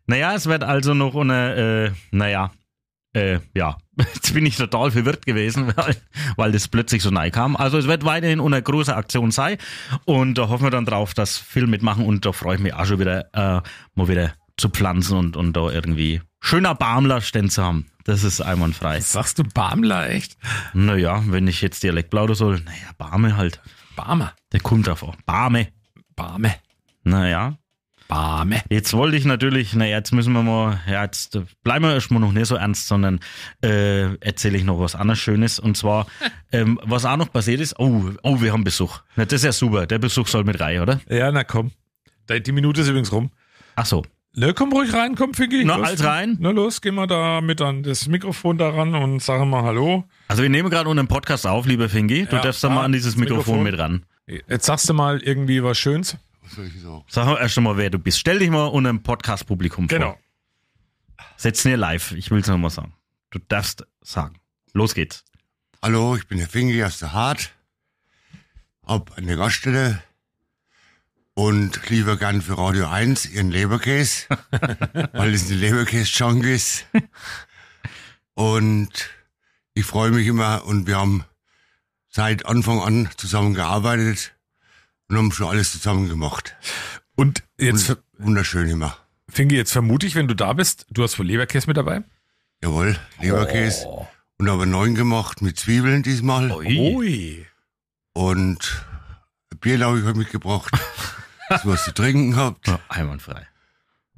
Naja, 0.07 0.35
es 0.35 0.47
wird 0.47 0.65
also 0.65 0.93
noch 0.93 1.15
eine, 1.15 1.55
äh, 1.55 1.91
naja, 2.11 2.51
äh, 3.13 3.39
ja, 3.55 3.77
jetzt 4.15 4.35
bin 4.35 4.47
ich 4.47 4.57
total 4.57 4.91
verwirrt 4.91 5.27
gewesen, 5.27 5.73
weil, 5.77 5.97
weil 6.37 6.53
das 6.53 6.69
plötzlich 6.69 7.03
so 7.03 7.11
neu 7.11 7.31
kam. 7.31 7.57
Also 7.57 7.79
es 7.79 7.87
wird 7.87 8.05
weiterhin 8.05 8.41
eine 8.41 8.63
große 8.63 8.95
Aktion 8.95 9.31
sein 9.31 9.59
und 10.05 10.35
da 10.39 10.49
hoffen 10.49 10.65
wir 10.65 10.71
dann 10.71 10.87
drauf, 10.87 11.15
dass 11.15 11.39
viel 11.39 11.67
mitmachen 11.67 12.05
und 12.05 12.25
da 12.25 12.33
freue 12.33 12.57
ich 12.57 12.63
mich 12.63 12.75
auch 12.75 12.87
schon 12.87 12.99
wieder, 12.99 13.27
äh, 13.35 13.63
mal 13.95 14.09
wieder 14.09 14.33
zu 14.57 14.69
pflanzen 14.69 15.17
und, 15.17 15.37
und 15.37 15.57
da 15.57 15.71
irgendwie 15.71 16.21
schöner 16.41 16.75
Barmler 16.75 17.21
stehen 17.21 17.51
zu 17.51 17.63
haben. 17.63 17.87
Das 18.05 18.25
ist 18.25 18.41
einwandfrei. 18.41 19.01
Sagst 19.01 19.39
du 19.39 19.45
Barmler 19.45 20.11
echt? 20.11 20.37
Naja, 20.73 21.23
wenn 21.27 21.47
ich 21.47 21.63
jetzt 21.63 21.83
Dialekt 21.83 22.11
plaudern 22.11 22.37
soll, 22.37 22.61
naja, 22.61 22.91
Barme 22.99 23.37
halt. 23.37 23.61
Barmer. 23.97 24.33
Der 24.53 24.61
kommt 24.61 24.87
davor. 24.87 25.15
Barme. 25.27 25.69
Barme. 26.17 26.55
Naja. 27.05 27.60
Barme. 28.11 28.61
Jetzt 28.69 28.93
wollte 28.93 29.17
ich 29.17 29.25
natürlich, 29.25 29.75
naja, 29.75 29.97
jetzt 29.99 30.13
müssen 30.13 30.33
wir 30.33 30.43
mal, 30.43 30.81
ja, 30.91 31.03
jetzt 31.05 31.39
bleiben 31.63 31.85
wir 31.85 31.95
erstmal 31.95 32.21
noch 32.21 32.33
nicht 32.33 32.47
so 32.47 32.57
ernst, 32.57 32.89
sondern 32.89 33.21
äh, 33.65 34.15
erzähle 34.17 34.59
ich 34.59 34.65
noch 34.65 34.79
was 34.81 34.95
anderes 34.95 35.21
Schönes. 35.21 35.59
Und 35.59 35.77
zwar, 35.77 36.07
ähm, 36.53 36.79
was 36.83 37.05
auch 37.05 37.17
noch 37.17 37.33
passiert 37.33 37.61
ist, 37.61 37.79
oh, 37.79 38.11
oh, 38.23 38.41
wir 38.41 38.53
haben 38.53 38.65
Besuch. 38.65 38.99
Na, 39.17 39.25
das 39.25 39.35
ist 39.41 39.45
ja 39.45 39.53
super. 39.53 39.87
Der 39.87 39.99
Besuch 39.99 40.27
soll 40.27 40.45
mit 40.45 40.61
rein, 40.61 40.81
oder? 40.81 41.01
Ja, 41.09 41.31
na 41.33 41.45
komm. 41.45 41.71
Die 42.29 42.53
Minute 42.53 42.81
ist 42.83 42.89
übrigens 42.89 43.13
rum. 43.13 43.31
Ach 43.77 43.87
so. 43.87 44.05
Ne, 44.37 44.55
komm 44.55 44.73
ruhig 44.73 44.93
rein, 44.93 45.17
komm, 45.17 45.35
Figgi. 45.35 45.65
Na, 45.65 45.77
Los. 45.77 45.87
alles 45.89 46.05
rein. 46.05 46.37
Na 46.41 46.51
los, 46.51 46.81
gehen 46.81 46.95
wir 46.95 47.09
da 47.09 47.41
mit 47.41 47.61
an 47.61 47.83
das 47.83 48.07
Mikrofon 48.07 48.59
daran 48.59 48.95
und 48.95 49.21
sagen 49.21 49.51
mal 49.51 49.65
Hallo. 49.65 50.05
Also 50.29 50.43
wir 50.43 50.51
nehmen 50.51 50.71
gerade 50.71 50.89
unseren 50.89 51.09
Podcast 51.09 51.47
auf, 51.49 51.67
lieber 51.67 51.89
Fingi. 51.89 52.27
Du 52.27 52.37
Ja, 52.37 52.43
darfst 52.43 52.63
da 52.63 52.69
mal 52.69 52.85
an 52.85 52.93
dieses 52.93 53.17
Mikrofon, 53.17 53.63
Mikrofon. 53.63 53.63
mit 53.65 53.79
ran. 53.79 54.43
Jetzt 54.49 54.67
sagst 54.67 54.89
du 54.89 54.95
mal 54.95 55.19
irgendwie 55.21 55.65
was 55.65 55.77
Schönes. 55.79 56.17
Sag 57.09 57.27
mal 57.27 57.39
erst 57.39 57.57
einmal, 57.59 57.77
wer 57.77 57.91
du 57.91 57.99
bist. 57.99 58.19
Stell 58.19 58.39
dich 58.39 58.51
mal 58.51 58.67
unter 58.67 58.91
dem 58.91 59.03
Podcast-Publikum 59.03 59.89
vor. 59.89 59.99
Genau. 59.99 60.19
Setz 61.37 61.63
dir 61.63 61.77
live. 61.77 62.13
Ich 62.13 62.31
will 62.31 62.41
es 62.41 62.47
nochmal 62.47 62.71
sagen. 62.71 62.95
Du 63.31 63.39
darfst 63.39 63.87
sagen. 64.03 64.41
Los 64.73 64.95
geht's. 64.95 65.25
Hallo, 65.83 66.17
ich 66.17 66.27
bin 66.27 66.39
der 66.39 66.49
Fingi 66.49 66.83
aus 66.83 66.99
der 66.99 67.13
Hart. 67.13 67.53
Hab 68.85 69.17
eine 69.17 69.37
Gaststelle 69.37 70.03
und 71.35 71.89
lieber 71.89 72.17
gern 72.17 72.43
für 72.43 72.59
Radio 72.59 72.89
1 72.89 73.27
ihren 73.31 73.51
Leberkäse, 73.51 74.27
weil 75.13 75.33
es 75.33 75.51
ein 75.51 75.59
Leberkäse-Junkies. 75.59 76.85
Und 78.35 79.11
ich 79.75 79.87
freue 79.87 80.11
mich 80.11 80.27
immer 80.27 80.65
und 80.65 80.87
wir 80.87 80.99
haben 80.99 81.25
seit 82.09 82.45
Anfang 82.47 82.81
an 82.81 83.09
zusammen 83.17 83.55
gearbeitet 83.55 84.35
und 85.11 85.17
haben 85.17 85.33
schon 85.33 85.49
alles 85.49 85.73
zusammen 85.73 86.09
gemacht. 86.09 86.57
Und 87.17 87.43
jetzt, 87.59 87.91
Und 87.91 87.99
wunderschön 88.19 88.69
immer. 88.69 88.97
Fingi, 89.29 89.57
jetzt 89.57 89.73
vermute 89.73 90.07
ich, 90.07 90.15
wenn 90.15 90.29
du 90.29 90.35
da 90.35 90.53
bist, 90.53 90.87
du 90.91 91.03
hast 91.03 91.19
wohl 91.19 91.27
Leberkäse 91.27 91.67
mit 91.67 91.77
dabei? 91.77 92.03
Jawohl, 92.63 92.97
Leberkäse. 93.21 93.87
Und 94.39 94.49
aber 94.49 94.67
neun 94.67 94.95
gemacht 94.95 95.43
mit 95.43 95.59
Zwiebeln 95.59 96.03
diesmal. 96.03 96.51
Ui. 96.51 97.47
Und 98.15 98.85
Bier 99.61 99.79
habe 99.81 99.99
ich 99.99 100.05
heute 100.05 100.19
mitgebracht. 100.19 100.73
das, 101.49 101.67
was 101.67 101.85
zu 101.85 101.93
trinken 101.93 102.37
habt. 102.37 102.69
Ja, 102.69 102.79
einwandfrei. 102.89 103.47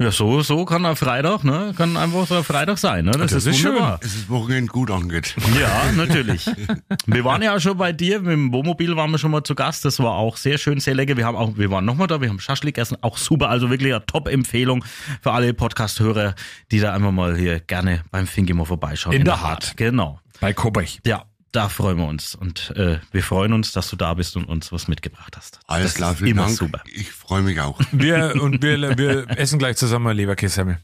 Ja, 0.03 0.11
so, 0.11 0.43
so 0.43 0.65
kann 0.65 0.85
ein 0.85 0.97
Freitag, 0.97 1.45
ne? 1.45 1.73
Kann 1.77 1.97
einfach 1.97 2.27
so 2.27 2.35
ein 2.39 2.43
Freitag 2.43 2.77
sein, 2.79 3.05
ne? 3.05 3.13
Das, 3.13 3.31
Das 3.31 3.33
ist, 3.35 3.47
ist 3.47 3.59
schön. 3.59 3.75
wunderbar. 3.75 4.01
Es 4.03 4.17
ist 4.17 4.29
Wochenende 4.29 4.73
gut 4.73 4.91
angeht. 4.91 5.37
Ja, 5.61 5.93
natürlich. 5.93 6.45
Wir 7.07 7.25
waren 7.25 7.41
ja 7.41 7.55
auch 7.55 7.61
schon 7.61 7.77
bei 7.79 7.93
dir, 7.93 8.19
mit 8.21 8.33
dem 8.33 8.53
Wohnmobil 8.53 8.97
waren 8.97 9.13
wir 9.13 9.19
schon 9.19 9.31
mal 9.31 9.45
zu 9.45 9.55
Gast. 9.55 9.85
Das 9.85 10.01
war 10.01 10.15
auch 10.15 10.37
sehr 10.37 10.59
schön, 10.59 10.81
sehr 10.81 10.95
lecker. 10.97 11.17
Wir 11.17 11.25
haben 11.25 11.37
auch, 11.37 11.57
wir 11.57 11.71
waren 11.71 11.85
nochmal 11.85 12.09
da, 12.09 12.21
wir 12.21 12.29
haben 12.29 12.41
Schaschlik 12.41 12.75
gegessen, 12.75 12.97
auch 13.01 13.17
super. 13.17 13.49
Also 13.49 13.71
wirklich 13.71 13.95
eine 13.95 14.05
Top-Empfehlung 14.05 14.85
für 15.21 15.31
alle 15.33 15.55
Podcast-Hörer, 15.55 16.35
die 16.73 16.81
da 16.81 16.93
einfach 16.95 17.13
mal 17.13 17.37
hier 17.37 17.61
gerne 17.61 18.03
beim 18.11 18.27
Fingi 18.27 18.53
mal 18.55 18.65
vorbeischauen. 18.65 19.15
In 19.15 19.25
der 19.25 19.41
Hart. 19.41 19.77
Genau. 19.77 20.19
Bei 20.41 20.53
Kobach. 20.53 20.83
Ja, 21.07 21.25
da 21.53 21.69
freuen 21.69 21.99
wir 21.99 22.07
uns. 22.07 22.35
Und 22.35 22.73
äh, 22.77 22.99
wir 23.13 23.23
freuen 23.23 23.53
uns, 23.53 23.73
dass 23.73 23.89
du 23.91 23.97
da 23.97 24.15
bist 24.15 24.37
und 24.37 24.45
uns 24.45 24.73
was 24.73 24.89
mitgebracht 24.89 25.37
hast. 25.37 25.61
Alles 25.67 25.89
Das 25.89 25.95
klar, 25.95 26.15
vielen 26.17 26.31
immer 26.31 26.47
Dank. 26.47 26.57
super. 26.57 26.83
Ich 26.93 27.11
freue 27.13 27.43
mich 27.43 27.61
auch. 27.61 27.79
Wir, 27.93 28.35
und 28.43 28.63
wir, 28.63 28.97
wir 28.99 29.27
essen 29.39 29.59
gleich 29.59 29.77
zusammen 29.77 30.17
Leberkäse. 30.17 30.79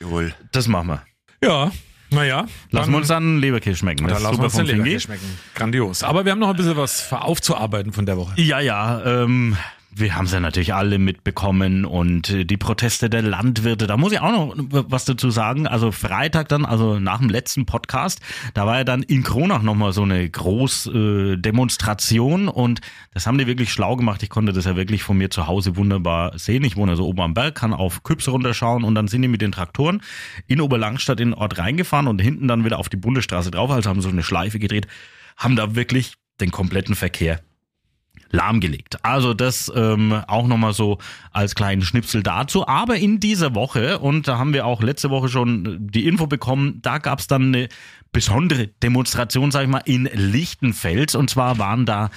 Jawohl. 0.00 0.34
Das 0.52 0.66
machen 0.68 0.88
wir. 0.88 1.02
Ja, 1.42 1.70
naja. 2.10 2.46
Lassen 2.70 2.90
wir 2.90 2.98
uns 2.98 3.08
dann 3.08 3.38
Leberkäse 3.38 3.76
schmecken. 3.76 4.06
Das 4.08 4.20
lassen 4.22 4.38
wir 4.38 4.44
uns 4.44 4.54
den. 4.54 4.66
Leberkäse 4.66 5.00
schmecken. 5.00 5.38
Grandios. 5.54 6.02
Aber 6.02 6.24
wir 6.24 6.32
haben 6.32 6.38
noch 6.40 6.50
ein 6.50 6.56
bisschen 6.56 6.76
was 6.76 7.12
aufzuarbeiten 7.12 7.92
von 7.92 8.06
der 8.06 8.16
Woche. 8.16 8.40
Ja, 8.40 8.58
ja, 8.60 9.22
ähm, 9.22 9.56
wir 10.00 10.16
haben 10.16 10.26
sie 10.26 10.40
natürlich 10.40 10.74
alle 10.74 10.98
mitbekommen 10.98 11.84
und 11.84 12.30
äh, 12.30 12.44
die 12.44 12.56
Proteste 12.56 13.10
der 13.10 13.22
Landwirte, 13.22 13.86
da 13.86 13.96
muss 13.96 14.12
ich 14.12 14.20
auch 14.20 14.32
noch 14.32 14.54
was 14.58 15.04
dazu 15.04 15.30
sagen. 15.30 15.66
Also 15.66 15.90
Freitag 15.92 16.48
dann, 16.48 16.64
also 16.64 16.98
nach 16.98 17.18
dem 17.18 17.28
letzten 17.28 17.66
Podcast, 17.66 18.20
da 18.54 18.66
war 18.66 18.78
ja 18.78 18.84
dann 18.84 19.02
in 19.02 19.22
Kronach 19.22 19.62
nochmal 19.62 19.92
so 19.92 20.02
eine 20.02 20.28
Großdemonstration 20.28 22.48
äh, 22.48 22.50
und 22.50 22.80
das 23.12 23.26
haben 23.26 23.38
die 23.38 23.46
wirklich 23.46 23.72
schlau 23.72 23.96
gemacht. 23.96 24.22
Ich 24.22 24.30
konnte 24.30 24.52
das 24.52 24.64
ja 24.64 24.76
wirklich 24.76 25.02
von 25.02 25.18
mir 25.18 25.30
zu 25.30 25.46
Hause 25.46 25.76
wunderbar 25.76 26.38
sehen. 26.38 26.64
Ich 26.64 26.76
wohne 26.76 26.92
also 26.92 27.06
oben 27.06 27.20
am 27.20 27.34
Berg, 27.34 27.54
kann 27.54 27.72
auf 27.72 28.02
Küps 28.02 28.28
runterschauen 28.28 28.84
und 28.84 28.94
dann 28.94 29.08
sind 29.08 29.22
die 29.22 29.28
mit 29.28 29.42
den 29.42 29.52
Traktoren 29.52 30.02
in 30.46 30.60
Oberlangstadt 30.60 31.20
in 31.20 31.30
den 31.30 31.34
Ort 31.34 31.58
reingefahren 31.58 32.08
und 32.08 32.20
hinten 32.20 32.48
dann 32.48 32.64
wieder 32.64 32.78
auf 32.78 32.88
die 32.88 32.96
Bundesstraße 32.96 33.50
drauf, 33.50 33.70
also 33.70 33.90
haben 33.90 34.00
so 34.00 34.08
eine 34.08 34.22
Schleife 34.22 34.58
gedreht, 34.58 34.86
haben 35.36 35.56
da 35.56 35.74
wirklich 35.74 36.14
den 36.40 36.50
kompletten 36.50 36.94
Verkehr 36.94 37.40
lahmgelegt. 38.30 39.04
Also 39.04 39.34
das 39.34 39.70
ähm, 39.74 40.12
auch 40.26 40.46
nochmal 40.46 40.72
so 40.72 40.98
als 41.32 41.54
kleinen 41.54 41.82
Schnipsel 41.82 42.22
dazu. 42.22 42.66
Aber 42.66 42.96
in 42.96 43.20
dieser 43.20 43.54
Woche, 43.54 43.98
und 43.98 44.28
da 44.28 44.38
haben 44.38 44.52
wir 44.52 44.66
auch 44.66 44.82
letzte 44.82 45.10
Woche 45.10 45.28
schon 45.28 45.88
die 45.90 46.06
Info 46.06 46.26
bekommen, 46.26 46.80
da 46.82 46.98
gab 46.98 47.18
es 47.18 47.26
dann 47.26 47.54
eine 47.54 47.68
besondere 48.12 48.68
Demonstration, 48.82 49.50
sag 49.50 49.62
ich 49.62 49.68
mal, 49.68 49.82
in 49.84 50.08
Lichtenfels. 50.12 51.14
Und 51.14 51.30
zwar 51.30 51.58
waren 51.58 51.86
da 51.86 52.10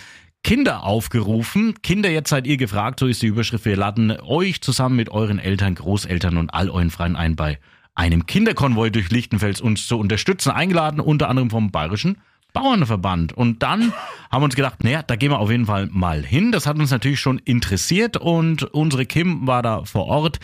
Kinder 0.43 0.83
aufgerufen. 0.83 1.81
Kinder, 1.81 2.09
jetzt 2.09 2.29
seid 2.29 2.47
ihr 2.47 2.57
gefragt, 2.57 2.99
so 2.99 3.07
ist 3.07 3.21
die 3.21 3.27
Überschrift. 3.27 3.65
Wir 3.65 3.77
laden 3.77 4.11
euch 4.11 4.61
zusammen 4.61 4.97
mit 4.97 5.09
euren 5.09 5.39
Eltern, 5.39 5.75
Großeltern 5.75 6.37
und 6.37 6.53
all 6.53 6.69
euren 6.69 6.89
Freien 6.89 7.15
ein 7.15 7.35
bei 7.35 7.59
einem 7.95 8.25
Kinderkonvoi 8.25 8.89
durch 8.89 9.09
Lichtenfels 9.11 9.61
uns 9.61 9.87
zu 9.87 9.97
unterstützen, 9.97 10.51
eingeladen, 10.51 10.99
unter 10.99 11.29
anderem 11.29 11.49
vom 11.49 11.71
Bayerischen 11.71 12.17
Bauernverband. 12.53 13.33
Und 13.33 13.63
dann 13.63 13.93
haben 14.31 14.41
wir 14.41 14.45
uns 14.45 14.55
gedacht, 14.55 14.83
naja, 14.83 15.03
da 15.03 15.15
gehen 15.15 15.31
wir 15.31 15.39
auf 15.39 15.51
jeden 15.51 15.65
Fall 15.65 15.87
mal 15.91 16.23
hin. 16.23 16.51
Das 16.51 16.65
hat 16.65 16.77
uns 16.77 16.91
natürlich 16.91 17.19
schon 17.19 17.39
interessiert 17.39 18.17
und 18.17 18.63
unsere 18.63 19.05
Kim 19.05 19.45
war 19.47 19.61
da 19.61 19.83
vor 19.83 20.05
Ort, 20.05 20.39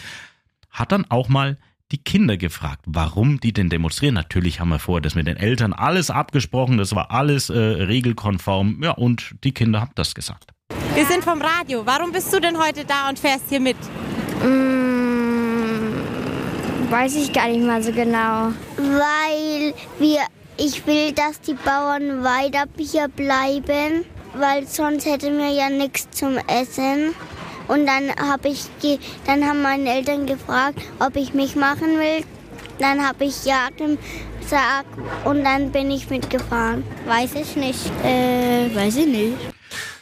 hat 0.70 0.92
dann 0.92 1.06
auch 1.10 1.30
mal 1.30 1.58
die 1.92 1.98
Kinder 1.98 2.38
gefragt, 2.38 2.82
warum 2.86 3.40
die 3.40 3.52
denn 3.52 3.70
demonstrieren. 3.70 4.14
Natürlich 4.14 4.60
haben 4.60 4.70
wir 4.70 4.78
vorher 4.80 5.02
das 5.02 5.16
mit 5.16 5.26
den 5.28 5.38
Eltern 5.38 5.74
alles 5.74 6.12
abgesprochen, 6.12 6.78
das 6.78 6.94
war 6.96 7.10
alles 7.12 7.50
äh, 7.50 7.58
regelkonform. 7.58 8.84
Ja, 8.84 8.92
und 8.92 9.36
die 9.44 9.54
Kinder 9.54 9.82
haben 9.82 9.92
das 9.96 10.14
gesagt. 10.14 10.52
Wir 10.94 11.06
sind 11.06 11.24
vom 11.24 11.42
Radio. 11.42 11.86
Warum 11.86 12.12
bist 12.12 12.32
du 12.34 12.40
denn 12.40 12.60
heute 12.60 12.86
da 12.86 13.10
und 13.10 13.18
fährst 13.18 13.50
hier 13.50 13.60
mit? 13.60 13.78
Mm, 14.44 15.94
weiß 16.92 17.16
ich 17.16 17.34
gar 17.34 17.48
nicht 17.48 17.66
mal 17.66 17.82
so 17.82 17.92
genau. 17.92 18.54
Weil 18.78 19.74
wir 20.00 20.22
ich 20.60 20.86
will, 20.86 21.14
dass 21.14 21.42
die 21.42 21.54
Bauern 21.54 22.24
weiter 22.24 22.66
hier 22.78 23.08
bleiben, 23.08 24.06
weil 24.36 24.68
sonst 24.68 25.06
hätten 25.06 25.38
wir 25.38 25.50
ja 25.50 25.70
nichts 25.70 26.10
zum 26.12 26.38
Essen. 26.48 27.16
Und 27.68 27.86
dann 27.86 28.10
habe 28.20 28.50
ich, 28.50 28.66
ge 28.82 28.98
dann 29.26 29.46
haben 29.46 29.62
meine 29.62 29.90
Eltern 29.90 30.26
gefragt, 30.26 30.82
ob 31.00 31.16
ich 31.16 31.34
mich 31.34 31.56
machen 31.56 32.00
will. 32.00 32.26
Dann 32.80 33.06
habe 33.06 33.26
ich 33.26 33.46
ja 33.46 33.70
gesagt 33.78 34.88
und 35.26 35.44
dann 35.44 35.72
bin 35.72 35.92
ich 35.92 36.10
mitgefahren. 36.10 36.84
Weiß 37.06 37.36
ich 37.36 37.56
nicht. 37.56 37.86
Äh, 38.04 38.74
weiß 38.74 38.98
ich 38.98 39.08
nicht. 39.08 39.38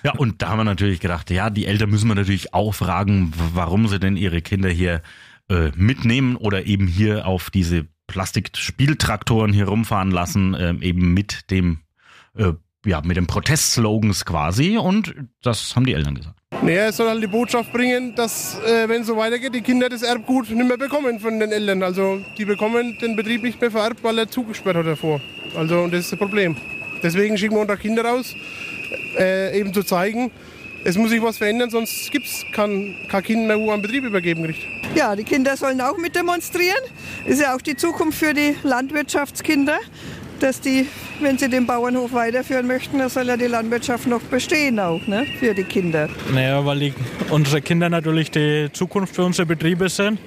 Ja, 0.03 0.13
und 0.13 0.41
da 0.41 0.49
haben 0.49 0.59
wir 0.59 0.63
natürlich 0.63 0.99
gedacht, 0.99 1.29
ja, 1.31 1.49
die 1.49 1.65
Eltern 1.65 1.89
müssen 1.89 2.07
wir 2.07 2.15
natürlich 2.15 2.53
auch 2.53 2.73
fragen, 2.73 3.33
warum 3.53 3.87
sie 3.87 3.99
denn 3.99 4.15
ihre 4.15 4.41
Kinder 4.41 4.69
hier 4.69 5.01
äh, 5.49 5.71
mitnehmen 5.75 6.35
oder 6.37 6.65
eben 6.65 6.87
hier 6.87 7.27
auf 7.27 7.49
diese 7.49 7.87
Plastikspieltraktoren 8.07 9.53
hier 9.53 9.67
rumfahren 9.67 10.11
lassen, 10.11 10.55
ähm, 10.59 10.81
eben 10.81 11.13
mit 11.13 11.51
dem, 11.51 11.79
äh, 12.37 12.53
ja, 12.85 13.01
mit 13.01 13.17
den 13.17 13.27
Protestslogans 13.27 14.25
quasi. 14.25 14.77
Und 14.77 15.13
das 15.43 15.75
haben 15.75 15.85
die 15.85 15.93
Eltern 15.93 16.15
gesagt. 16.15 16.35
Naja, 16.63 16.87
es 16.87 16.97
soll 16.97 17.09
halt 17.09 17.21
die 17.21 17.27
Botschaft 17.27 17.71
bringen, 17.73 18.15
dass, 18.15 18.57
äh, 18.61 18.87
wenn 18.87 19.01
es 19.01 19.07
so 19.07 19.17
weitergeht, 19.17 19.53
die 19.53 19.61
Kinder 19.61 19.89
das 19.89 20.01
Erbgut 20.01 20.49
nicht 20.49 20.67
mehr 20.67 20.77
bekommen 20.77 21.19
von 21.19 21.39
den 21.39 21.51
Eltern. 21.51 21.83
Also 21.83 22.19
die 22.37 22.45
bekommen 22.45 22.97
den 23.01 23.15
Betrieb 23.15 23.43
nicht 23.43 23.59
mehr 23.59 23.69
vererbt, 23.69 24.03
weil 24.03 24.17
er 24.17 24.29
zugesperrt 24.29 24.77
hat 24.77 24.87
davor. 24.87 25.21
Also 25.55 25.81
und 25.81 25.93
das 25.93 26.05
ist 26.05 26.13
das 26.13 26.19
Problem. 26.19 26.55
Deswegen 27.03 27.37
schicken 27.37 27.55
wir 27.55 27.61
unsere 27.61 27.77
Kinder 27.77 28.03
raus, 28.03 28.33
äh, 29.19 29.59
eben 29.59 29.73
zu 29.73 29.83
zeigen, 29.83 30.31
es 30.87 30.97
muss 30.97 31.09
sich 31.09 31.21
was 31.21 31.37
verändern, 31.37 31.69
sonst 31.69 32.09
gibt 32.11 32.27
es 32.27 32.45
kein, 32.53 32.95
kein 33.09 33.21
Kind 33.21 33.45
mehr, 33.45 33.59
wo 33.59 33.71
einen 33.71 33.81
Betrieb 33.81 34.05
übergeben 34.05 34.45
kriegt. 34.45 34.65
Ja, 34.95 35.17
die 35.17 35.25
Kinder 35.25 35.57
sollen 35.57 35.81
auch 35.81 35.97
mit 35.97 36.15
demonstrieren. 36.15 36.81
Ist 37.25 37.41
ja 37.41 37.53
auch 37.53 37.61
die 37.61 37.75
Zukunft 37.75 38.17
für 38.17 38.33
die 38.33 38.55
Landwirtschaftskinder, 38.63 39.79
dass 40.39 40.61
die, 40.61 40.87
wenn 41.21 41.37
sie 41.37 41.49
den 41.49 41.65
Bauernhof 41.65 42.13
weiterführen 42.13 42.67
möchten, 42.67 42.99
dann 42.99 43.09
soll 43.09 43.27
ja 43.27 43.37
die 43.37 43.47
Landwirtschaft 43.47 44.07
noch 44.07 44.21
bestehen 44.21 44.79
auch, 44.79 45.05
ne, 45.07 45.25
für 45.39 45.53
die 45.53 45.63
Kinder. 45.63 46.09
Naja, 46.33 46.65
weil 46.65 46.79
die, 46.79 46.93
unsere 47.29 47.61
Kinder 47.61 47.89
natürlich 47.89 48.31
die 48.31 48.69
Zukunft 48.73 49.15
für 49.15 49.23
unsere 49.23 49.45
Betriebe 49.45 49.89
sind 49.89 50.19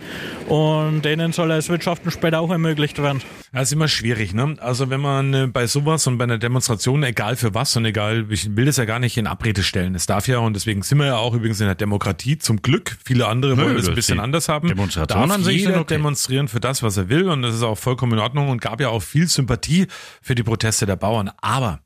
und 0.48 1.02
denen 1.04 1.32
soll 1.32 1.48
das 1.48 1.68
Wirtschaften 1.68 2.10
später 2.10 2.40
auch 2.40 2.50
ermöglicht 2.50 3.00
werden. 3.02 3.22
Das 3.52 3.62
ist 3.64 3.72
immer 3.72 3.88
schwierig, 3.88 4.32
ne? 4.32 4.56
Also 4.60 4.90
wenn 4.90 5.00
man 5.00 5.34
äh, 5.34 5.46
bei 5.48 5.66
sowas 5.66 6.06
und 6.06 6.18
bei 6.18 6.24
einer 6.24 6.38
Demonstration, 6.38 7.02
egal 7.02 7.34
für 7.34 7.52
was 7.52 7.76
und 7.76 7.84
egal, 7.84 8.26
ich 8.30 8.54
will 8.54 8.66
das 8.66 8.76
ja 8.76 8.84
gar 8.84 9.00
nicht 9.00 9.16
in 9.16 9.26
Abrede 9.26 9.64
stellen. 9.64 9.96
Es 9.96 10.06
darf 10.06 10.28
ja, 10.28 10.38
und 10.38 10.54
deswegen 10.54 10.82
sind 10.82 10.98
wir 10.98 11.06
ja 11.06 11.16
auch 11.16 11.34
übrigens 11.34 11.60
in 11.60 11.66
der 11.66 11.74
Demokratie, 11.74 12.38
zum 12.38 12.62
Glück. 12.62 12.96
Viele 13.04 13.26
andere 13.26 13.56
Nö, 13.56 13.64
wollen 13.64 13.76
das 13.76 13.88
ein 13.88 13.96
bisschen 13.96 14.20
anders 14.20 14.48
haben. 14.48 14.68
Demonstration 14.68 15.28
darf 15.28 15.50
jeder 15.50 15.80
okay. 15.80 15.94
demonstrieren 15.94 16.46
für 16.46 16.60
das, 16.60 16.84
was 16.84 16.96
er 16.96 17.08
will 17.08 17.28
und 17.28 17.42
das 17.42 17.56
ist 17.56 17.64
auch 17.64 17.76
vollkommen 17.76 18.12
in 18.12 18.18
Ordnung 18.20 18.50
und 18.50 18.60
gab 18.60 18.80
ja 18.80 18.88
auch 18.88 19.02
viel 19.02 19.26
Sympathie 19.26 19.88
für 20.22 20.34
die 20.34 20.42
Proteste 20.42 20.86
der 20.86 20.96
Bauern. 20.96 21.30
Aber 21.40 21.80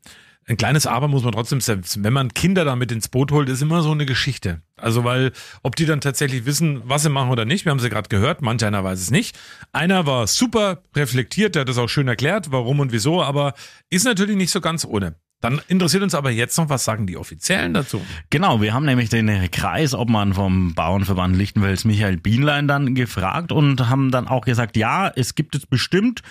ein 0.47 0.57
kleines 0.57 0.85
Aber 0.85 1.07
muss 1.07 1.23
man 1.23 1.31
trotzdem 1.31 1.59
selbst, 1.59 2.03
wenn 2.03 2.13
man 2.13 2.33
Kinder 2.33 2.65
damit 2.65 2.91
ins 2.91 3.07
Boot 3.07 3.31
holt, 3.31 3.49
ist 3.49 3.63
immer 3.63 3.81
so 3.81 3.91
eine 3.91 4.05
Geschichte. 4.05 4.61
Also 4.77 5.03
weil, 5.03 5.31
ob 5.63 5.75
die 5.75 5.87
dann 5.87 6.01
tatsächlich 6.01 6.45
wissen, 6.45 6.83
was 6.85 7.01
sie 7.01 7.09
machen 7.09 7.31
oder 7.31 7.45
nicht, 7.45 7.65
wir 7.65 7.71
haben 7.71 7.79
sie 7.79 7.89
gerade 7.89 8.09
gehört, 8.09 8.43
manch 8.43 8.63
einer 8.63 8.83
weiß 8.83 8.99
es 8.99 9.09
nicht. 9.09 9.37
Einer 9.71 10.05
war 10.05 10.27
super 10.27 10.83
reflektiert, 10.95 11.55
der 11.55 11.61
hat 11.61 11.69
das 11.69 11.79
auch 11.79 11.87
schön 11.87 12.07
erklärt, 12.07 12.51
warum 12.51 12.79
und 12.79 12.91
wieso, 12.91 13.23
aber 13.23 13.55
ist 13.89 14.05
natürlich 14.05 14.35
nicht 14.35 14.51
so 14.51 14.61
ganz 14.61 14.85
ohne. 14.85 15.15
Dann 15.45 15.61
interessiert 15.67 16.01
uns 16.01 16.15
aber 16.15 16.31
jetzt 16.31 16.57
noch, 16.57 16.69
was 16.69 16.83
sagen 16.83 17.05
die 17.05 17.17
Offiziellen 17.17 17.73
dazu? 17.73 18.01
Genau, 18.29 18.61
wir 18.61 18.73
haben 18.73 18.85
nämlich 18.85 19.09
den 19.09 19.29
Kreisobmann 19.51 20.33
vom 20.33 20.73
Bauernverband 20.73 21.35
Lichtenwels, 21.35 21.85
Michael 21.85 22.17
Bienlein, 22.17 22.67
dann 22.67 22.95
gefragt 22.95 23.51
und 23.51 23.87
haben 23.87 24.09
dann 24.09 24.27
auch 24.27 24.45
gesagt, 24.45 24.75
ja, 24.75 25.11
es 25.15 25.35
gibt 25.35 25.53
jetzt 25.53 25.69
bestimmt 25.69 26.21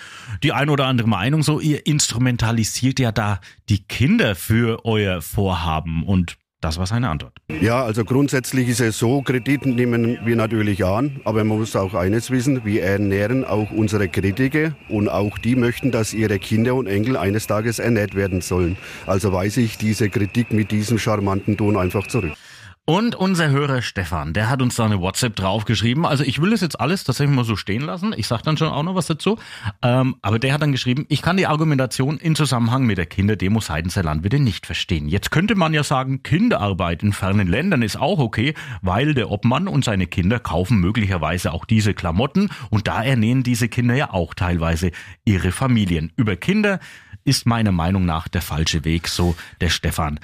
die 0.43 0.51
ein 0.51 0.69
oder 0.69 0.85
andere 0.87 1.07
Meinung, 1.07 1.43
so 1.43 1.59
ihr 1.59 1.85
instrumentalisiert 1.85 2.99
ja 2.99 3.11
da 3.11 3.39
die 3.69 3.83
Kinder 3.83 4.35
für 4.35 4.83
euer 4.85 5.21
Vorhaben 5.21 6.03
und 6.03 6.37
das 6.65 6.79
war 6.79 6.87
seine 6.87 7.09
Antwort. 7.09 7.33
Ja, 7.61 7.83
also 7.83 8.03
grundsätzlich 8.03 8.67
ist 8.69 8.81
es 8.81 8.97
so, 8.97 9.21
Kredit 9.21 9.67
nehmen 9.67 10.17
wir 10.25 10.35
natürlich 10.35 10.83
an, 10.83 11.21
aber 11.23 11.43
man 11.43 11.59
muss 11.59 11.75
auch 11.75 11.93
eines 11.93 12.31
wissen, 12.31 12.65
wir 12.65 12.83
ernähren 12.83 13.45
auch 13.45 13.69
unsere 13.69 14.09
Kritiker 14.09 14.75
und 14.89 15.07
auch 15.07 15.37
die 15.37 15.55
möchten, 15.55 15.91
dass 15.91 16.13
ihre 16.13 16.39
Kinder 16.39 16.73
und 16.73 16.87
Enkel 16.87 17.17
eines 17.17 17.45
Tages 17.45 17.77
ernährt 17.77 18.15
werden 18.15 18.41
sollen. 18.41 18.77
Also 19.05 19.31
weise 19.31 19.61
ich 19.61 19.77
diese 19.77 20.09
Kritik 20.09 20.51
mit 20.51 20.71
diesem 20.71 20.97
charmanten 20.97 21.55
Ton 21.55 21.77
einfach 21.77 22.07
zurück. 22.07 22.33
Und 22.87 23.15
unser 23.15 23.49
Hörer 23.49 23.81
Stefan, 23.81 24.33
der 24.33 24.47
hat 24.47 24.61
uns 24.61 24.75
da 24.75 24.85
eine 24.85 25.01
WhatsApp 25.01 25.35
draufgeschrieben. 25.35 26.05
Also 26.05 26.23
ich 26.23 26.39
will 26.39 26.51
das 26.51 26.61
jetzt 26.61 26.79
alles 26.79 27.03
tatsächlich 27.03 27.35
mal 27.35 27.43
so 27.43 27.55
stehen 27.55 27.81
lassen. 27.81 28.13
Ich 28.15 28.27
sag 28.27 28.43
dann 28.43 28.57
schon 28.57 28.67
auch 28.67 28.83
noch 28.83 28.93
was 28.93 29.07
dazu. 29.07 29.39
Ähm, 29.81 30.17
aber 30.21 30.37
der 30.37 30.53
hat 30.53 30.61
dann 30.61 30.71
geschrieben, 30.71 31.07
ich 31.09 31.23
kann 31.23 31.35
die 31.35 31.47
Argumentation 31.47 32.19
in 32.19 32.35
Zusammenhang 32.35 32.85
mit 32.85 32.99
der 32.99 33.07
Kinderdemo 33.07 33.59
seitens 33.59 33.95
der 33.95 34.03
Landwirte 34.03 34.37
nicht 34.37 34.67
verstehen. 34.67 35.09
Jetzt 35.09 35.31
könnte 35.31 35.55
man 35.55 35.73
ja 35.73 35.83
sagen, 35.83 36.21
Kinderarbeit 36.21 37.01
in 37.01 37.11
fernen 37.11 37.47
Ländern 37.47 37.81
ist 37.81 37.95
auch 37.95 38.19
okay, 38.19 38.53
weil 38.83 39.15
der 39.15 39.31
Obmann 39.31 39.67
und 39.67 39.83
seine 39.83 40.05
Kinder 40.05 40.37
kaufen 40.37 40.77
möglicherweise 40.77 41.53
auch 41.53 41.65
diese 41.65 41.95
Klamotten 41.95 42.51
und 42.69 42.87
da 42.87 43.01
ernähren 43.03 43.41
diese 43.41 43.67
Kinder 43.67 43.95
ja 43.95 44.13
auch 44.13 44.35
teilweise 44.35 44.91
ihre 45.25 45.51
Familien. 45.51 46.11
Über 46.17 46.35
Kinder 46.35 46.79
ist 47.23 47.47
meiner 47.47 47.71
Meinung 47.71 48.05
nach 48.05 48.27
der 48.27 48.43
falsche 48.43 48.85
Weg, 48.85 49.07
so 49.07 49.35
der 49.59 49.69
Stefan. 49.69 50.19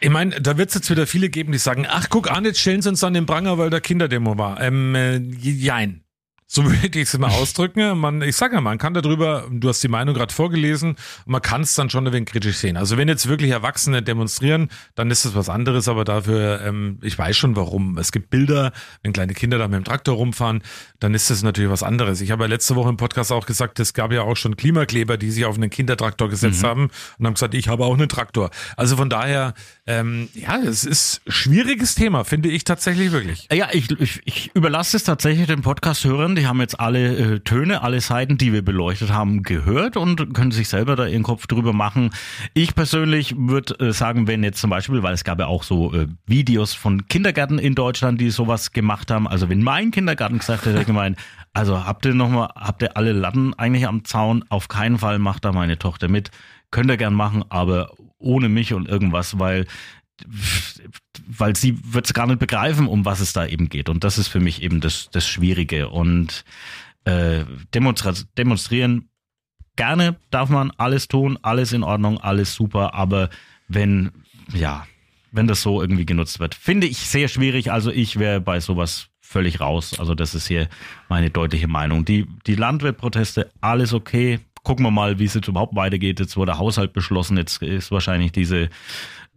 Ich 0.00 0.10
meine, 0.10 0.40
da 0.40 0.56
wird 0.56 0.68
es 0.68 0.76
jetzt 0.76 0.90
wieder 0.90 1.06
viele 1.06 1.28
geben, 1.28 1.50
die 1.50 1.58
sagen, 1.58 1.86
ach 1.88 2.08
guck 2.08 2.30
an, 2.30 2.44
jetzt 2.44 2.60
stellen 2.60 2.82
sie 2.82 2.88
uns 2.88 3.02
an 3.02 3.14
den 3.14 3.26
Pranger, 3.26 3.58
weil 3.58 3.70
da 3.70 3.80
Kinderdemo 3.80 4.38
war. 4.38 4.60
Ähm, 4.60 4.94
äh, 4.94 5.16
jein. 5.16 6.04
So 6.50 6.64
würde 6.64 6.98
ich 6.98 7.08
es 7.12 7.18
mal 7.18 7.28
ausdrücken. 7.30 7.98
Man, 7.98 8.22
ich 8.22 8.34
sage 8.34 8.54
ja, 8.54 8.62
man 8.62 8.78
kann 8.78 8.94
darüber, 8.94 9.46
du 9.50 9.68
hast 9.68 9.82
die 9.82 9.88
Meinung 9.88 10.14
gerade 10.14 10.32
vorgelesen, 10.32 10.96
man 11.26 11.42
kann 11.42 11.60
es 11.60 11.74
dann 11.74 11.90
schon 11.90 12.06
ein 12.06 12.12
wenig 12.14 12.30
kritisch 12.30 12.56
sehen. 12.56 12.78
Also 12.78 12.96
wenn 12.96 13.06
jetzt 13.06 13.28
wirklich 13.28 13.50
Erwachsene 13.50 14.02
demonstrieren, 14.02 14.70
dann 14.94 15.10
ist 15.10 15.26
das 15.26 15.34
was 15.34 15.50
anderes, 15.50 15.88
aber 15.88 16.04
dafür, 16.06 16.62
ähm, 16.64 17.00
ich 17.02 17.18
weiß 17.18 17.36
schon 17.36 17.54
warum. 17.54 17.98
Es 17.98 18.12
gibt 18.12 18.30
Bilder, 18.30 18.72
wenn 19.02 19.12
kleine 19.12 19.34
Kinder 19.34 19.58
da 19.58 19.68
mit 19.68 19.76
dem 19.76 19.84
Traktor 19.84 20.14
rumfahren, 20.16 20.62
dann 21.00 21.12
ist 21.12 21.28
das 21.28 21.42
natürlich 21.42 21.70
was 21.70 21.82
anderes. 21.82 22.22
Ich 22.22 22.30
habe 22.30 22.44
ja 22.44 22.48
letzte 22.48 22.76
Woche 22.76 22.88
im 22.88 22.96
Podcast 22.96 23.30
auch 23.30 23.44
gesagt, 23.44 23.78
es 23.78 23.92
gab 23.92 24.10
ja 24.10 24.22
auch 24.22 24.36
schon 24.38 24.56
Klimakleber, 24.56 25.18
die 25.18 25.30
sich 25.30 25.44
auf 25.44 25.56
einen 25.56 25.68
Kindertraktor 25.68 26.30
gesetzt 26.30 26.62
Mhm. 26.62 26.66
haben 26.66 26.90
und 27.18 27.26
haben 27.26 27.34
gesagt, 27.34 27.52
ich 27.52 27.68
habe 27.68 27.84
auch 27.84 27.92
einen 27.92 28.08
Traktor. 28.08 28.48
Also 28.78 28.96
von 28.96 29.10
daher, 29.10 29.52
ähm, 29.86 30.30
ja, 30.32 30.56
es 30.56 30.84
ist 30.84 31.20
schwieriges 31.26 31.94
Thema, 31.94 32.24
finde 32.24 32.48
ich 32.48 32.64
tatsächlich 32.64 33.12
wirklich. 33.12 33.48
Ja, 33.52 33.68
ich, 33.72 33.90
ich, 34.00 34.22
ich 34.24 34.50
überlasse 34.54 34.96
es 34.96 35.04
tatsächlich 35.04 35.46
den 35.46 35.60
Podcast-Hörern. 35.60 36.37
Die 36.38 36.46
haben 36.46 36.60
jetzt 36.60 36.78
alle 36.78 37.16
äh, 37.16 37.40
Töne, 37.40 37.82
alle 37.82 38.00
Seiten, 38.00 38.38
die 38.38 38.52
wir 38.52 38.62
beleuchtet 38.64 39.12
haben, 39.12 39.42
gehört 39.42 39.96
und 39.96 40.34
können 40.34 40.52
sich 40.52 40.68
selber 40.68 40.94
da 40.94 41.06
ihren 41.06 41.24
Kopf 41.24 41.46
drüber 41.48 41.72
machen. 41.72 42.10
Ich 42.54 42.74
persönlich 42.76 43.34
würde 43.36 43.74
äh, 43.80 43.92
sagen, 43.92 44.28
wenn 44.28 44.44
jetzt 44.44 44.60
zum 44.60 44.70
Beispiel, 44.70 45.02
weil 45.02 45.14
es 45.14 45.24
gab 45.24 45.40
ja 45.40 45.46
auch 45.46 45.64
so 45.64 45.92
äh, 45.92 46.06
Videos 46.26 46.74
von 46.74 47.08
Kindergärten 47.08 47.58
in 47.58 47.74
Deutschland, 47.74 48.20
die 48.20 48.30
sowas 48.30 48.70
gemacht 48.70 49.10
haben. 49.10 49.26
Also 49.26 49.48
wenn 49.48 49.62
mein 49.62 49.90
Kindergarten 49.90 50.38
gesagt 50.38 50.66
hätte, 50.66 50.84
gemeint, 50.84 51.18
also 51.52 51.84
habt 51.84 52.06
ihr 52.06 52.14
noch 52.14 52.28
mal, 52.28 52.50
habt 52.54 52.82
ihr 52.82 52.96
alle 52.96 53.12
Latten 53.12 53.54
eigentlich 53.54 53.88
am 53.88 54.04
Zaun? 54.04 54.44
Auf 54.48 54.68
keinen 54.68 54.98
Fall 54.98 55.18
macht 55.18 55.44
da 55.44 55.52
meine 55.52 55.78
Tochter 55.78 56.08
mit. 56.08 56.30
Könnt 56.70 56.90
ihr 56.90 56.96
gern 56.96 57.14
machen, 57.14 57.44
aber 57.48 57.90
ohne 58.18 58.48
mich 58.48 58.74
und 58.74 58.88
irgendwas, 58.88 59.38
weil 59.40 59.66
weil 61.28 61.54
sie 61.54 61.78
wird 61.84 62.06
es 62.06 62.14
gar 62.14 62.26
nicht 62.26 62.38
begreifen, 62.38 62.86
um 62.86 63.04
was 63.04 63.20
es 63.20 63.32
da 63.32 63.46
eben 63.46 63.68
geht. 63.68 63.88
Und 63.88 64.02
das 64.02 64.18
ist 64.18 64.28
für 64.28 64.40
mich 64.40 64.62
eben 64.62 64.80
das, 64.80 65.10
das 65.12 65.28
Schwierige. 65.28 65.90
Und 65.90 66.44
äh, 67.04 67.44
demonstra 67.74 68.14
demonstrieren 68.36 69.08
gerne 69.76 70.16
darf 70.30 70.48
man 70.48 70.72
alles 70.76 71.08
tun, 71.08 71.38
alles 71.42 71.72
in 71.72 71.84
Ordnung, 71.84 72.18
alles 72.18 72.54
super, 72.54 72.94
aber 72.94 73.30
wenn, 73.68 74.10
ja, 74.52 74.86
wenn 75.30 75.46
das 75.46 75.62
so 75.62 75.80
irgendwie 75.80 76.06
genutzt 76.06 76.40
wird, 76.40 76.54
finde 76.54 76.86
ich 76.86 76.98
sehr 76.98 77.28
schwierig. 77.28 77.70
Also 77.70 77.90
ich 77.90 78.18
wäre 78.18 78.40
bei 78.40 78.60
sowas 78.60 79.08
völlig 79.20 79.60
raus. 79.60 79.98
Also 79.98 80.14
das 80.14 80.34
ist 80.34 80.48
hier 80.48 80.68
meine 81.08 81.30
deutliche 81.30 81.68
Meinung. 81.68 82.04
Die, 82.04 82.26
die 82.46 82.54
Landwirtproteste, 82.54 83.50
alles 83.60 83.92
okay. 83.92 84.40
Gucken 84.64 84.84
wir 84.84 84.90
mal, 84.90 85.18
wie 85.18 85.24
es 85.24 85.34
jetzt 85.34 85.48
überhaupt 85.48 85.76
weitergeht. 85.76 86.18
Jetzt 86.18 86.36
wurde 86.36 86.58
Haushalt 86.58 86.92
beschlossen. 86.92 87.36
Jetzt 87.36 87.62
ist 87.62 87.90
wahrscheinlich 87.90 88.32
diese 88.32 88.70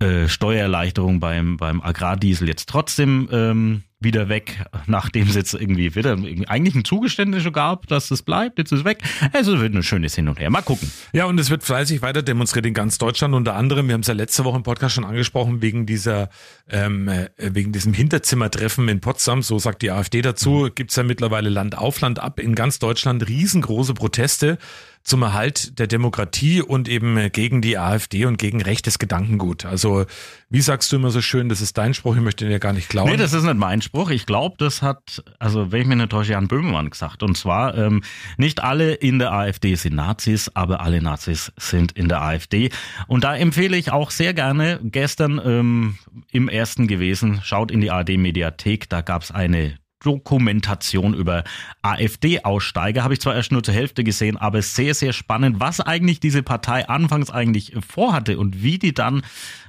äh, 0.02 0.28
Steuererleichterung 0.28 1.20
beim, 1.20 1.58
beim 1.58 1.82
Agrardiesel 1.82 2.47
jetzt 2.47 2.68
trotzdem 2.68 3.30
ähm, 3.32 3.84
wieder 4.02 4.30
weg, 4.30 4.66
nachdem 4.88 5.28
es 5.28 5.36
jetzt 5.36 5.54
irgendwie 5.54 5.93
wieder 5.95 6.18
eigentlich 6.47 6.74
ein 6.74 6.84
Zugeständnis 6.84 7.43
schon 7.43 7.54
gab, 7.54 7.86
dass 7.88 8.10
es 8.10 8.24
bleibt, 8.24 8.58
jetzt 8.58 8.72
ist 8.72 8.80
es 8.80 8.86
weg. 8.86 9.04
Also 9.34 9.60
wird 9.60 9.76
ein 9.76 9.84
schönes 9.84 10.16
Hin 10.16 10.28
und 10.28 10.39
Her. 10.39 10.49
Mal 10.49 10.64
gucken. 10.64 10.91
Ja, 11.14 11.26
und 11.26 11.39
es 11.39 11.52
wird 11.52 11.64
fleißig 11.64 12.02
weiter 12.02 12.24
demonstriert 12.24 12.66
in 12.66 12.74
ganz 12.74 12.97
Deutschland. 12.97 13.36
Unter 13.36 13.56
anderem, 13.56 13.88
wir 13.88 13.93
haben 13.93 14.02
es 14.02 14.08
ja 14.08 14.16
letzte 14.16 14.43
Woche 14.43 14.58
im 14.58 14.64
Podcast 14.64 14.95
schon 14.95 15.06
angesprochen, 15.06 15.62
wegen 15.62 15.86
dieser, 15.86 16.30
ähm, 16.70 17.08
äh, 17.08 17.30
wegen 17.38 17.72
diesem 17.72 17.93
Hinterzimmertreffen 17.93 18.89
in 18.89 19.02
Potsdam, 19.02 19.43
so 19.43 19.60
sagt 19.60 19.84
die 19.84 19.91
AfD 19.91 20.24
dazu, 20.24 20.70
gibt's 20.74 20.95
ja 20.95 21.04
mittlerweile 21.04 21.49
Land 21.49 21.78
auf 21.78 22.02
Land 22.02 22.18
ab 22.20 22.39
in 22.39 22.56
ganz 22.56 22.80
Deutschland 22.80 23.28
riesengroße 23.28 23.93
Proteste. 23.93 24.58
Zum 25.04 25.24
Erhalt 25.24 25.80
der 25.80 25.88
Demokratie 25.88 26.62
und 26.62 26.88
eben 26.88 27.32
gegen 27.32 27.62
die 27.62 27.78
AfD 27.78 28.26
und 28.26 28.38
gegen 28.38 28.62
rechtes 28.62 28.99
Gedankengut. 28.99 29.66
Also, 29.66 30.06
wie 30.49 30.62
sagst 30.62 30.91
du 30.91 30.97
immer 30.97 31.12
so 31.12 31.22
schön, 31.22 31.49
das 31.49 31.62
ist 31.62 31.78
dein 31.78 31.93
Spruch, 31.93 32.16
ich 32.16 32.22
möchte 32.22 32.47
ja 32.47 32.60
gar 32.60 32.74
nicht 32.74 32.89
glauben. 32.89 33.12
Nee, 33.12 33.18
das 33.18 33.34
ist 33.34 33.43
nicht 33.43 33.58
mein 33.58 33.82
Spruch. 33.82 34.10
Ich 34.10 34.26
glaube, 34.26 34.56
das 34.58 34.82
hat, 34.82 35.24
also 35.39 35.72
wenn 35.72 35.82
ich 35.82 35.88
mich 35.88 35.97
nicht 35.97 36.12
täusche, 36.12 36.34
Jan 36.34 36.47
Böhmermann 36.47 36.89
gesagt. 36.89 37.24
Und 37.24 37.38
zwar, 37.38 37.78
ähm, 37.78 38.04
nicht 38.38 38.64
alle 38.64 38.93
in 38.93 39.20
der 39.20 39.32
AfD 39.32 39.76
sind 39.76 39.95
Nazis, 39.95 40.52
aber 40.54 40.82
alle 40.82 41.02
Nazis 41.02 41.52
sind 41.58 41.93
in 41.93 42.08
der 42.08 42.22
AfD. 42.22 42.70
Und 43.08 43.24
da 43.24 43.36
empfehle 43.36 43.78
ich 43.78 43.91
auch 43.91 44.12
sehr 44.12 44.34
gerne, 44.34 44.80
gestern 44.84 45.41
ähm, 45.43 45.97
im 46.32 46.47
ersten 46.49 46.88
gewesen, 46.88 47.41
schaut 47.43 47.72
in 47.72 47.82
die 47.82 47.91
ARD-Mediathek, 47.91 48.89
da 48.89 49.02
gab 49.02 49.24
es 49.24 49.32
eine 49.32 49.76
Dokumentation 50.04 51.14
über 51.14 51.43
AfD-Aussteiger. 51.82 53.04
Habe 53.04 53.14
ich 53.14 53.22
zwar 53.22 53.36
erst 53.36 53.52
nur 53.52 53.64
zur 53.64 53.74
Hälfte 53.74 54.04
gesehen, 54.04 54.38
aber 54.38 54.62
sehr, 54.62 54.93
sehr 54.93 55.14
spannend, 55.14 55.60
was 55.60 55.80
eigentlich 55.80 56.20
diese 56.20 56.43
Partei 56.43 56.88
anfangs 56.88 57.30
eigentlich 57.30 57.74
vorhatte 57.88 58.38
und 58.38 58.64
wie 58.64 58.80
die 58.80 58.93
dann 58.93 59.22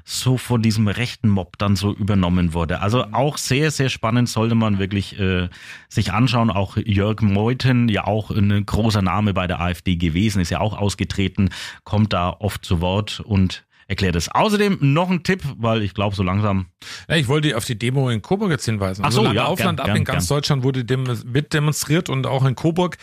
so 0.04 0.36
von 0.36 0.62
diesem 0.62 0.88
rechten 0.88 1.28
Mob 1.28 1.58
dann 1.58 1.76
so 1.76 1.94
übernommen 1.94 2.54
wurde. 2.54 2.80
Also 2.80 3.04
auch 3.12 3.38
sehr, 3.38 3.70
sehr 3.70 3.88
spannend 3.88 4.28
sollte 4.28 4.54
man 4.54 4.78
wirklich 4.78 5.18
äh, 5.18 5.48
sich 5.88 6.12
anschauen. 6.12 6.50
Auch 6.50 6.76
Jörg 6.76 7.20
Meuthen, 7.20 7.88
ja 7.88 8.04
auch 8.04 8.30
ein 8.30 8.66
großer 8.66 9.02
Name 9.02 9.34
bei 9.34 9.46
der 9.46 9.60
AfD 9.60 9.96
gewesen, 9.96 10.40
ist 10.40 10.50
ja 10.50 10.60
auch 10.60 10.76
ausgetreten, 10.76 11.50
kommt 11.84 12.12
da 12.12 12.30
oft 12.30 12.64
zu 12.64 12.80
Wort 12.80 13.20
und 13.20 13.64
erklärt 13.92 14.16
es. 14.16 14.28
Außerdem 14.28 14.78
noch 14.80 15.10
ein 15.10 15.22
Tipp, 15.22 15.42
weil 15.56 15.82
ich 15.82 15.94
glaube, 15.94 16.16
so 16.16 16.22
langsam. 16.22 16.66
Ja, 17.08 17.16
ich 17.16 17.28
wollte 17.28 17.56
auf 17.56 17.64
die 17.64 17.78
Demo 17.78 18.08
in 18.08 18.22
Coburg 18.22 18.50
jetzt 18.50 18.64
hinweisen. 18.64 19.04
Ach 19.04 19.12
so, 19.12 19.20
also 19.20 19.32
ja, 19.32 19.44
Aufland 19.44 19.78
gern, 19.78 19.90
ab 19.90 19.96
in 19.96 20.04
gern, 20.04 20.16
ganz 20.16 20.28
gern. 20.28 20.36
Deutschland 20.38 20.62
wurde 20.64 20.84
dem, 20.84 21.06
wird 21.06 21.52
demonstriert 21.52 22.08
und 22.08 22.26
auch 22.26 22.44
in 22.44 22.54
Coburg. 22.54 22.96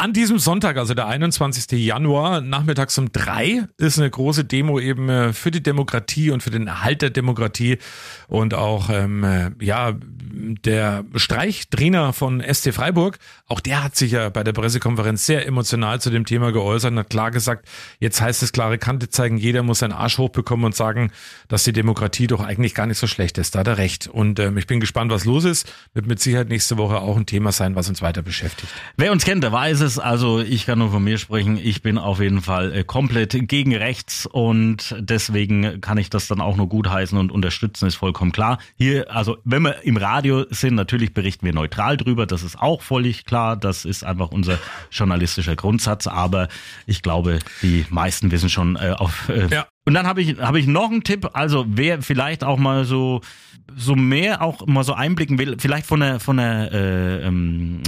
An 0.00 0.12
diesem 0.12 0.38
Sonntag, 0.38 0.76
also 0.76 0.94
der 0.94 1.08
21. 1.08 1.72
Januar, 1.72 2.40
nachmittags 2.40 2.96
um 2.98 3.10
drei, 3.10 3.64
ist 3.78 3.98
eine 3.98 4.08
große 4.08 4.44
Demo 4.44 4.78
eben 4.78 5.08
äh, 5.08 5.32
für 5.32 5.50
die 5.50 5.60
Demokratie 5.60 6.30
und 6.30 6.40
für 6.40 6.50
den 6.50 6.68
Erhalt 6.68 7.02
der 7.02 7.10
Demokratie 7.10 7.78
und 8.28 8.54
auch 8.54 8.90
ähm, 8.90 9.24
äh, 9.24 9.50
ja 9.60 9.96
der 10.30 11.04
Streichdreher 11.16 12.12
von 12.12 12.40
SC 12.40 12.72
Freiburg, 12.72 13.18
auch 13.48 13.58
der 13.58 13.82
hat 13.82 13.96
sich 13.96 14.12
ja 14.12 14.28
bei 14.28 14.44
der 14.44 14.52
Pressekonferenz 14.52 15.26
sehr 15.26 15.44
emotional 15.48 16.00
zu 16.00 16.10
dem 16.10 16.24
Thema 16.24 16.52
geäußert 16.52 16.92
und 16.92 17.00
hat 17.00 17.10
klar 17.10 17.32
gesagt, 17.32 17.68
jetzt 17.98 18.20
heißt 18.20 18.44
es 18.44 18.52
klare 18.52 18.78
Kante 18.78 19.08
zeigen, 19.08 19.36
jeder 19.36 19.64
muss 19.64 19.80
seinen 19.80 19.92
Arsch 19.92 20.18
hochbekommen 20.18 20.64
und 20.64 20.76
sagen, 20.76 21.10
dass 21.48 21.64
die 21.64 21.72
Demokratie 21.72 22.28
doch 22.28 22.44
eigentlich 22.44 22.76
gar 22.76 22.86
nicht 22.86 22.98
so 22.98 23.08
schlecht 23.08 23.36
ist. 23.36 23.56
Da 23.56 23.60
hat 23.60 23.66
er 23.66 23.78
recht. 23.78 24.06
Und 24.06 24.38
ähm, 24.38 24.58
ich 24.58 24.68
bin 24.68 24.78
gespannt, 24.78 25.10
was 25.10 25.24
los 25.24 25.42
ist. 25.42 25.72
Wird 25.92 26.06
mit 26.06 26.20
Sicherheit 26.20 26.50
nächste 26.50 26.76
Woche 26.76 27.00
auch 27.00 27.16
ein 27.16 27.26
Thema 27.26 27.50
sein, 27.50 27.74
was 27.74 27.88
uns 27.88 28.00
weiter 28.00 28.22
beschäftigt. 28.22 28.72
Wer 28.96 29.10
uns 29.10 29.24
kennt, 29.24 29.42
der 29.42 29.50
weiß 29.50 29.80
es. 29.80 29.87
Also 29.96 30.40
ich 30.40 30.66
kann 30.66 30.80
nur 30.80 30.90
von 30.90 31.04
mir 31.04 31.16
sprechen. 31.18 31.56
Ich 31.56 31.82
bin 31.82 31.96
auf 31.96 32.20
jeden 32.20 32.42
Fall 32.42 32.74
äh, 32.74 32.82
komplett 32.82 33.48
gegen 33.48 33.74
rechts 33.74 34.26
und 34.26 34.96
deswegen 34.98 35.80
kann 35.80 35.96
ich 35.98 36.10
das 36.10 36.26
dann 36.26 36.40
auch 36.40 36.56
nur 36.56 36.68
gutheißen 36.68 37.16
und 37.16 37.30
unterstützen, 37.30 37.86
ist 37.86 37.94
vollkommen 37.94 38.32
klar. 38.32 38.58
Hier, 38.76 39.10
also 39.14 39.38
wenn 39.44 39.62
wir 39.62 39.84
im 39.84 39.96
Radio 39.96 40.44
sind, 40.50 40.74
natürlich 40.74 41.14
berichten 41.14 41.46
wir 41.46 41.54
neutral 41.54 41.96
drüber. 41.96 42.26
Das 42.26 42.42
ist 42.42 42.58
auch 42.58 42.82
völlig 42.82 43.24
klar. 43.24 43.56
Das 43.56 43.84
ist 43.84 44.04
einfach 44.04 44.32
unser 44.32 44.58
journalistischer 44.90 45.54
Grundsatz. 45.54 46.08
Aber 46.08 46.48
ich 46.86 47.02
glaube, 47.02 47.38
die 47.62 47.86
meisten 47.88 48.32
wissen 48.32 48.50
schon 48.50 48.74
äh, 48.76 48.94
auf. 48.98 49.28
Äh, 49.28 49.46
Ja. 49.50 49.66
Und 49.88 49.94
dann 49.94 50.06
habe 50.06 50.20
ich 50.20 50.38
habe 50.38 50.60
ich 50.60 50.66
noch 50.66 50.90
einen 50.90 51.02
Tipp. 51.02 51.30
Also 51.32 51.64
wer 51.66 52.02
vielleicht 52.02 52.44
auch 52.44 52.58
mal 52.58 52.84
so 52.84 53.22
so 53.76 53.94
mehr 53.94 54.42
auch 54.42 54.66
mal 54.66 54.84
so 54.84 54.94
einblicken 54.94 55.38
will, 55.38 55.56
vielleicht 55.58 55.86
von 55.86 56.00
der 56.00 56.20
von 56.20 56.36
der 56.36 56.72
äh, 56.72 57.26
ähm, 57.26 57.82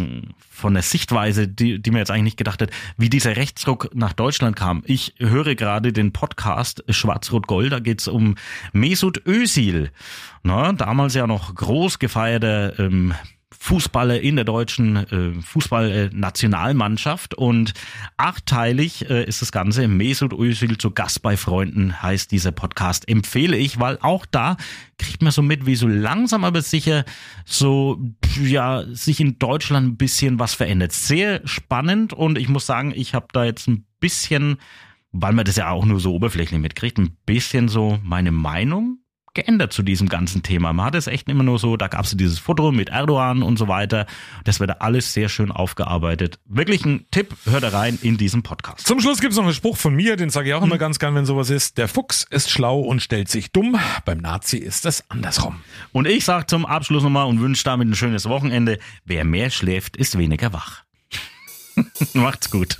von 0.50 0.74
der 0.74 0.82
Sichtweise, 0.82 1.48
die 1.48 1.80
die 1.80 1.90
mir 1.90 1.98
jetzt 1.98 2.10
eigentlich 2.10 2.24
nicht 2.24 2.36
gedacht 2.36 2.62
hat, 2.62 2.70
wie 2.96 3.08
dieser 3.08 3.36
Rechtsruck 3.36 3.90
nach 3.94 4.12
Deutschland 4.12 4.56
kam. 4.56 4.82
Ich 4.86 5.14
höre 5.18 5.54
gerade 5.54 5.92
den 5.92 6.12
Podcast 6.12 6.84
Schwarz-Rot-Gold. 6.88 7.72
Da 7.72 7.80
geht's 7.80 8.08
um 8.08 8.36
Mesut 8.72 9.26
Özil, 9.26 9.90
Na, 10.42 10.72
damals 10.72 11.14
ja 11.14 11.26
noch 11.26 11.54
groß 11.54 11.98
gefeierter 11.98 12.78
ähm, 12.78 13.14
Fußballer 13.62 14.22
in 14.22 14.36
der 14.36 14.46
deutschen 14.46 14.96
äh, 14.96 15.34
Fußballnationalmannschaft 15.42 17.34
und 17.34 17.74
achteilig 18.16 19.10
äh, 19.10 19.24
ist 19.24 19.42
das 19.42 19.52
Ganze. 19.52 19.86
Mesut 19.86 20.32
Özil 20.32 20.78
zu 20.78 20.92
Gast 20.92 21.20
bei 21.20 21.36
Freunden 21.36 22.02
heißt 22.02 22.32
dieser 22.32 22.52
Podcast. 22.52 23.06
Empfehle 23.06 23.58
ich, 23.58 23.78
weil 23.78 23.98
auch 24.00 24.24
da 24.24 24.56
kriegt 24.98 25.20
man 25.20 25.30
so 25.30 25.42
mit, 25.42 25.66
wie 25.66 25.76
so 25.76 25.86
langsam 25.86 26.42
aber 26.42 26.62
sicher 26.62 27.04
so 27.44 28.00
ja 28.42 28.82
sich 28.92 29.20
in 29.20 29.38
Deutschland 29.38 29.88
ein 29.88 29.96
bisschen 29.98 30.38
was 30.38 30.54
verändert. 30.54 30.92
Sehr 30.92 31.42
spannend 31.44 32.14
und 32.14 32.38
ich 32.38 32.48
muss 32.48 32.64
sagen, 32.64 32.94
ich 32.96 33.12
habe 33.12 33.26
da 33.30 33.44
jetzt 33.44 33.68
ein 33.68 33.84
bisschen, 34.00 34.56
weil 35.12 35.34
man 35.34 35.44
das 35.44 35.56
ja 35.56 35.68
auch 35.68 35.84
nur 35.84 36.00
so 36.00 36.14
oberflächlich 36.14 36.58
mitkriegt, 36.58 36.96
ein 36.96 37.14
bisschen 37.26 37.68
so 37.68 37.98
meine 38.02 38.32
Meinung 38.32 39.00
geändert 39.34 39.72
zu 39.72 39.82
diesem 39.82 40.08
ganzen 40.08 40.42
Thema. 40.42 40.72
Man 40.72 40.86
hat 40.86 40.94
es 40.94 41.06
echt 41.06 41.28
immer 41.28 41.42
nur 41.42 41.58
so, 41.58 41.76
da 41.76 41.88
gab 41.88 42.04
es 42.04 42.16
dieses 42.16 42.38
Foto 42.38 42.72
mit 42.72 42.88
Erdogan 42.88 43.42
und 43.42 43.58
so 43.58 43.68
weiter. 43.68 44.06
Das 44.44 44.60
wird 44.60 44.70
da 44.70 44.74
alles 44.80 45.12
sehr 45.12 45.28
schön 45.28 45.50
aufgearbeitet. 45.50 46.38
Wirklich 46.46 46.84
ein 46.84 47.06
Tipp, 47.10 47.34
hört 47.44 47.62
da 47.62 47.68
rein 47.68 47.98
in 48.02 48.16
diesem 48.16 48.42
Podcast. 48.42 48.86
Zum 48.86 49.00
Schluss 49.00 49.20
gibt's 49.20 49.36
noch 49.36 49.44
einen 49.44 49.54
Spruch 49.54 49.76
von 49.76 49.94
mir, 49.94 50.16
den 50.16 50.30
sage 50.30 50.48
ich 50.48 50.54
auch 50.54 50.62
immer 50.62 50.78
ganz 50.78 50.98
gern, 50.98 51.14
wenn 51.14 51.26
sowas 51.26 51.50
ist. 51.50 51.78
Der 51.78 51.88
Fuchs 51.88 52.26
ist 52.30 52.50
schlau 52.50 52.80
und 52.80 53.02
stellt 53.02 53.28
sich 53.28 53.52
dumm. 53.52 53.78
Beim 54.04 54.18
Nazi 54.18 54.58
ist 54.58 54.86
es 54.86 55.08
andersrum. 55.10 55.60
Und 55.92 56.06
ich 56.06 56.24
sage 56.24 56.46
zum 56.46 56.66
Abschluss 56.66 57.02
nochmal 57.02 57.26
und 57.26 57.40
wünsche 57.40 57.64
damit 57.64 57.88
ein 57.88 57.94
schönes 57.94 58.28
Wochenende. 58.28 58.78
Wer 59.04 59.24
mehr 59.24 59.50
schläft, 59.50 59.96
ist 59.96 60.18
weniger 60.18 60.52
wach. 60.52 60.84
Macht's 62.14 62.50
gut. 62.50 62.76